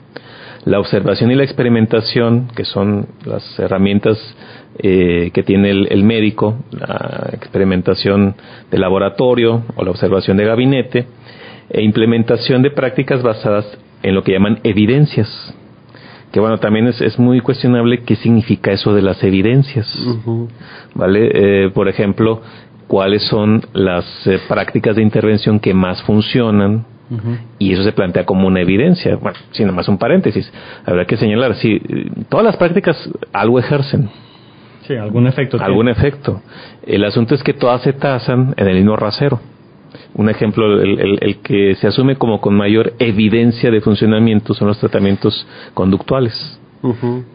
la 0.66 0.80
observación 0.80 1.32
y 1.32 1.36
la 1.36 1.44
experimentación, 1.44 2.48
que 2.56 2.64
son 2.64 3.08
las 3.26 3.60
herramientas 3.60 4.18
eh, 4.80 5.32
que 5.34 5.44
tiene 5.44 5.70
el, 5.70 6.04
médico, 6.04 6.58
la 6.72 7.30
experimentación 7.34 8.36
de 8.72 8.78
laboratorio 8.80 9.64
o 9.76 9.84
la 9.84 9.92
observación 9.92 10.38
de 10.38 10.46
gabinete, 10.46 11.06
e 11.70 11.82
implementación 11.82 12.62
de 12.62 12.72
prácticas 12.72 13.22
basadas 13.22 13.66
en 14.04 14.16
lo 14.16 14.24
que 14.24 14.32
llaman 14.32 14.60
evidencias. 14.64 15.30
Que 16.32 16.40
bueno, 16.40 16.58
también 16.58 16.88
es, 16.88 17.20
muy 17.20 17.42
cuestionable 17.42 18.04
qué 18.04 18.16
significa 18.16 18.72
eso 18.72 18.94
de 18.94 19.02
las 19.04 19.24
evidencias. 19.24 19.88
¿Vale? 20.96 21.66
Eh, 21.66 21.70
por 21.70 21.88
ejemplo, 21.88 22.42
cuáles 22.88 23.24
son 23.24 23.62
las 23.74 24.06
eh, 24.26 24.40
prácticas 24.48 24.96
de 24.96 25.04
intervención 25.04 25.60
que 25.60 25.74
más 25.74 26.02
funcionan, 26.04 26.86
y 27.60 27.74
eso 27.74 27.84
se 27.84 27.92
plantea 27.92 28.26
como 28.26 28.48
una 28.48 28.62
evidencia. 28.62 29.16
Bueno, 29.18 29.38
sin 29.52 29.74
más 29.74 29.88
un 29.88 29.98
paréntesis, 29.98 30.52
habrá 30.86 31.06
que 31.06 31.18
señalar, 31.18 31.56
si 31.56 31.80
todas 32.30 32.46
las 32.46 32.58
prácticas 32.58 32.98
algo 33.32 33.60
ejercen. 33.60 34.10
Sí, 34.88 34.96
algún 34.96 35.28
efecto. 35.28 35.58
Algún 35.62 35.90
efecto. 35.90 36.42
El 36.86 37.06
asunto 37.06 37.36
es 37.36 37.44
que 37.44 37.54
todas 37.54 37.82
se 37.82 37.94
tasan 37.94 38.54
en 38.58 38.68
el 38.68 38.76
mismo 38.76 38.96
rasero. 38.96 39.40
Un 40.16 40.30
ejemplo, 40.30 40.82
el, 40.82 41.38
que 41.44 41.76
se 41.76 41.88
asume 41.88 42.16
como 42.18 42.42
con 42.42 42.56
mayor 42.56 42.94
evidencia 43.00 43.72
de 43.72 43.82
funcionamiento 43.82 44.54
son 44.54 44.68
los 44.68 44.80
tratamientos 44.80 45.48
conductuales. 45.74 46.60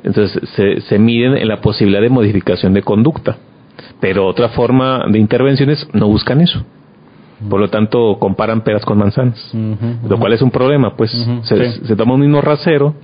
Entonces, 0.05 0.47
se, 0.51 0.83
se 0.83 0.99
miden 0.99 1.37
en 1.39 1.49
la 1.49 1.63
posibilidad 1.63 2.03
de 2.03 2.11
modificación 2.11 2.75
de 2.75 2.83
conducta. 2.83 3.39
Pero 4.01 4.27
otra 4.27 4.51
forma 4.51 5.07
de 5.09 5.19
intervenciones 5.19 5.89
no 5.95 6.09
buscan 6.09 6.41
eso. 6.41 6.65
Por 7.49 7.61
lo 7.61 7.69
tanto, 7.69 8.17
comparan 8.19 8.63
peras 8.63 8.85
con 8.85 8.99
manzanas, 8.99 9.55
lo 10.09 10.19
cual 10.19 10.33
es 10.33 10.43
un 10.43 10.51
problema, 10.51 10.97
pues 10.97 11.13
se, 11.43 11.97
toma 11.97 12.15
un 12.15 12.21
mismo 12.21 12.41
rasero, 12.41 12.95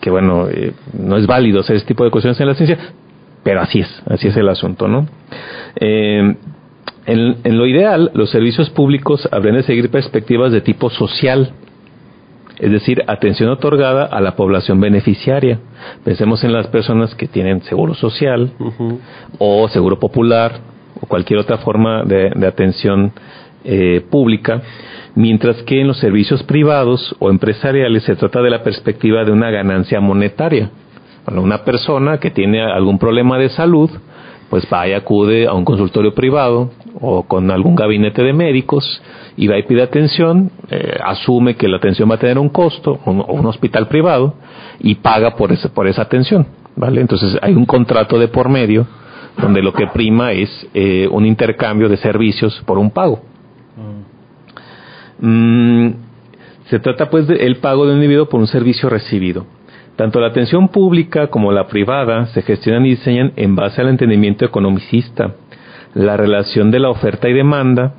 que 0.00 0.10
bueno, 0.10 0.48
eh, 0.48 0.72
no 0.98 1.16
es 1.16 1.26
válido 1.26 1.60
hacer 1.60 1.76
este 1.76 1.88
tipo 1.88 2.04
de 2.04 2.10
cuestiones 2.10 2.40
en 2.40 2.46
la 2.46 2.54
ciencia, 2.54 2.78
pero 3.42 3.60
así 3.60 3.80
es, 3.80 4.02
así 4.08 4.28
es 4.28 4.36
el 4.36 4.48
asunto, 4.48 4.88
¿no? 4.88 5.06
Eh, 5.78 6.36
en, 7.06 7.36
en, 7.44 7.58
lo 7.58 7.66
ideal, 7.66 8.10
los 8.14 8.30
servicios 8.30 8.70
públicos 8.70 9.28
habrían 9.30 9.56
de 9.56 9.62
seguir 9.62 9.90
perspectivas 9.90 10.52
de 10.52 10.62
tipo 10.62 10.90
social, 10.90 11.52
es 12.58 12.70
decir, 12.70 13.04
atención 13.06 13.50
otorgada 13.50 14.06
a 14.06 14.20
la 14.20 14.34
población 14.34 14.80
beneficiaria. 14.80 15.60
Pensemos 16.04 16.42
en 16.44 16.52
las 16.52 16.66
personas 16.68 17.14
que 17.14 17.28
tienen 17.28 17.62
seguro 17.62 17.94
social 17.94 18.52
o 19.38 19.68
seguro 19.68 19.98
popular 19.98 20.60
o 21.00 21.06
cualquier 21.06 21.38
otra 21.38 21.58
forma 21.58 22.02
de, 22.04 22.30
de 22.34 22.46
atención 22.46 23.12
eh, 23.68 24.00
pública, 24.08 24.62
mientras 25.16 25.60
que 25.64 25.80
en 25.80 25.88
los 25.88 25.98
servicios 25.98 26.42
privados 26.44 27.16
o 27.18 27.30
empresariales 27.30 28.04
se 28.04 28.14
trata 28.14 28.40
de 28.42 28.50
la 28.50 28.62
perspectiva 28.62 29.24
de 29.24 29.32
una 29.32 29.50
ganancia 29.50 30.00
monetaria. 30.00 30.70
Una 31.26 31.64
persona 31.64 32.18
que 32.18 32.30
tiene 32.30 32.62
algún 32.62 33.00
problema 33.00 33.36
de 33.38 33.48
salud, 33.48 33.90
pues 34.48 34.68
va 34.72 34.86
y 34.86 34.92
acude 34.92 35.46
a 35.46 35.54
un 35.54 35.64
consultorio 35.64 36.14
privado 36.14 36.70
o 37.00 37.24
con 37.24 37.50
algún 37.50 37.74
gabinete 37.74 38.22
de 38.22 38.32
médicos 38.32 39.02
y 39.36 39.48
va 39.48 39.58
y 39.58 39.64
pide 39.64 39.82
atención, 39.82 40.50
eh, 40.70 40.96
asume 41.04 41.56
que 41.56 41.66
la 41.66 41.78
atención 41.78 42.08
va 42.08 42.14
a 42.14 42.18
tener 42.18 42.38
un 42.38 42.48
costo, 42.48 43.00
o 43.04 43.10
un, 43.10 43.46
hospital 43.46 43.88
privado, 43.88 44.34
y 44.78 44.94
paga 44.94 45.34
por, 45.34 45.50
ese, 45.50 45.68
por 45.68 45.88
esa 45.88 46.02
atención, 46.02 46.46
¿vale? 46.76 47.00
Entonces 47.00 47.36
hay 47.42 47.54
un 47.54 47.66
contrato 47.66 48.18
de 48.18 48.28
por 48.28 48.48
medio 48.48 48.86
donde 49.36 49.62
lo 49.62 49.72
que 49.72 49.88
prima 49.88 50.32
es 50.32 50.48
eh, 50.72 51.08
un 51.10 51.26
intercambio 51.26 51.88
de 51.88 51.96
servicios 51.96 52.62
por 52.64 52.78
un 52.78 52.90
pago. 52.90 53.20
Mm, 55.18 55.90
se 56.68 56.78
trata 56.78 57.08
pues 57.08 57.26
del 57.26 57.56
pago 57.56 57.86
de 57.86 57.92
un 57.92 57.98
individuo 57.98 58.28
por 58.28 58.40
un 58.40 58.46
servicio 58.46 58.88
recibido. 58.88 59.46
Tanto 59.96 60.20
la 60.20 60.28
atención 60.28 60.68
pública 60.68 61.28
como 61.28 61.52
la 61.52 61.68
privada 61.68 62.26
se 62.26 62.42
gestionan 62.42 62.84
y 62.84 62.90
diseñan 62.90 63.32
en 63.36 63.56
base 63.56 63.80
al 63.80 63.88
entendimiento 63.88 64.44
economicista, 64.44 65.34
la 65.94 66.16
relación 66.16 66.70
de 66.70 66.80
la 66.80 66.90
oferta 66.90 67.28
y 67.28 67.32
demanda, 67.32 67.94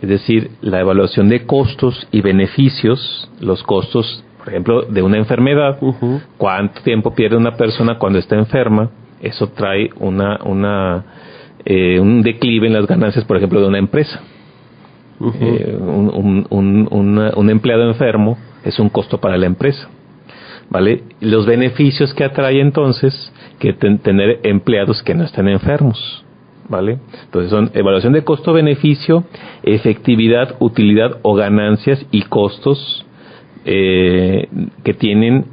es 0.00 0.08
decir, 0.08 0.52
la 0.62 0.80
evaluación 0.80 1.28
de 1.28 1.44
costos 1.44 2.08
y 2.10 2.22
beneficios, 2.22 3.30
los 3.40 3.62
costos, 3.62 4.24
por 4.38 4.48
ejemplo, 4.48 4.82
de 4.82 5.02
una 5.02 5.18
enfermedad, 5.18 5.78
cuánto 6.38 6.80
tiempo 6.82 7.14
pierde 7.14 7.36
una 7.36 7.56
persona 7.56 7.98
cuando 7.98 8.18
está 8.18 8.36
enferma, 8.36 8.90
eso 9.20 9.48
trae 9.48 9.90
una, 9.98 10.38
una, 10.44 11.04
eh, 11.64 12.00
un 12.00 12.22
declive 12.22 12.66
en 12.66 12.72
las 12.72 12.86
ganancias, 12.86 13.24
por 13.26 13.36
ejemplo, 13.36 13.60
de 13.60 13.66
una 13.66 13.78
empresa. 13.78 14.22
Eh, 15.40 15.78
un, 15.80 16.46
un, 16.90 17.50
empleado 17.50 17.88
enfermo 17.88 18.36
es 18.64 18.78
un 18.78 18.88
costo 18.88 19.18
para 19.18 19.36
la 19.36 19.46
empresa. 19.46 19.88
¿Vale? 20.68 21.04
Los 21.20 21.46
beneficios 21.46 22.12
que 22.12 22.24
atrae 22.24 22.60
entonces 22.60 23.32
que 23.58 23.72
tener 23.72 24.40
empleados 24.42 25.02
que 25.02 25.14
no 25.14 25.24
estén 25.24 25.48
enfermos. 25.48 26.24
¿Vale? 26.68 26.98
Entonces 27.24 27.50
son 27.50 27.70
evaluación 27.74 28.12
de 28.12 28.24
costo-beneficio, 28.24 29.24
efectividad, 29.62 30.56
utilidad 30.58 31.18
o 31.22 31.34
ganancias 31.34 32.04
y 32.10 32.22
costos 32.22 33.06
eh, 33.64 34.48
que 34.82 34.94
tienen 34.94 35.46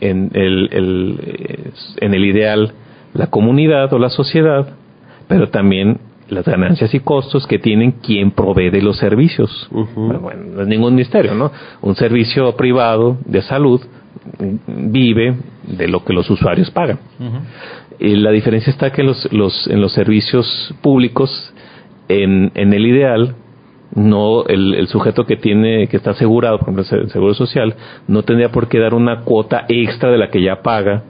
en 0.00 0.30
el, 0.34 0.68
el, 0.72 1.72
en 2.00 2.14
el 2.14 2.24
ideal 2.24 2.72
la 3.16 3.28
comunidad 3.28 3.92
o 3.92 3.98
la 3.98 4.10
sociedad, 4.10 4.68
pero 5.28 5.48
también 5.48 5.98
las 6.28 6.44
ganancias 6.44 6.92
y 6.94 7.00
costos 7.00 7.46
que 7.46 7.58
tienen 7.58 7.92
quien 7.92 8.32
provee 8.32 8.70
de 8.70 8.82
los 8.82 8.98
servicios. 8.98 9.68
bueno, 9.70 10.42
no 10.54 10.62
es 10.62 10.68
ningún 10.68 10.94
misterio, 10.94 11.34
¿no? 11.34 11.52
Un 11.82 11.94
servicio 11.94 12.54
privado 12.56 13.18
de 13.24 13.42
salud 13.42 13.80
vive 14.66 15.36
de 15.62 15.88
lo 15.88 16.04
que 16.04 16.12
los 16.12 16.28
usuarios 16.30 16.70
pagan. 16.70 16.98
y 17.98 18.16
la 18.16 18.30
diferencia 18.30 18.70
está 18.70 18.90
que 18.90 19.02
los, 19.02 19.30
los, 19.32 19.66
en 19.68 19.80
los 19.80 19.92
servicios 19.92 20.74
públicos, 20.82 21.52
en, 22.08 22.50
en 22.54 22.72
el 22.72 22.86
ideal, 22.86 23.34
no 23.94 24.44
el, 24.46 24.74
el, 24.74 24.88
sujeto 24.88 25.24
que 25.26 25.36
tiene 25.36 25.86
que 25.86 25.96
está 25.96 26.10
asegurado, 26.10 26.58
por 26.58 26.68
ejemplo, 26.68 26.98
el 26.98 27.10
seguro 27.10 27.34
social, 27.34 27.74
no 28.08 28.22
tendría 28.24 28.50
por 28.50 28.68
qué 28.68 28.78
dar 28.78 28.94
una 28.94 29.20
cuota 29.20 29.64
extra 29.68 30.10
de 30.10 30.18
la 30.18 30.28
que 30.28 30.42
ya 30.42 30.60
paga 30.60 31.04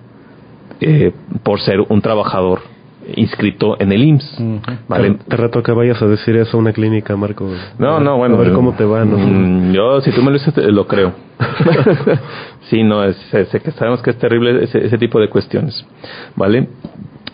eh, 0.81 1.13
por 1.43 1.61
ser 1.61 1.81
un 1.81 2.03
trabajador 2.03 2.76
inscrito 3.15 3.77
en 3.81 3.93
el 3.93 4.03
IMSS. 4.03 4.43
¿vale? 4.89 5.17
Te, 5.29 5.37
reto 5.37 5.63
que 5.63 5.73
vayas 5.73 6.01
a 6.03 6.07
decir 6.07 6.37
eso 6.37 6.57
a 6.57 6.61
una 6.61 6.73
clínica, 6.73 7.17
Marco. 7.17 7.49
No, 7.79 8.01
no, 8.01 8.17
bueno. 8.17 8.37
A 8.37 8.39
ver 8.39 8.53
cómo 8.53 8.73
te 8.73 8.85
va, 8.85 9.05
¿no? 9.05 9.17
Mm, 9.19 9.73
yo, 9.73 10.01
si 10.01 10.11
tú 10.13 10.23
me 10.23 10.31
lo 10.31 10.39
dices, 10.39 10.57
lo 10.57 10.87
creo. 10.87 11.13
sí, 12.71 12.83
no, 12.83 13.05
es, 13.05 13.17
que 13.31 13.71
sabemos 13.73 14.03
que 14.03 14.11
es 14.11 14.19
terrible 14.19 14.65
ese, 14.65 14.99
tipo 14.99 15.21
de 15.21 15.29
cuestiones. 15.29 15.87
¿Vale? 16.35 16.69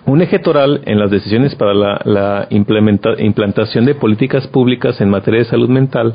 Un 0.05 0.21
eje 0.21 0.39
toral 0.41 0.83
en 0.85 0.99
las 0.99 1.11
decisiones 1.11 1.55
para 1.55 1.75
la, 1.75 2.01
la 2.05 2.49
implantación 2.51 3.85
de 3.85 3.95
políticas 3.95 4.47
públicas 4.49 5.01
en 5.01 5.11
materia 5.11 5.41
de 5.41 5.47
salud 5.47 5.69
mental 5.69 6.15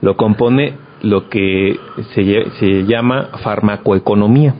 lo 0.00 0.16
compone 0.16 0.74
lo 1.02 1.28
que 1.28 1.78
se, 2.14 2.50
se 2.58 2.84
llama 2.86 3.28
farmacoeconomía. 3.42 4.54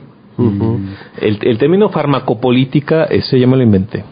El, 1.19 1.39
el, 1.41 1.57
término 1.57 1.89
farmacopolítica, 1.89 3.05
ese 3.05 3.39
ya 3.39 3.47
me 3.47 3.57
lo 3.57 3.63
inventé 3.63 4.03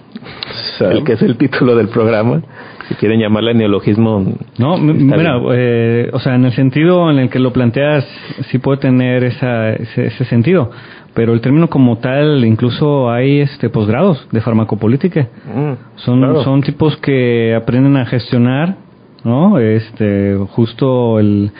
el 0.82 1.04
que 1.04 1.14
es 1.14 1.22
el 1.22 1.38
título 1.38 1.76
del 1.76 1.90
programa. 1.90 2.42
Si 2.88 2.96
quieren 2.96 3.20
llamarle 3.20 3.54
neologismo. 3.54 4.26
No, 4.58 4.78
mira, 4.78 5.40
eh, 5.54 6.10
o 6.12 6.20
sea, 6.20 6.36
en 6.36 6.46
el 6.46 6.54
sentido 6.54 7.12
en 7.12 7.20
el 7.20 7.30
que 7.30 7.38
lo 7.38 7.54
planteas, 7.54 8.04
sí 8.50 8.58
puede 8.58 8.80
tener 8.80 9.24
esa, 9.24 9.74
ese, 9.74 10.26
sentido. 10.26 10.72
Pero 11.14 11.34
el 11.34 11.42
término 11.42 11.70
como 11.70 12.00
tal, 12.00 12.44
incluso 12.46 13.12
hay 13.12 13.42
este 13.42 13.70
posgrados 13.70 14.28
de 14.32 14.42
farmacopolítica. 14.42 15.28
Mm, 15.54 15.74
son, 15.98 16.44
son 16.44 16.62
tipos 16.62 16.98
que 16.98 17.54
aprenden 17.56 17.96
a 17.96 18.06
gestionar, 18.06 18.78
¿no? 19.24 19.60
Este, 19.60 20.36
justo 20.50 21.20
el, 21.20 21.52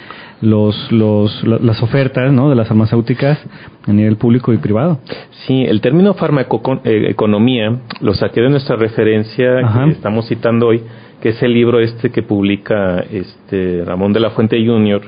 los, 0.42 0.92
los, 0.92 1.44
las 1.44 1.82
ofertas 1.84 2.32
¿no? 2.32 2.50
de 2.50 2.56
las 2.56 2.68
farmacéuticas 2.68 3.40
a 3.86 3.94
nivel 3.94 4.18
público 4.18 4.54
y 4.54 4.58
privado. 4.58 5.00
Sí, 5.46 5.64
el 5.64 5.82
término 5.82 6.14
farmacoeconomía 6.14 7.68
eh, 7.68 7.80
lo 8.02 8.14
saqué 8.14 8.42
de 8.42 8.50
nuestra 8.50 8.76
referencia 8.76 9.62
que 9.86 9.92
estamos 9.92 10.28
citando 10.28 10.68
hoy, 10.68 10.84
que 11.22 11.30
es 11.30 11.44
el 11.44 11.54
libro 11.54 11.80
este 11.80 12.12
que 12.12 12.24
publica 12.24 13.00
este 13.00 13.84
Ramón 13.86 14.14
de 14.14 14.22
la 14.22 14.30
Fuente 14.32 14.58
Jr. 14.66 15.02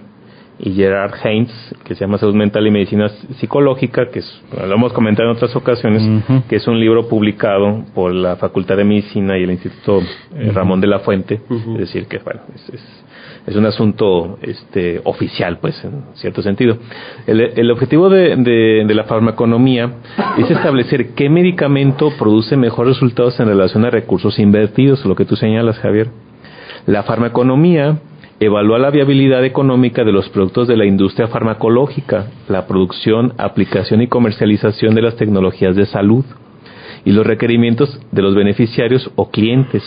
y 0.60 0.72
Gerard 0.72 1.14
Heinz, 1.24 1.52
que 1.86 1.96
se 1.96 2.02
llama 2.02 2.18
Salud 2.18 2.36
Mental 2.36 2.66
y 2.68 2.72
Medicina 2.72 3.08
Psicológica, 3.40 4.10
que 4.12 4.20
es, 4.20 4.44
lo 4.52 4.74
hemos 4.74 4.92
comentado 4.92 5.30
en 5.30 5.36
otras 5.36 5.56
ocasiones, 5.56 6.04
que 6.50 6.58
es 6.58 6.68
un 6.68 6.80
libro 6.80 7.08
publicado 7.08 7.86
por 7.94 8.14
la 8.14 8.36
Facultad 8.36 8.76
de 8.76 8.84
Medicina 8.84 9.38
y 9.38 9.44
el 9.44 9.52
Instituto 9.52 10.02
eh, 10.36 10.52
Ramón 10.54 10.82
de 10.82 10.88
la 10.88 11.00
Fuente, 11.00 11.40
es 11.50 11.78
decir, 11.78 12.08
que 12.08 12.18
bueno, 12.18 12.42
es 12.54 12.70
es 12.74 13.01
un 13.48 13.66
asunto 13.66 14.38
este, 14.42 15.02
oficial, 15.04 15.58
pues, 15.60 15.84
en 15.84 16.04
cierto 16.14 16.42
sentido. 16.42 16.78
El, 17.26 17.42
el 17.42 17.72
objetivo 17.72 18.10
de, 18.10 18.36
de, 18.36 18.86
de, 18.86 18.96
la 18.96 19.06
farmaconomía 19.06 19.92
es 20.38 20.50
establecer 20.50 21.10
qué 21.16 21.30
medicamento 21.30 22.12
produce 22.18 22.56
mejores 22.56 22.96
resultados 22.96 23.40
en 23.40 23.48
relación 23.48 23.86
a 23.86 23.90
recursos 23.90 24.38
invertidos, 24.40 25.06
lo 25.06 25.16
que 25.16 25.26
tú 25.26 25.36
señalas, 25.36 25.80
Javier. 25.80 26.10
La 26.86 27.04
farmaconomía 27.04 27.98
evalúa 28.40 28.80
la 28.80 28.90
viabilidad 28.90 29.46
económica 29.46 30.04
de 30.04 30.12
los 30.12 30.28
productos 30.30 30.68
de 30.68 30.76
la 30.76 30.86
industria 30.86 31.28
farmacológica, 31.28 32.32
la 32.48 32.66
producción, 32.66 33.34
aplicación 33.38 34.02
y 34.02 34.08
comercialización 34.08 34.96
de 34.96 35.04
las 35.04 35.16
tecnologías 35.16 35.76
de 35.76 35.86
salud 35.86 36.26
y 37.06 37.12
los 37.12 37.26
requerimientos 37.26 38.00
de 38.12 38.22
los 38.24 38.34
beneficiarios 38.34 39.12
o 39.16 39.30
clientes. 39.30 39.84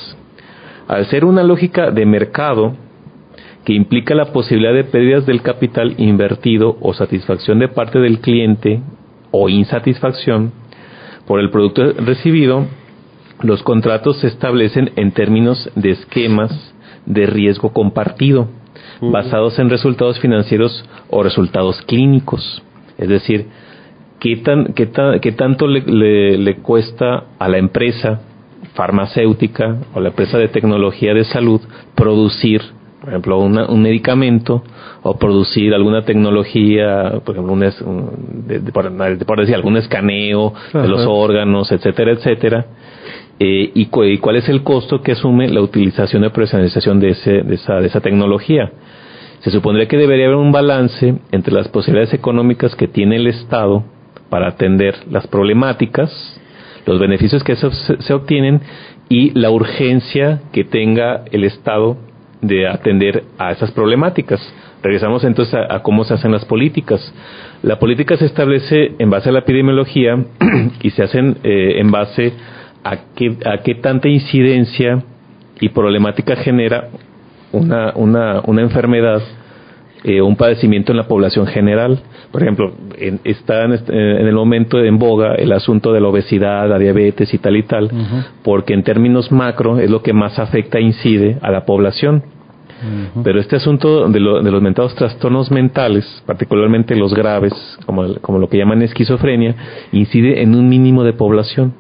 Al 0.87 1.07
ser 1.07 1.25
una 1.25 1.43
lógica 1.43 1.91
de 1.91 2.07
mercado, 2.07 2.77
que 3.65 3.73
implica 3.73 4.15
la 4.15 4.33
posibilidad 4.33 4.75
de 4.75 4.85
pérdidas 4.85 5.27
del 5.27 5.43
capital 5.43 5.95
invertido 5.99 6.77
o 6.81 6.93
satisfacción 6.93 7.59
de 7.59 7.69
parte 7.69 7.99
del 7.99 8.21
cliente 8.21 8.83
o 9.31 9.49
insatisfacción 9.49 10.53
por 11.27 11.41
el 11.41 11.51
producto 11.51 11.93
recibido, 11.93 12.67
los 13.43 13.63
contratos 13.63 14.19
se 14.21 14.27
establecen 14.27 14.93
en 14.97 15.13
términos 15.13 15.71
de 15.75 15.91
esquemas 15.91 16.75
de 17.07 17.27
riesgo 17.27 17.73
compartido, 17.73 18.49
basados 19.01 19.59
en 19.59 19.71
resultados 19.71 20.21
financieros 20.21 20.85
o 21.09 21.23
resultados 21.23 21.81
clínicos. 21.83 22.63
Es 22.99 23.09
decir, 23.09 23.47
qué, 24.21 24.37
tan, 24.37 24.75
qué, 24.75 24.91
qué 25.21 25.33
tanto 25.33 25.67
le, 25.67 26.39
le 26.39 26.57
cuesta 26.57 27.25
a 27.39 27.49
la 27.49 27.59
empresa 27.59 28.21
farmacéutica 28.75 29.79
o 29.95 30.01
la 30.01 30.11
empresa 30.11 30.39
de 30.39 30.49
tecnología 30.49 31.15
de 31.15 31.25
salud 31.25 31.61
producir 31.95 32.63
por 33.05 33.13
ejemplo, 33.13 33.39
un 33.39 33.83
medicamento 33.83 34.63
o 35.03 35.19
producir 35.19 35.75
alguna 35.75 36.07
tecnología, 36.07 37.21
por 37.23 37.35
ejemplo, 37.35 37.53
un, 37.53 38.47
de, 38.47 38.61
por, 38.73 39.41
decir, 39.41 39.55
algún 39.55 39.77
escaneo 39.77 40.55
de 40.73 40.89
los 40.89 41.05
órganos, 41.07 41.71
etcétera, 41.71 42.13
etcétera, 42.13 42.65
eh, 43.39 43.73
y, 43.75 43.87
cuál 43.89 44.37
es 44.37 44.49
el 44.49 44.63
costo 44.63 45.03
que 45.03 45.13
asume 45.13 45.49
la 45.49 45.61
utilización 45.61 46.25
y 46.25 46.31
personalización 46.31 46.99
de, 46.99 47.11
ese, 47.11 47.43
de, 47.43 47.57
esa, 47.57 47.75
de 47.75 47.89
esa 47.89 48.01
tecnología. 48.01 48.73
Se 49.41 49.51
supondría 49.51 49.87
que 49.87 49.99
debería 49.99 50.25
haber 50.25 50.39
un 50.39 50.51
balance 50.51 51.17
entre 51.31 51.53
las 51.53 51.69
posibilidades 51.69 52.15
económicas 52.15 52.75
que 52.75 52.89
tiene 52.89 53.17
el 53.17 53.27
Estado 53.27 53.85
para 54.31 54.49
atender 54.49 54.95
las 55.11 55.27
problemáticas, 55.27 56.41
los 56.87 56.99
beneficios 56.99 57.45
que 57.45 57.55
se, 57.55 57.71
se 57.71 58.15
obtienen 58.15 58.63
y 59.11 59.39
la 59.39 59.51
urgencia 59.51 60.41
que 60.53 60.65
tenga 60.65 61.25
el 61.31 61.45
Estado 61.45 61.99
de 62.47 62.69
atender 62.69 63.25
a 63.39 63.53
esas 63.53 63.71
problemáticas. 63.71 64.41
Regresamos 64.83 65.25
entonces 65.25 65.55
a, 65.55 65.83
cómo 65.83 66.05
se 66.05 66.15
hacen 66.15 66.33
las 66.33 66.45
políticas. 66.45 67.01
La 67.63 67.79
política 67.79 68.17
se 68.17 68.27
establece 68.27 68.93
en 68.99 69.11
base 69.11 69.31
a 69.31 69.33
la 69.33 69.41
epidemiología 69.41 70.17
y 70.83 70.91
se 70.91 71.03
hacen 71.03 71.39
eh, 71.43 71.81
en 71.81 71.91
base 71.91 72.33
a 72.83 72.97
qué, 73.15 73.37
a 73.47 73.63
qué 73.63 73.77
tanta 73.77 74.09
incidencia 74.09 75.03
y 75.61 75.71
problemática 75.71 76.37
genera 76.37 76.89
una, 77.53 77.93
una, 77.95 78.43
una 78.45 78.63
enfermedad 78.63 79.23
eh, 80.07 80.21
un 80.21 80.37
padecimiento 80.37 80.93
en 80.93 80.99
la 80.99 81.09
población 81.09 81.47
general. 81.47 81.99
Por 82.31 82.43
ejemplo, 82.43 82.75
está 83.25 83.65
en, 83.65 83.73
el 83.73 84.35
momento 84.35 84.79
en 84.79 84.99
boga 84.99 85.35
el 85.35 85.51
asunto 85.51 85.95
de 85.95 86.01
la 86.03 86.09
obesidad, 86.09 86.69
la 86.69 86.79
diabetes 86.79 87.33
y 87.33 87.39
tal 87.39 87.57
y 87.57 87.63
tal, 87.63 87.91
porque 88.43 88.75
en 88.75 88.83
términos 88.83 89.33
macro 89.33 89.79
es 89.79 89.89
lo 89.89 90.03
que 90.03 90.13
más 90.13 90.39
afecta 90.39 90.77
e 90.77 90.83
incide 90.83 91.39
a 91.41 91.51
la 91.51 91.65
población. 91.65 92.23
Pero 93.23 93.41
este 93.41 93.57
asunto 93.57 94.09
de, 94.09 94.21
los 94.21 94.63
mentados 94.63 94.95
trastornos 94.95 95.51
mentales, 95.51 96.23
particularmente 96.27 96.95
los 96.97 97.15
graves, 97.15 97.53
como, 97.87 98.15
como, 98.21 98.39
lo 98.39 98.49
que 98.49 98.59
llaman 98.59 98.83
esquizofrenia, 98.83 99.55
incide 99.93 100.43
en 100.43 100.55
un 100.55 100.69
mínimo 100.69 101.03
de 101.05 101.13
población 101.13 101.75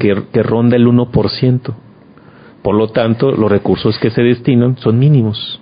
que, 0.00 0.22
que, 0.32 0.42
ronda 0.42 0.76
el 0.76 0.86
1%. 0.86 1.74
Por 2.62 2.74
lo 2.74 2.88
tanto, 2.88 3.30
los 3.32 3.50
recursos 3.50 3.98
que 3.98 4.10
se 4.10 4.22
destinan 4.22 4.76
son 4.78 4.98
mínimos. 4.98 5.60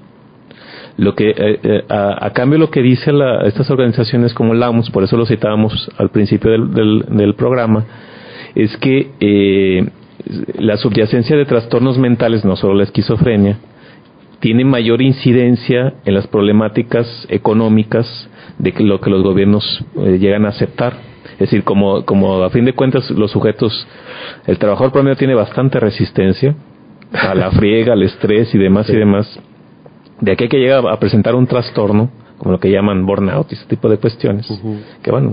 Lo 0.96 1.14
que, 1.14 1.30
eh, 1.30 1.60
eh, 1.62 1.84
a, 1.88 2.30
cambio, 2.30 2.58
lo 2.58 2.70
que 2.70 2.82
dicen 2.82 3.16
estas 3.44 3.70
organizaciones 3.70 4.34
como 4.34 4.54
la 4.54 4.68
OMS, 4.70 4.90
por 4.90 5.04
eso 5.04 5.16
lo 5.16 5.26
citábamos 5.26 5.90
al 5.96 6.10
principio 6.10 6.50
del, 6.50 7.04
del, 7.08 7.34
programa, 7.34 7.84
es 8.54 8.76
que 8.76 9.10
eh, 9.20 9.88
la 10.58 10.76
subyacencia 10.76 11.36
de 11.36 11.46
trastornos 11.46 11.98
mentales, 11.98 12.44
no 12.44 12.56
solo 12.56 12.74
la 12.74 12.84
esquizofrenia, 12.84 13.58
tiene 14.42 14.64
mayor 14.64 15.00
incidencia 15.00 15.94
en 16.04 16.14
las 16.14 16.26
problemáticas 16.26 17.06
económicas 17.28 18.28
de 18.58 18.74
lo 18.80 19.00
que 19.00 19.08
los 19.08 19.22
gobiernos 19.22 19.84
eh, 19.96 20.18
llegan 20.18 20.44
a 20.46 20.48
aceptar. 20.48 20.94
Es 21.34 21.38
decir, 21.38 21.62
como, 21.62 22.04
como 22.04 22.42
a 22.42 22.50
fin 22.50 22.64
de 22.64 22.72
cuentas 22.72 23.08
los 23.12 23.30
sujetos, 23.30 23.86
el 24.48 24.58
trabajador 24.58 24.90
promedio 24.90 25.16
tiene 25.16 25.36
bastante 25.36 25.78
resistencia 25.78 26.56
a 27.12 27.36
la 27.36 27.50
friega, 27.52 27.92
al 27.92 28.02
estrés 28.02 28.52
y 28.52 28.58
demás 28.58 28.90
y 28.90 28.96
demás. 28.96 29.40
De 30.20 30.32
aquí 30.32 30.48
que 30.48 30.58
llega 30.58 30.78
a 30.78 30.98
presentar 30.98 31.36
un 31.36 31.46
trastorno, 31.46 32.10
como 32.42 32.54
lo 32.54 32.58
que 32.58 32.72
llaman 32.72 33.06
burnout 33.06 33.52
y 33.52 33.54
ese 33.54 33.66
tipo 33.66 33.88
de 33.88 33.98
cuestiones, 33.98 34.52
que 35.00 35.12
bueno, 35.12 35.32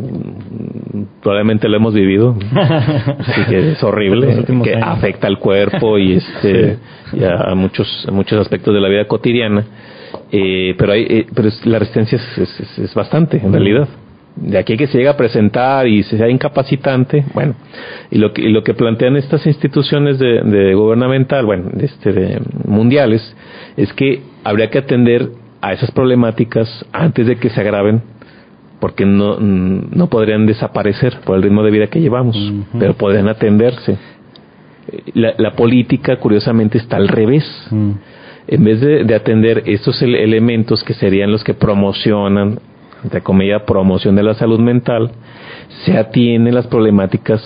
probablemente 1.24 1.68
lo 1.68 1.76
hemos 1.76 1.96
vivido, 1.96 2.38
así 2.52 3.46
que 3.50 3.72
es 3.72 3.84
horrible, 3.84 4.46
que 4.64 4.76
afecta 4.76 5.26
al 5.26 5.40
cuerpo 5.40 5.98
y 5.98 6.14
este 6.18 6.78
a 7.26 7.56
muchos 7.56 8.08
muchos 8.12 8.40
aspectos 8.40 8.76
de 8.76 8.80
la 8.80 8.90
vida 8.90 9.08
cotidiana, 9.08 9.66
eh, 10.32 10.76
pero 10.78 10.92
hay 10.92 11.02
eh, 11.10 11.26
pero 11.34 11.50
la 11.64 11.80
resistencia 11.80 12.20
es, 12.38 12.78
es, 12.78 12.94
bastante 12.94 13.38
en 13.38 13.54
realidad. 13.54 13.88
De 14.36 14.60
aquí 14.60 14.78
que 14.78 14.86
se 14.86 15.00
llega 15.00 15.12
a 15.12 15.18
presentar 15.18 15.88
y 15.88 16.04
sea 16.04 16.30
incapacitante, 16.30 17.26
bueno, 17.34 17.56
y 18.12 18.20
lo 18.20 18.32
que, 18.32 18.44
y 18.44 18.50
lo 18.50 18.64
que 18.64 18.76
plantean 18.76 19.18
estas 19.18 19.48
instituciones 19.48 20.20
de, 20.20 20.44
de 20.44 20.76
gubernamental, 20.76 21.44
bueno, 21.46 21.72
este, 21.82 22.14
de 22.14 22.40
mundiales, 22.66 23.36
es 23.76 23.92
que 23.94 24.22
habría 24.44 24.70
que 24.70 24.78
atender 24.78 25.30
a 25.62 25.74
esas 25.74 25.92
problemáticas 25.92 26.86
antes 26.92 27.28
de 27.28 27.38
que 27.38 27.50
se 27.50 27.60
agraven 27.62 28.02
porque 28.80 29.06
no, 29.06 29.38
no 29.40 30.08
podrían 30.08 30.46
desaparecer 30.46 31.20
por 31.26 31.36
el 31.36 31.44
ritmo 31.44 31.64
de 31.64 31.72
vida 31.72 31.88
que 31.88 32.00
llevamos, 32.00 32.38
pero 32.78 32.94
podrían 32.94 33.28
atenderse. 33.28 33.98
La, 35.14 35.34
la, 35.38 35.52
política, 35.52 36.16
curiosamente, 36.16 36.78
está 36.78 36.98
al 36.98 37.10
revés. 37.10 37.46
En 37.72 38.64
vez 38.64 38.82
de, 38.82 39.14
atender 39.14 39.64
estos 39.66 40.02
elementos 40.02 40.84
que 40.84 40.94
serían 40.94 41.32
los 41.32 41.44
que 41.44 41.54
promocionan, 41.54 42.60
entre 43.04 43.22
comillas, 43.22 43.64
promoción 43.64 44.16
de 44.16 44.24
la 44.24 44.34
salud 44.34 44.60
mental, 44.60 45.12
se 45.84 45.98
atienden 45.98 46.56
las 46.56 46.68
problemáticas 46.68 47.44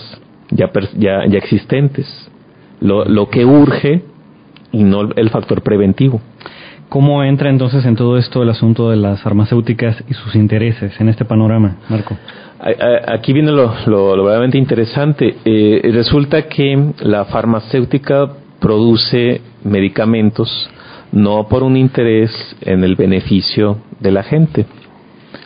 ya, 0.50 0.70
ya, 0.96 1.26
ya 1.26 1.38
existentes. 1.38 2.06
Lo, 2.80 3.04
lo 3.04 3.28
que 3.28 3.44
urge 3.44 4.02
y 4.72 4.84
no 4.84 5.10
el 5.14 5.30
factor 5.30 5.62
preventivo. 5.62 6.20
¿Cómo 6.94 7.24
entra 7.24 7.50
entonces 7.50 7.84
en 7.86 7.96
todo 7.96 8.16
esto 8.18 8.44
el 8.44 8.50
asunto 8.50 8.90
de 8.90 8.96
las 8.96 9.20
farmacéuticas 9.20 10.04
y 10.08 10.14
sus 10.14 10.36
intereses 10.36 10.92
en 11.00 11.08
este 11.08 11.24
panorama, 11.24 11.78
Marco? 11.88 12.16
Aquí 13.08 13.32
viene 13.32 13.50
lo, 13.50 13.74
lo, 13.86 14.10
verdaderamente 14.12 14.58
interesante. 14.58 15.38
Eh, 15.44 15.80
resulta 15.92 16.42
que 16.42 16.92
la 17.00 17.24
farmacéutica 17.24 18.28
produce 18.60 19.40
medicamentos 19.64 20.70
no 21.10 21.48
por 21.48 21.64
un 21.64 21.76
interés 21.76 22.30
en 22.60 22.84
el 22.84 22.94
beneficio 22.94 23.78
de 23.98 24.12
la 24.12 24.22
gente. 24.22 24.64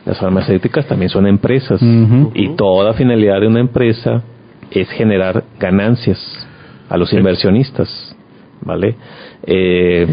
Las 0.05 0.19
farmacéuticas 0.19 0.87
también 0.87 1.09
son 1.09 1.27
empresas 1.27 1.81
y 2.35 2.57
toda 2.57 2.93
finalidad 2.93 3.41
de 3.41 3.47
una 3.47 3.61
empresa 3.61 4.23
es 4.71 4.91
generar 4.91 5.45
ganancias 5.59 6.47
a 6.91 6.99
los 6.99 7.11
inversionistas, 7.15 8.15
¿vale? 8.61 8.97
Eh, 9.47 10.07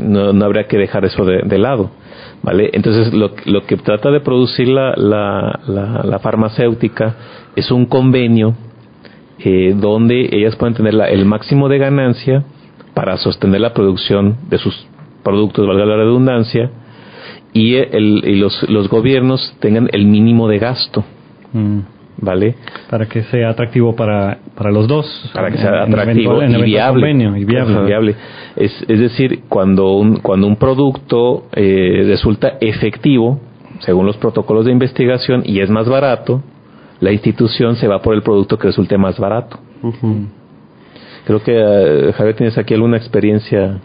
no, 0.00 0.32
no 0.32 0.44
habría 0.44 0.66
que 0.66 0.78
dejar 0.78 1.04
eso 1.04 1.24
de, 1.24 1.58
lado. 1.58 1.90
¿Vale? 2.42 2.70
Entonces, 2.72 3.12
lo, 3.12 3.32
lo, 3.44 3.66
que 3.66 3.76
trata 3.76 4.10
de 4.10 4.20
producir 4.20 4.68
la, 4.68 4.94
la, 4.96 5.60
la, 5.66 6.18
farmacéutica 6.20 7.16
es 7.54 7.70
un 7.70 7.86
convenio 7.86 8.54
eh, 9.38 9.74
donde 9.76 10.28
ellas 10.32 10.56
pueden 10.56 10.74
tener 10.74 10.94
el 10.94 11.24
máximo 11.26 11.68
de 11.68 11.78
ganancia 11.78 12.44
para 12.94 13.16
sostener 13.18 13.60
la 13.60 13.74
producción 13.74 14.36
de 14.48 14.58
sus 14.58 14.86
productos, 15.22 15.66
valga 15.66 15.84
la 15.84 15.96
redundancia, 15.96 16.70
y, 17.52 17.74
el, 17.74 18.22
y 18.24 18.36
los, 18.36 18.68
los 18.70 18.88
gobiernos 18.88 19.54
tengan 19.60 19.88
el 19.92 20.06
mínimo 20.06 20.48
de 20.48 20.58
gasto. 20.58 21.04
Mm. 21.52 21.80
¿Vale? 22.20 22.54
Para 22.88 23.06
que 23.06 23.22
sea 23.24 23.50
atractivo 23.50 23.94
para, 23.94 24.38
para 24.54 24.70
los 24.70 24.86
dos. 24.86 25.30
Para 25.32 25.50
que 25.50 25.58
sea 25.58 25.82
atractivo 25.82 26.42
y, 26.42 26.62
viable, 26.62 27.10
y, 27.12 27.44
viable. 27.44 28.14
Es, 28.56 28.84
es 28.88 29.00
decir, 29.00 29.40
cuando 29.48 29.92
un, 29.92 30.16
cuando 30.16 30.46
un 30.46 30.56
producto 30.56 31.46
eh, 31.52 32.04
resulta 32.06 32.54
efectivo, 32.60 33.40
según 33.80 34.06
los 34.06 34.16
protocolos 34.16 34.66
de 34.66 34.72
investigación, 34.72 35.42
y 35.44 35.60
es 35.60 35.70
más 35.70 35.88
barato, 35.88 36.42
la 37.00 37.12
institución 37.12 37.76
se 37.76 37.88
va 37.88 38.02
por 38.02 38.14
el 38.14 38.22
producto 38.22 38.58
que 38.58 38.68
resulte 38.68 38.98
más 38.98 39.18
barato. 39.18 39.58
Creo 41.24 41.42
que, 41.42 41.52
uh, 41.52 42.12
Javier, 42.12 42.36
tienes 42.36 42.58
aquí 42.58 42.74
alguna 42.74 42.96
experiencia 42.96 43.78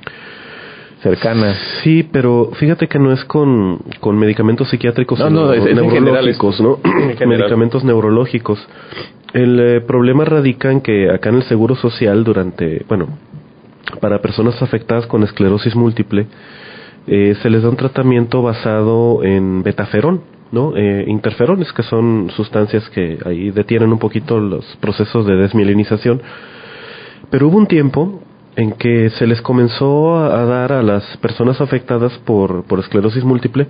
cercana. 1.10 1.54
Sí, 1.84 2.04
pero 2.12 2.50
fíjate 2.54 2.88
que 2.88 2.98
no 3.00 3.12
es 3.12 3.24
con, 3.26 3.80
con 4.00 4.18
medicamentos 4.18 4.70
psiquiátricos, 4.70 5.20
No, 5.20 5.28
sino 5.28 5.46
no, 5.46 5.54
es- 5.54 5.64
es 5.64 5.70
en 5.70 5.76
neurológicos, 5.76 6.58
general, 6.58 6.78
¿no? 6.84 6.90
en 6.94 7.18
general. 7.18 7.28
medicamentos 7.40 7.84
neurológicos. 7.84 8.68
El 9.34 9.60
eh, 9.60 9.82
problema 9.82 10.26
radica 10.26 10.72
en 10.72 10.82
que 10.82 11.10
acá 11.12 11.30
en 11.30 11.36
el 11.36 11.44
Seguro 11.44 11.76
Social, 11.76 12.24
durante, 12.24 12.84
bueno, 12.88 13.08
para 14.02 14.20
personas 14.20 14.62
afectadas 14.62 15.06
con 15.08 15.24
esclerosis 15.24 15.76
múltiple, 15.76 16.26
eh, 17.08 17.36
se 17.42 17.50
les 17.52 17.62
da 17.62 17.70
un 17.70 17.76
tratamiento 17.76 18.42
basado 18.42 19.24
en 19.24 19.62
betaferón, 19.62 20.22
¿no? 20.52 20.74
Eh, 20.76 21.04
interferones, 21.08 21.72
que 21.74 21.84
son 21.84 22.32
sustancias 22.36 22.90
que 22.90 23.20
ahí 23.26 23.52
detienen 23.52 23.92
un 23.92 24.00
poquito 24.00 24.40
los 24.40 24.66
procesos 24.82 25.26
de 25.28 25.36
desmielinización. 25.36 26.22
Pero 27.30 27.48
hubo 27.48 27.58
un 27.58 27.68
tiempo 27.68 28.22
en 28.56 28.72
que 28.74 29.10
se 29.12 29.28
les 29.28 29.42
comenzó 29.42 30.18
a, 30.18 30.46
dar 30.46 30.72
a 30.72 30.84
las 30.84 31.04
personas 31.18 31.60
afectadas 31.60 32.14
por, 32.20 32.64
por 32.66 32.80
esclerosis 32.80 33.24
múltiple 33.24 33.68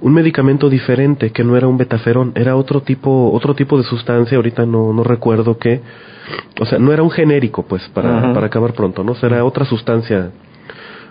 un 0.00 0.12
medicamento 0.12 0.68
diferente 0.68 1.30
que 1.30 1.44
no 1.44 1.56
era 1.56 1.66
un 1.66 1.78
betaferón, 1.78 2.32
era 2.34 2.56
otro 2.56 2.82
tipo, 2.82 3.30
otro 3.32 3.54
tipo 3.54 3.78
de 3.78 3.84
sustancia, 3.84 4.36
ahorita 4.36 4.66
no, 4.66 4.92
no 4.92 5.02
recuerdo 5.02 5.56
qué, 5.56 5.80
o 6.60 6.66
sea, 6.66 6.78
no 6.78 6.92
era 6.92 7.02
un 7.02 7.10
genérico, 7.10 7.62
pues, 7.62 7.88
para, 7.94 8.18
Ajá. 8.18 8.32
para 8.34 8.46
acabar 8.46 8.74
pronto, 8.74 9.02
¿no? 9.02 9.14
Será 9.14 9.44
otra 9.44 9.64
sustancia 9.64 10.30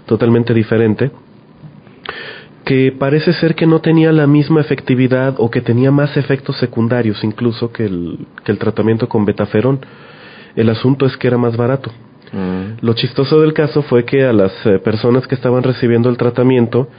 totalmente 0.06 0.54
diferente 0.54 1.12
que 2.66 2.94
parece 2.98 3.34
ser 3.34 3.56
que 3.56 3.66
no 3.66 3.82
tenía 3.82 4.12
la 4.12 4.28
misma 4.28 4.62
efectividad 4.62 5.36
o 5.38 5.50
que 5.52 5.62
tenía 5.62 5.92
más 5.92 6.16
efectos 6.16 6.58
secundarios 6.58 7.24
incluso 7.24 7.72
que 7.72 7.86
el, 7.86 8.26
que 8.44 8.52
el 8.52 8.58
tratamiento 8.58 9.10
con 9.10 9.26
betaferón. 9.26 9.80
El 10.56 10.70
asunto 10.70 11.06
es 11.06 11.18
que 11.18 11.28
era 11.28 11.38
más 11.38 11.58
barato. 11.58 11.92
Mm. 12.32 12.63
Lo 12.84 12.92
chistoso 12.96 13.40
del 13.40 13.54
caso 13.54 13.82
fue 13.84 14.04
que 14.04 14.26
a 14.26 14.34
las 14.34 14.52
eh, 14.66 14.78
personas 14.78 15.26
que 15.26 15.36
estaban 15.36 15.64
recibiendo 15.64 16.10
el 16.10 16.18
tratamiento, 16.18 16.90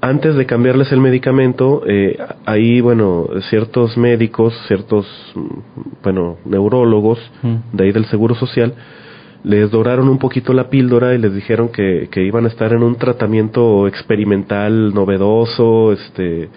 antes 0.00 0.34
de 0.34 0.46
cambiarles 0.46 0.90
el 0.90 1.00
medicamento, 1.00 1.84
eh, 1.86 2.18
ahí, 2.44 2.80
bueno, 2.80 3.28
ciertos 3.48 3.96
médicos, 3.96 4.52
ciertos, 4.66 5.06
mm, 5.36 6.02
bueno, 6.02 6.38
neurólogos 6.44 7.20
Mm. 7.40 7.54
de 7.72 7.84
ahí 7.84 7.92
del 7.92 8.06
Seguro 8.06 8.34
Social, 8.34 8.74
les 9.44 9.70
doraron 9.70 10.08
un 10.08 10.18
poquito 10.18 10.52
la 10.52 10.68
píldora 10.68 11.14
y 11.14 11.18
les 11.18 11.32
dijeron 11.32 11.68
que, 11.68 12.08
que 12.10 12.24
iban 12.24 12.44
a 12.44 12.48
estar 12.48 12.72
en 12.72 12.82
un 12.82 12.96
tratamiento 12.96 13.86
experimental 13.86 14.92
novedoso, 14.92 15.92
este, 15.92 16.48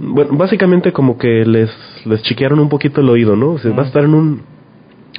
bueno, 0.00 0.36
básicamente 0.36 0.90
como 0.92 1.16
que 1.18 1.44
les, 1.44 1.70
les 2.04 2.20
chiquearon 2.22 2.58
un 2.58 2.68
poquito 2.68 3.00
el 3.00 3.08
oído, 3.08 3.36
¿no? 3.36 3.50
O 3.52 3.58
sea, 3.60 3.70
va 3.70 3.84
a 3.84 3.86
estar 3.86 4.02
en 4.02 4.14
un, 4.14 4.42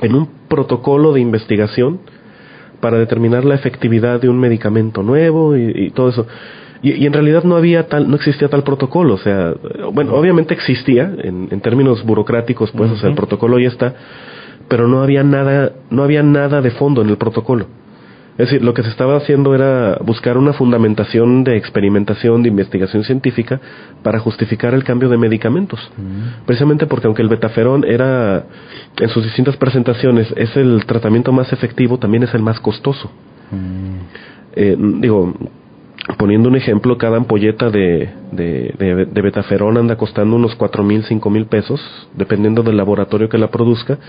en 0.01 0.15
un 0.15 0.27
protocolo 0.49 1.13
de 1.13 1.21
investigación 1.21 1.99
para 2.83 2.97
determinar 2.97 3.45
la 3.45 3.55
efectividad 3.55 4.19
de 4.19 4.27
un 4.27 4.37
medicamento 4.37 5.03
nuevo 5.03 5.55
y, 5.55 5.71
y 5.73 5.89
todo 5.91 6.09
eso. 6.09 6.27
Y, 6.81 6.91
y 6.91 7.05
en 7.05 7.13
realidad 7.13 7.45
no 7.45 7.55
había 7.55 7.87
tal, 7.87 8.09
no 8.09 8.17
existía 8.17 8.49
tal 8.49 8.63
protocolo, 8.63 9.13
o 9.13 9.17
sea, 9.17 9.53
bueno, 9.93 10.13
obviamente 10.15 10.53
existía 10.53 11.15
en, 11.17 11.47
en 11.49 11.61
términos 11.61 12.03
burocráticos, 12.03 12.71
pues, 12.71 12.91
o 12.91 12.97
sea, 12.97 13.07
el 13.07 13.15
protocolo 13.15 13.57
ya 13.57 13.69
está, 13.69 13.95
pero 14.67 14.89
no 14.89 15.01
había 15.01 15.23
nada, 15.23 15.71
no 15.89 16.03
había 16.03 16.23
nada 16.23 16.61
de 16.61 16.71
fondo 16.71 17.01
en 17.01 17.07
el 17.07 17.15
protocolo. 17.15 17.67
Es 18.33 18.49
decir, 18.49 18.63
lo 18.63 18.73
que 18.73 18.81
se 18.81 18.89
estaba 18.89 19.15
haciendo 19.15 19.53
era 19.53 19.99
buscar 20.03 20.37
una 20.39 20.53
fundamentación 20.53 21.43
de 21.43 21.55
experimentación, 21.55 22.41
de 22.41 22.49
investigación 22.49 23.03
científica 23.03 23.61
para 24.01 24.19
justificar 24.19 24.73
el 24.73 24.83
cambio 24.83 25.07
de 25.07 25.17
medicamentos. 25.17 25.79
Precisamente 26.45 26.87
porque 26.87 27.05
aunque 27.05 27.21
el 27.21 27.29
betaferón 27.29 27.83
era, 27.83 28.45
en 28.99 29.09
sus 29.09 29.23
distintas 29.23 29.55
presentaciones, 29.57 30.33
es 30.35 30.55
el 30.57 30.83
tratamiento 30.87 31.31
más 31.31 31.53
efectivo, 31.53 31.99
también 31.99 32.23
es 32.23 32.33
el 32.33 32.41
más 32.41 32.59
costoso. 32.59 33.11
Eh, 34.55 34.75
digo, 34.79 35.33
poniendo 36.17 36.49
un 36.49 36.55
ejemplo, 36.55 36.97
cada 36.97 37.17
ampolleta 37.17 37.69
de, 37.69 38.09
de, 38.31 38.73
de, 38.79 39.05
de 39.05 39.21
betaferón 39.21 39.77
anda 39.77 39.95
costando 39.95 40.35
unos 40.35 40.55
cuatro 40.55 40.83
mil, 40.83 41.03
cinco 41.03 41.29
mil 41.29 41.45
pesos, 41.45 41.79
dependiendo 42.15 42.63
del 42.63 42.77
laboratorio 42.77 43.29
que 43.29 43.37
la 43.37 43.51
produzca, 43.51 43.99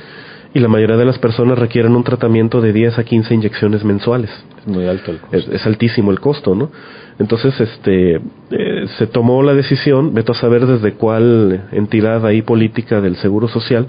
y 0.54 0.60
la 0.60 0.68
mayoría 0.68 0.96
de 0.96 1.04
las 1.04 1.18
personas 1.18 1.58
requieren 1.58 1.96
un 1.96 2.04
tratamiento 2.04 2.60
de 2.60 2.72
10 2.72 3.00
a 3.00 3.04
15 3.04 3.34
inyecciones 3.34 3.84
mensuales. 3.84 4.30
Es 4.60 4.66
muy 4.68 4.86
alto 4.86 5.10
el 5.10 5.18
costo. 5.18 5.36
Es, 5.36 5.48
es 5.48 5.66
altísimo 5.66 6.12
el 6.12 6.20
costo, 6.20 6.54
¿no? 6.54 6.70
Entonces, 7.18 7.60
este, 7.60 8.16
eh, 8.16 8.86
se 8.96 9.06
tomó 9.08 9.42
la 9.42 9.52
decisión, 9.52 10.14
veto 10.14 10.30
a 10.30 10.36
saber 10.36 10.66
desde 10.66 10.92
cuál 10.92 11.68
entidad 11.72 12.24
ahí 12.24 12.42
política 12.42 13.00
del 13.00 13.16
Seguro 13.16 13.48
Social, 13.48 13.88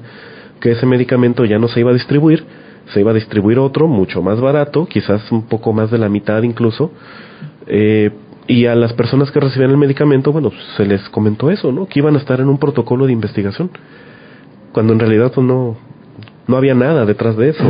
que 0.60 0.72
ese 0.72 0.88
medicamento 0.88 1.46
ya 1.46 1.60
no 1.60 1.68
se 1.68 1.82
iba 1.82 1.92
a 1.92 1.94
distribuir, 1.94 2.44
se 2.94 3.00
iba 3.00 3.12
a 3.12 3.14
distribuir 3.16 3.60
otro, 3.60 3.88
mucho 3.88 4.24
más 4.24 4.42
barato, 4.42 4.88
quizás 4.88 5.32
un 5.32 5.44
poco 5.48 5.72
más 5.72 5.92
de 5.92 6.00
la 6.00 6.10
mitad 6.10 6.42
incluso, 6.42 6.92
eh, 7.68 8.12
y 8.48 8.66
a 8.66 8.76
las 8.76 8.94
personas 8.94 9.32
que 9.32 9.40
recibían 9.40 9.72
el 9.72 9.78
medicamento, 9.78 10.32
bueno, 10.32 10.52
se 10.78 10.86
les 10.86 11.08
comentó 11.10 11.52
eso, 11.52 11.72
¿no? 11.72 11.86
Que 11.88 12.00
iban 12.00 12.16
a 12.16 12.20
estar 12.20 12.40
en 12.40 12.50
un 12.50 12.58
protocolo 12.58 13.06
de 13.06 13.14
investigación, 13.14 13.70
cuando 14.72 14.94
en 14.94 15.00
realidad 15.00 15.32
pues, 15.34 15.46
no, 15.46 15.78
no 16.48 16.58
había 16.58 16.74
nada 16.76 17.06
detrás 17.06 17.36
de 17.38 17.50
eso. 17.50 17.64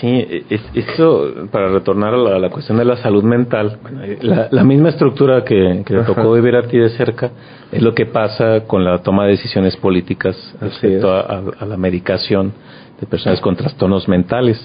Sí, 0.00 0.26
es, 0.50 0.60
esto, 0.74 1.46
para 1.52 1.68
retornar 1.68 2.14
a 2.14 2.16
la, 2.16 2.36
a 2.36 2.38
la 2.38 2.48
cuestión 2.50 2.78
de 2.78 2.84
la 2.84 2.96
salud 2.96 3.22
mental, 3.22 3.78
bueno, 3.82 4.02
eh, 4.02 4.18
la, 4.22 4.48
la 4.50 4.64
misma 4.64 4.88
estructura 4.88 5.44
que, 5.44 5.82
que 5.84 5.94
te 5.94 6.02
tocó 6.04 6.32
vivir 6.32 6.56
a 6.56 6.62
ti 6.62 6.78
de 6.78 6.88
cerca 6.90 7.30
es 7.70 7.82
lo 7.82 7.94
que 7.94 8.06
pasa 8.06 8.64
con 8.66 8.82
la 8.84 8.98
toma 9.02 9.24
de 9.24 9.32
decisiones 9.32 9.76
políticas 9.76 10.36
respecto 10.60 11.12
a, 11.12 11.20
a- 11.20 11.42
a 11.60 11.66
la 11.66 11.76
medicación 11.76 12.52
de 13.00 13.06
personas 13.06 13.40
con 13.40 13.56
trastornos 13.56 14.08
mentales. 14.08 14.58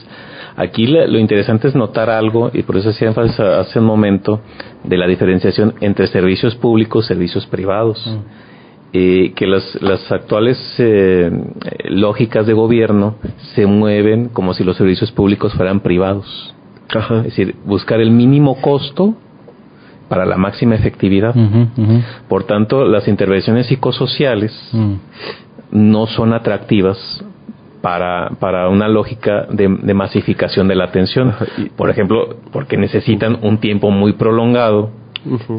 Aquí 0.56 0.88
la- 0.88 1.06
lo 1.06 1.20
interesante 1.20 1.68
es 1.68 1.76
notar 1.76 2.10
algo, 2.10 2.50
y 2.54 2.64
por 2.64 2.78
eso 2.78 2.90
hacía 2.90 3.10
énfasis 3.10 3.40
hace 3.40 3.80
un 3.80 3.86
momento, 3.86 4.42
de 4.84 4.98
la 4.98 5.06
diferenciación 5.06 5.76
entre 5.82 6.08
servicios 6.08 6.56
públicos 6.56 7.06
y 7.06 7.08
servicios 7.10 7.46
privados 7.46 8.00
eh, 8.94 9.34
que 9.36 9.46
las, 9.46 9.78
las 9.82 10.12
actuales 10.12 10.58
eh, 10.80 11.30
lógicas 11.90 12.48
de 12.48 12.54
gobierno 12.54 13.16
se 13.54 13.66
mueven 13.66 14.30
como 14.30 14.54
si 14.54 14.64
los 14.64 14.78
servicios 14.78 15.12
públicos 15.12 15.54
fueran 15.54 15.82
privados. 15.82 16.56
Ajá. 16.90 17.18
Es 17.20 17.24
decir, 17.26 17.56
buscar 17.66 18.00
el 18.00 18.12
mínimo 18.12 18.60
costo 18.62 19.14
para 20.08 20.26
la 20.26 20.38
máxima 20.38 20.74
efectividad. 20.74 21.36
Por 22.28 22.46
tanto, 22.46 22.84
las 22.86 23.08
intervenciones 23.08 23.68
psicosociales 23.68 24.52
Mm. 24.74 24.94
no 25.72 26.08
son 26.08 26.34
atractivas 26.34 27.24
para, 27.82 28.32
para 28.40 28.70
una 28.70 28.88
lógica 28.88 29.46
de, 29.52 29.68
de 29.82 29.94
masificación 29.94 30.68
de 30.68 30.76
la 30.76 30.86
atención. 30.86 31.34
Por 31.78 31.92
ejemplo, 31.92 32.38
porque 32.52 32.76
necesitan 32.76 33.38
un 33.44 33.60
tiempo 33.60 33.92
muy 33.92 34.14
prolongado 34.14 34.90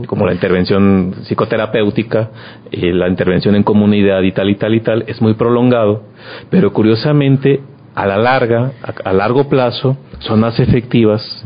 Como 0.06 0.26
la 0.26 0.32
intervención 0.32 1.14
psicoterapéutica, 1.24 2.30
eh, 2.72 2.92
la 2.92 3.08
intervención 3.08 3.54
en 3.54 3.62
comunidad 3.62 4.22
y 4.22 4.32
tal 4.32 4.48
y 4.50 4.54
tal 4.56 4.74
y 4.74 4.80
tal, 4.80 5.04
es 5.06 5.20
muy 5.20 5.34
prolongado, 5.34 6.02
pero 6.50 6.72
curiosamente 6.72 7.60
a 7.94 8.06
la 8.06 8.16
larga, 8.16 8.72
a, 8.82 9.10
a 9.10 9.12
largo 9.12 9.48
plazo, 9.48 9.96
son 10.20 10.40
más 10.40 10.58
efectivas 10.60 11.44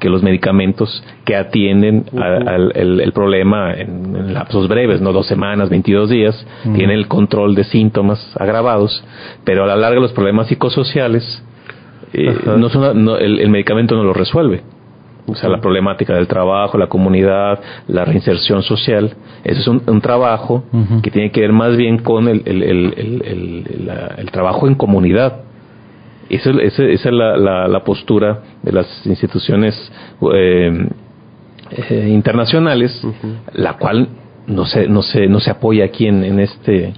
que 0.00 0.08
los 0.10 0.22
medicamentos 0.22 1.02
que 1.24 1.36
atienden 1.36 2.04
al 2.48 2.72
el, 2.74 3.00
el 3.00 3.12
problema 3.12 3.72
en, 3.72 4.14
en 4.16 4.34
lapsos 4.34 4.66
breves, 4.68 5.00
no 5.00 5.12
dos 5.12 5.26
semanas, 5.26 5.70
22 5.70 6.10
días, 6.10 6.46
tienen 6.74 6.90
el 6.90 7.06
control 7.08 7.54
de 7.54 7.64
síntomas 7.64 8.34
agravados, 8.38 9.04
pero 9.44 9.64
a 9.64 9.66
la 9.66 9.76
larga 9.76 10.00
los 10.00 10.12
problemas 10.12 10.48
psicosociales 10.48 11.42
eh, 12.12 12.36
no 12.58 12.68
son, 12.70 13.04
no- 13.04 13.16
el, 13.16 13.40
el 13.40 13.48
medicamento 13.50 13.94
no 13.96 14.04
lo 14.04 14.12
resuelve. 14.12 14.62
O 15.26 15.34
sea, 15.34 15.48
la 15.48 15.60
problemática 15.60 16.14
del 16.14 16.26
trabajo, 16.28 16.76
la 16.76 16.86
comunidad, 16.88 17.58
la 17.88 18.04
reinserción 18.04 18.62
social. 18.62 19.14
Eso 19.42 19.60
es 19.60 19.68
un, 19.68 19.82
un 19.86 20.00
trabajo 20.02 20.64
que 21.02 21.10
tiene 21.10 21.30
que 21.30 21.40
ver 21.40 21.52
más 21.52 21.76
bien 21.76 21.98
con 21.98 22.28
el, 22.28 22.42
el, 22.44 22.62
el, 22.62 22.94
el- 22.96 23.22
el- 23.24 23.86
la- 23.86 24.14
el 24.18 24.30
trabajo 24.30 24.68
en 24.68 24.74
comunidad. 24.74 25.40
Eso, 26.28 26.50
esa 26.60 26.84
esa 26.84 27.08
es 27.08 27.14
la, 27.14 27.36
la, 27.38 27.68
la 27.68 27.84
postura 27.84 28.42
de 28.62 28.72
las 28.72 29.06
instituciones 29.06 29.74
eh, 30.34 30.88
eh, 31.90 32.08
internacionales, 32.10 33.02
la 33.54 33.74
cual 33.78 34.08
no 34.46 34.66
se, 34.66 34.88
no 34.88 35.00
se, 35.02 35.26
no 35.26 35.40
se 35.40 35.50
apoya 35.50 35.86
aquí 35.86 36.06
en, 36.06 36.22
en 36.22 36.38
este 36.40 36.92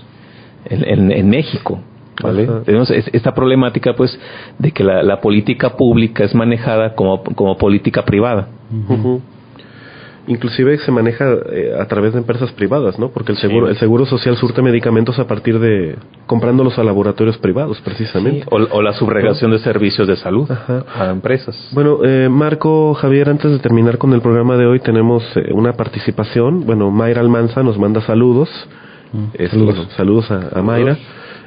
en, 0.68 0.84
en- 0.84 1.12
en 1.12 1.28
México. 1.30 1.80
¿Vale? 2.22 2.44
Ajá. 2.44 2.62
Tenemos 2.64 2.90
es- 2.90 3.08
esta 3.12 3.34
problemática 3.34 3.94
pues 3.94 4.18
de 4.58 4.70
que 4.72 4.82
la, 4.84 5.02
la 5.02 5.20
política 5.20 5.76
pública 5.76 6.24
es 6.24 6.34
manejada 6.34 6.94
como, 6.94 7.22
como 7.22 7.56
política 7.58 8.04
privada. 8.04 8.48
Ujú. 8.88 9.20
Inclusive 10.28 10.76
se 10.78 10.90
maneja 10.90 11.24
eh, 11.52 11.72
a 11.78 11.86
través 11.86 12.12
de 12.12 12.18
empresas 12.18 12.50
privadas, 12.50 12.98
¿no? 12.98 13.10
Porque 13.10 13.30
el 13.30 13.38
Sí. 13.38 13.46
seguro, 13.46 13.68
el 13.68 13.76
seguro 13.76 14.06
social 14.06 14.36
surte 14.36 14.60
medicamentos 14.60 15.16
a 15.20 15.28
partir 15.28 15.60
de 15.60 15.94
comprándolos 16.26 16.76
a 16.80 16.82
laboratorios 16.82 17.38
privados, 17.38 17.80
precisamente. 17.82 18.44
O, 18.50 18.56
o 18.56 18.82
la 18.82 18.92
subrogación 18.94 19.52
de 19.52 19.60
servicios 19.60 20.08
de 20.08 20.16
salud 20.16 20.50
Ajá. 20.50 20.84
a 20.98 21.10
empresas. 21.12 21.56
Bueno, 21.72 21.98
eh, 22.04 22.28
Marco, 22.28 22.94
Javier, 22.94 23.28
antes 23.28 23.52
de 23.52 23.60
terminar 23.60 23.98
con 23.98 24.12
el 24.14 24.20
programa 24.20 24.56
de 24.56 24.66
hoy, 24.66 24.80
tenemos 24.80 25.22
eh, 25.36 25.52
una 25.52 25.74
participación. 25.74 26.66
Bueno, 26.66 26.90
Mayra 26.90 27.20
Almanza 27.20 27.62
nos 27.62 27.78
manda 27.78 28.00
saludos. 28.00 28.48
Eh, 29.34 29.46
saludos. 29.48 29.76
bueno, 29.76 29.90
saludos 29.96 30.28
a, 30.32 30.58
a 30.58 30.62
Mayra. 30.62 30.98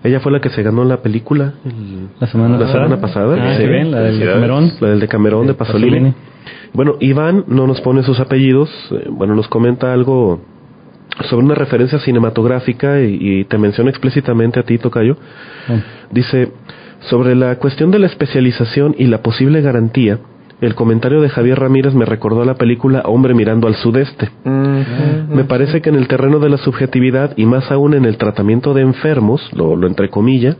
Ella 0.04 0.20
fue 0.20 0.32
la 0.32 0.39
que 0.39 0.50
se 0.50 0.64
ganó 0.64 0.84
la 0.86 1.02
película 1.02 1.54
el- 1.66 2.08
La 2.20 2.28
semana 2.28 2.54
la 2.58 2.60
pasada. 2.66 2.84
semana 2.86 3.02
pasada. 3.02 3.38
Ah, 3.39 3.56
Sí. 3.58 3.66
bien, 3.68 3.91
la 3.91 4.00
del. 4.02 4.20
Camerón. 4.20 4.72
la 4.80 4.89
del 4.89 5.00
de 5.00 5.08
De 5.08 5.54
Pasolini. 5.54 5.56
Pasolini. 5.56 6.14
Bueno, 6.74 6.95
Iván 7.00 7.43
no 7.47 7.68
nos 7.68 7.82
pone 7.82 8.04
sus 8.04 8.20
apellidos, 8.20 8.70
eh, 8.91 9.08
bueno, 9.10 9.36
nos 9.36 9.47
comenta 9.47 9.91
algo 9.91 10.41
sobre 11.30 11.45
una 11.45 11.56
referencia 11.56 12.00
cinematográfica 12.00 13.02
y, 13.02 13.18
y 13.20 13.43
te 13.45 13.58
menciona 13.58 13.89
explícitamente 13.89 14.60
a 14.60 14.64
ti, 14.64 14.78
Tocayo. 14.78 15.18
Ah. 15.68 15.80
Dice, 16.12 16.52
sobre 17.02 17.36
la 17.36 17.56
cuestión 17.58 17.91
de 17.91 18.00
la 18.00 18.06
especialización 18.08 18.95
y 18.97 19.08
la 19.08 19.22
posible 19.22 19.62
garantía, 19.62 20.20
el 20.62 20.76
comentario 20.76 21.22
de 21.22 21.30
Javier 21.30 21.60
Ramírez 21.60 21.93
me 21.93 22.05
recordó 22.05 22.41
a 22.41 22.45
la 22.45 22.55
película 22.55 23.01
Hombre 23.05 23.34
mirando 23.34 23.68
al 23.68 23.76
sudeste. 23.76 24.30
Me 24.43 25.45
parece 25.45 25.82
que 25.82 25.89
en 25.89 25.95
el 25.95 26.07
terreno 26.07 26.39
de 26.39 26.49
la 26.49 26.57
subjetividad 26.57 27.34
y 27.38 27.45
más 27.45 27.72
aún 27.72 27.93
en 27.93 28.05
el 28.05 28.18
tratamiento 28.18 28.74
de 28.74 28.82
enfermos, 28.82 29.49
lo, 29.53 29.76
lo 29.76 29.88
entrecomilla, 29.88 30.57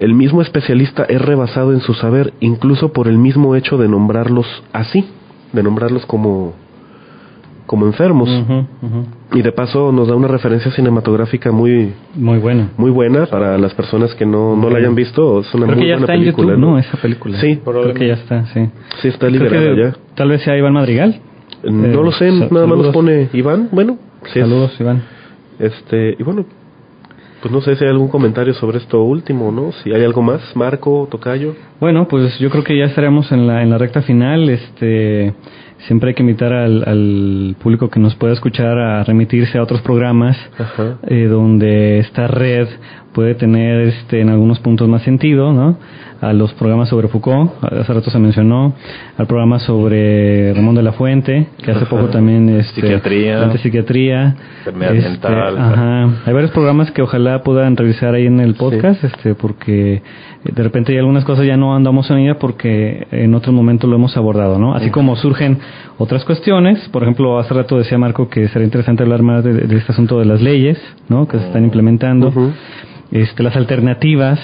el 0.00 0.14
mismo 0.14 0.42
especialista 0.42 1.04
es 1.04 1.20
rebasado 1.20 1.72
en 1.72 1.80
su 1.80 1.94
saber, 1.94 2.32
incluso 2.40 2.92
por 2.92 3.08
el 3.08 3.18
mismo 3.18 3.56
hecho 3.56 3.78
de 3.78 3.88
nombrarlos 3.88 4.46
así, 4.72 5.08
de 5.52 5.62
nombrarlos 5.62 6.06
como, 6.06 6.54
como 7.68 7.86
enfermos. 7.86 8.28
Y 9.32 9.42
de 9.42 9.52
paso 9.52 9.92
nos 9.92 10.08
da 10.08 10.16
una 10.16 10.26
referencia 10.26 10.72
cinematográfica 10.72 11.52
muy, 11.52 11.92
Muy 12.16 12.38
buena. 12.38 12.70
muy 12.78 12.90
buena 12.90 13.26
para 13.26 13.56
las 13.58 13.74
personas 13.74 14.14
que 14.14 14.24
no, 14.26 14.56
no 14.56 14.70
la 14.70 14.78
hayan 14.78 14.94
visto. 14.96 15.40
Es 15.40 15.54
una 15.54 15.66
Creo 15.66 15.76
muy 15.76 15.84
que 15.84 15.88
ya 15.90 15.94
buena 15.96 16.04
está 16.06 16.14
en 16.14 16.20
película. 16.20 16.48
YouTube, 16.54 16.60
¿no? 16.60 16.78
Esa 16.78 16.96
película. 16.96 17.38
Sí, 17.40 17.60
Creo 17.64 17.94
que 17.94 18.06
ya 18.08 18.14
está, 18.14 18.46
sí. 18.46 18.68
sí 19.02 19.08
está 19.08 19.28
liberada 19.28 19.74
que 19.74 19.80
ya. 19.82 19.94
Tal 20.16 20.30
vez 20.30 20.42
sea 20.42 20.56
Iván 20.56 20.72
Madrigal. 20.72 21.20
No 21.62 21.84
Eh, 21.86 21.92
lo 22.04 22.12
sé, 22.12 22.30
sa- 22.38 22.48
nada 22.50 22.66
más 22.66 22.78
nos 22.78 22.88
pone 22.94 23.28
Iván. 23.34 23.68
Bueno, 23.70 23.98
sí 24.32 24.38
es- 24.40 24.46
Saludos, 24.48 24.74
Iván. 24.80 25.02
Este, 25.58 26.16
y 26.18 26.22
bueno, 26.22 26.44
pues 27.42 27.52
no 27.52 27.60
sé 27.60 27.76
si 27.76 27.84
hay 27.84 27.90
algún 27.90 28.08
comentario 28.08 28.54
sobre 28.54 28.78
esto 28.78 29.02
último, 29.02 29.52
¿no? 29.52 29.72
Si 29.82 29.92
hay 29.92 30.02
algo 30.04 30.22
más, 30.22 30.40
Marco, 30.56 31.06
Tocayo. 31.10 31.54
Bueno, 31.80 32.08
pues 32.08 32.38
yo 32.38 32.48
creo 32.50 32.64
que 32.64 32.76
ya 32.78 32.84
estaremos 32.86 33.30
en 33.30 33.46
la, 33.46 33.62
en 33.62 33.70
la 33.70 33.78
recta 33.78 34.02
final. 34.02 34.48
Este, 34.48 35.34
siempre 35.86 36.10
hay 36.10 36.14
que 36.14 36.22
invitar 36.22 36.52
al, 36.52 36.84
al 36.86 37.56
público 37.62 37.88
que 37.88 38.00
nos 38.00 38.14
pueda 38.16 38.32
escuchar 38.32 38.78
a 38.78 39.04
remitirse 39.04 39.58
a 39.58 39.62
otros 39.62 39.80
programas 39.82 40.36
eh, 41.06 41.24
donde 41.24 41.98
esta 42.00 42.26
red 42.26 42.68
puede 43.18 43.34
tener 43.34 43.80
este, 43.88 44.20
en 44.20 44.28
algunos 44.28 44.60
puntos 44.60 44.88
más 44.88 45.02
sentido, 45.02 45.52
¿no? 45.52 45.76
A 46.20 46.32
los 46.32 46.52
programas 46.54 46.88
sobre 46.88 47.08
Foucault, 47.08 47.50
hace 47.64 47.92
rato 47.92 48.10
se 48.10 48.18
mencionó, 48.20 48.74
al 49.16 49.26
programa 49.26 49.58
sobre 49.58 50.54
Ramón 50.54 50.76
de 50.76 50.84
la 50.84 50.92
Fuente, 50.92 51.48
que 51.64 51.72
hace 51.72 51.86
poco 51.86 52.06
también 52.10 52.48
este, 52.48 52.80
Psiquiatría. 52.80 53.50
psiquiatría, 53.58 54.36
Enfermedad 54.58 54.94
este, 54.94 55.08
mental. 55.10 55.58
ajá. 55.58 56.02
Hay 56.26 56.32
varios 56.32 56.52
programas 56.52 56.92
que 56.92 57.02
ojalá 57.02 57.42
puedan 57.42 57.76
revisar 57.76 58.14
ahí 58.14 58.26
en 58.26 58.38
el 58.38 58.54
podcast, 58.54 59.02
este, 59.02 59.34
porque 59.34 59.94
eh, 59.94 60.02
de 60.44 60.62
repente 60.62 60.92
hay 60.92 60.98
algunas 60.98 61.24
cosas 61.24 61.44
ya 61.44 61.56
no 61.56 61.74
andamos 61.74 62.08
en 62.12 62.18
ella 62.18 62.38
porque 62.38 63.04
en 63.10 63.34
otro 63.34 63.52
momento 63.52 63.88
lo 63.88 63.96
hemos 63.96 64.16
abordado, 64.16 64.60
¿no? 64.60 64.74
Así 64.76 64.90
como 64.90 65.16
surgen 65.16 65.58
otras 65.98 66.24
cuestiones, 66.24 66.88
por 66.90 67.02
ejemplo, 67.02 67.36
hace 67.40 67.52
rato 67.52 67.78
decía 67.78 67.98
Marco 67.98 68.28
que 68.28 68.46
sería 68.46 68.64
interesante 68.66 69.02
hablar 69.02 69.22
más 69.22 69.42
de, 69.42 69.54
de 69.54 69.76
este 69.76 69.90
asunto 69.90 70.20
de 70.20 70.24
las 70.24 70.40
leyes, 70.40 70.78
¿no? 71.08 71.26
Que 71.26 71.36
se 71.40 71.46
están 71.48 71.64
implementando, 71.64 72.28
Ujú. 72.28 72.52
Este, 73.12 73.42
las 73.42 73.56
alternativas 73.56 74.38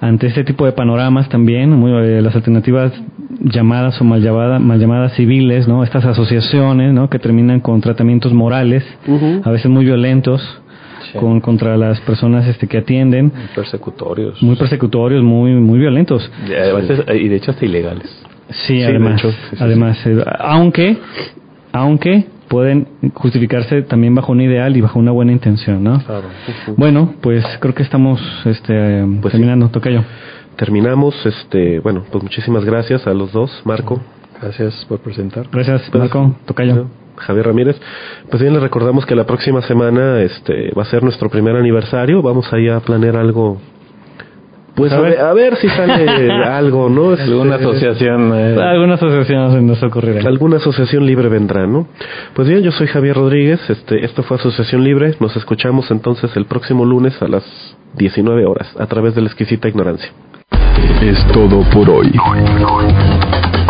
ante 0.00 0.26
este 0.26 0.42
tipo 0.42 0.66
de 0.66 0.72
panoramas 0.72 1.28
también, 1.28 1.70
muy, 1.70 1.92
eh, 1.92 2.20
las 2.22 2.34
alternativas 2.34 2.92
llamadas 3.40 4.00
o 4.00 4.04
mal, 4.04 4.20
llamada- 4.20 4.58
mal 4.58 4.80
llamadas 4.80 5.12
civiles, 5.14 5.68
¿no? 5.68 5.84
Estas 5.84 6.04
asociaciones, 6.04 6.92
¿no? 6.92 7.08
Que 7.08 7.18
terminan 7.20 7.60
con 7.60 7.80
tratamientos 7.80 8.32
morales, 8.32 8.84
a 9.44 9.50
veces 9.50 9.70
muy 9.70 9.84
violentos, 9.84 10.40
Sí. 11.12 11.18
con, 11.18 11.40
contra 11.40 11.76
las 11.76 12.00
personas 12.02 12.46
este, 12.46 12.66
que 12.68 12.78
atienden, 12.78 13.32
Persecutorios. 13.56 14.40
muy 14.42 14.54
persecutorios, 14.56 15.22
muy, 15.24 15.52
muy 15.54 15.78
violentos. 15.80 16.30
Y 16.48 16.52
a 16.54 16.72
veces- 16.74 17.04
y 17.14 17.28
de 17.28 17.36
hecho 17.36 17.50
hasta 17.50 17.64
ilegales. 17.64 18.08
Sí, 18.50 18.78
de 18.78 18.86
además, 18.86 19.18
hecho, 19.20 19.30
sí, 19.32 19.36
sí, 19.50 19.56
además, 19.60 20.06
eh, 20.06 20.24
aunque, 20.40 20.96
aunque 21.72 22.26
pueden 22.52 22.86
justificarse 23.14 23.80
también 23.80 24.14
bajo 24.14 24.30
un 24.30 24.42
ideal 24.42 24.76
y 24.76 24.82
bajo 24.82 24.98
una 24.98 25.10
buena 25.10 25.32
intención, 25.32 25.82
¿no? 25.82 26.04
Claro. 26.04 26.28
Bueno, 26.76 27.14
pues 27.22 27.42
creo 27.60 27.74
que 27.74 27.82
estamos 27.82 28.20
este, 28.44 29.06
Pues 29.22 29.32
terminando, 29.32 29.70
Tocayo. 29.70 30.04
Terminamos, 30.56 31.14
este, 31.24 31.80
bueno, 31.80 32.04
pues 32.12 32.22
muchísimas 32.22 32.66
gracias 32.66 33.06
a 33.06 33.14
los 33.14 33.32
dos, 33.32 33.50
Marco, 33.64 34.02
Gracias 34.38 34.84
por 34.86 34.98
presentar. 34.98 35.46
Gracias, 35.50 35.88
Pues, 35.90 35.98
Marco, 35.98 36.36
Tocayo. 36.44 36.88
Javier 37.16 37.46
Ramírez. 37.46 37.80
Pues 38.28 38.42
bien, 38.42 38.52
les 38.52 38.62
recordamos 38.62 39.06
que 39.06 39.14
la 39.14 39.24
próxima 39.24 39.62
semana, 39.62 40.20
este, 40.20 40.72
va 40.76 40.82
a 40.82 40.86
ser 40.86 41.02
nuestro 41.02 41.30
primer 41.30 41.56
aniversario. 41.56 42.20
Vamos 42.20 42.52
ahí 42.52 42.68
a 42.68 42.80
planear 42.80 43.16
algo. 43.16 43.62
Pues 44.74 44.90
a 44.92 44.96
A 44.96 45.00
ver. 45.00 45.10
ver, 45.10 45.20
a 45.20 45.32
ver 45.34 45.56
si 45.56 45.68
sale 45.68 46.32
algo, 46.44 46.88
¿no? 46.88 47.10
¿Alguna 47.10 47.56
Este, 47.56 47.66
asociación? 47.68 48.32
eh, 48.34 48.56
Alguna 48.60 48.94
asociación 48.94 49.52
se 49.52 49.60
nos 49.60 49.82
ocurrirá. 49.82 50.26
Alguna 50.26 50.56
asociación 50.56 51.04
libre 51.06 51.28
vendrá, 51.28 51.66
¿no? 51.66 51.86
Pues 52.34 52.48
bien, 52.48 52.62
yo 52.62 52.72
soy 52.72 52.86
Javier 52.86 53.16
Rodríguez, 53.16 53.60
este, 53.68 54.04
esto 54.04 54.22
fue 54.22 54.38
Asociación 54.38 54.82
Libre, 54.82 55.14
nos 55.20 55.36
escuchamos 55.36 55.90
entonces 55.90 56.34
el 56.36 56.46
próximo 56.46 56.84
lunes 56.86 57.20
a 57.20 57.28
las 57.28 57.44
19 57.94 58.46
horas 58.46 58.74
a 58.78 58.86
través 58.86 59.14
de 59.14 59.20
la 59.20 59.26
exquisita 59.28 59.68
ignorancia. 59.68 60.10
Es 61.02 61.22
todo 61.32 61.60
por 61.70 61.90
hoy. 61.90 62.10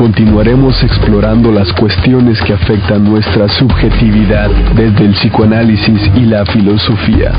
Continuaremos 0.02 0.82
explorando 0.82 1.52
las 1.52 1.72
cuestiones 1.74 2.42
que 2.42 2.52
afectan 2.52 3.04
nuestra 3.04 3.48
subjetividad 3.48 4.50
desde 4.74 5.04
el 5.04 5.12
psicoanálisis 5.12 6.10
y 6.16 6.22
la 6.22 6.44
filosofía. 6.44 7.30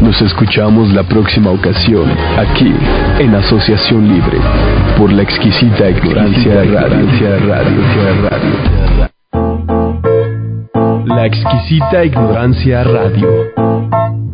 Nos 0.00 0.20
escuchamos 0.20 0.92
la 0.92 1.04
próxima 1.04 1.52
ocasión, 1.52 2.10
aquí, 2.36 2.74
en 3.20 3.36
Asociación 3.36 4.08
Libre, 4.08 4.36
por 4.98 5.12
la 5.12 5.22
exquisita 5.22 5.88
ignorancia 5.88 6.64
radio. 6.64 7.06
La 11.04 11.26
exquisita 11.26 12.04
ignorancia 12.04 12.82
radio. 12.82 13.28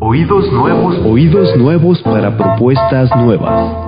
Oídos 0.01 0.51
nuevos, 0.51 0.97
oídos 1.05 1.55
nuevos 1.59 2.01
para 2.01 2.35
propuestas 2.35 3.15
nuevas. 3.15 3.82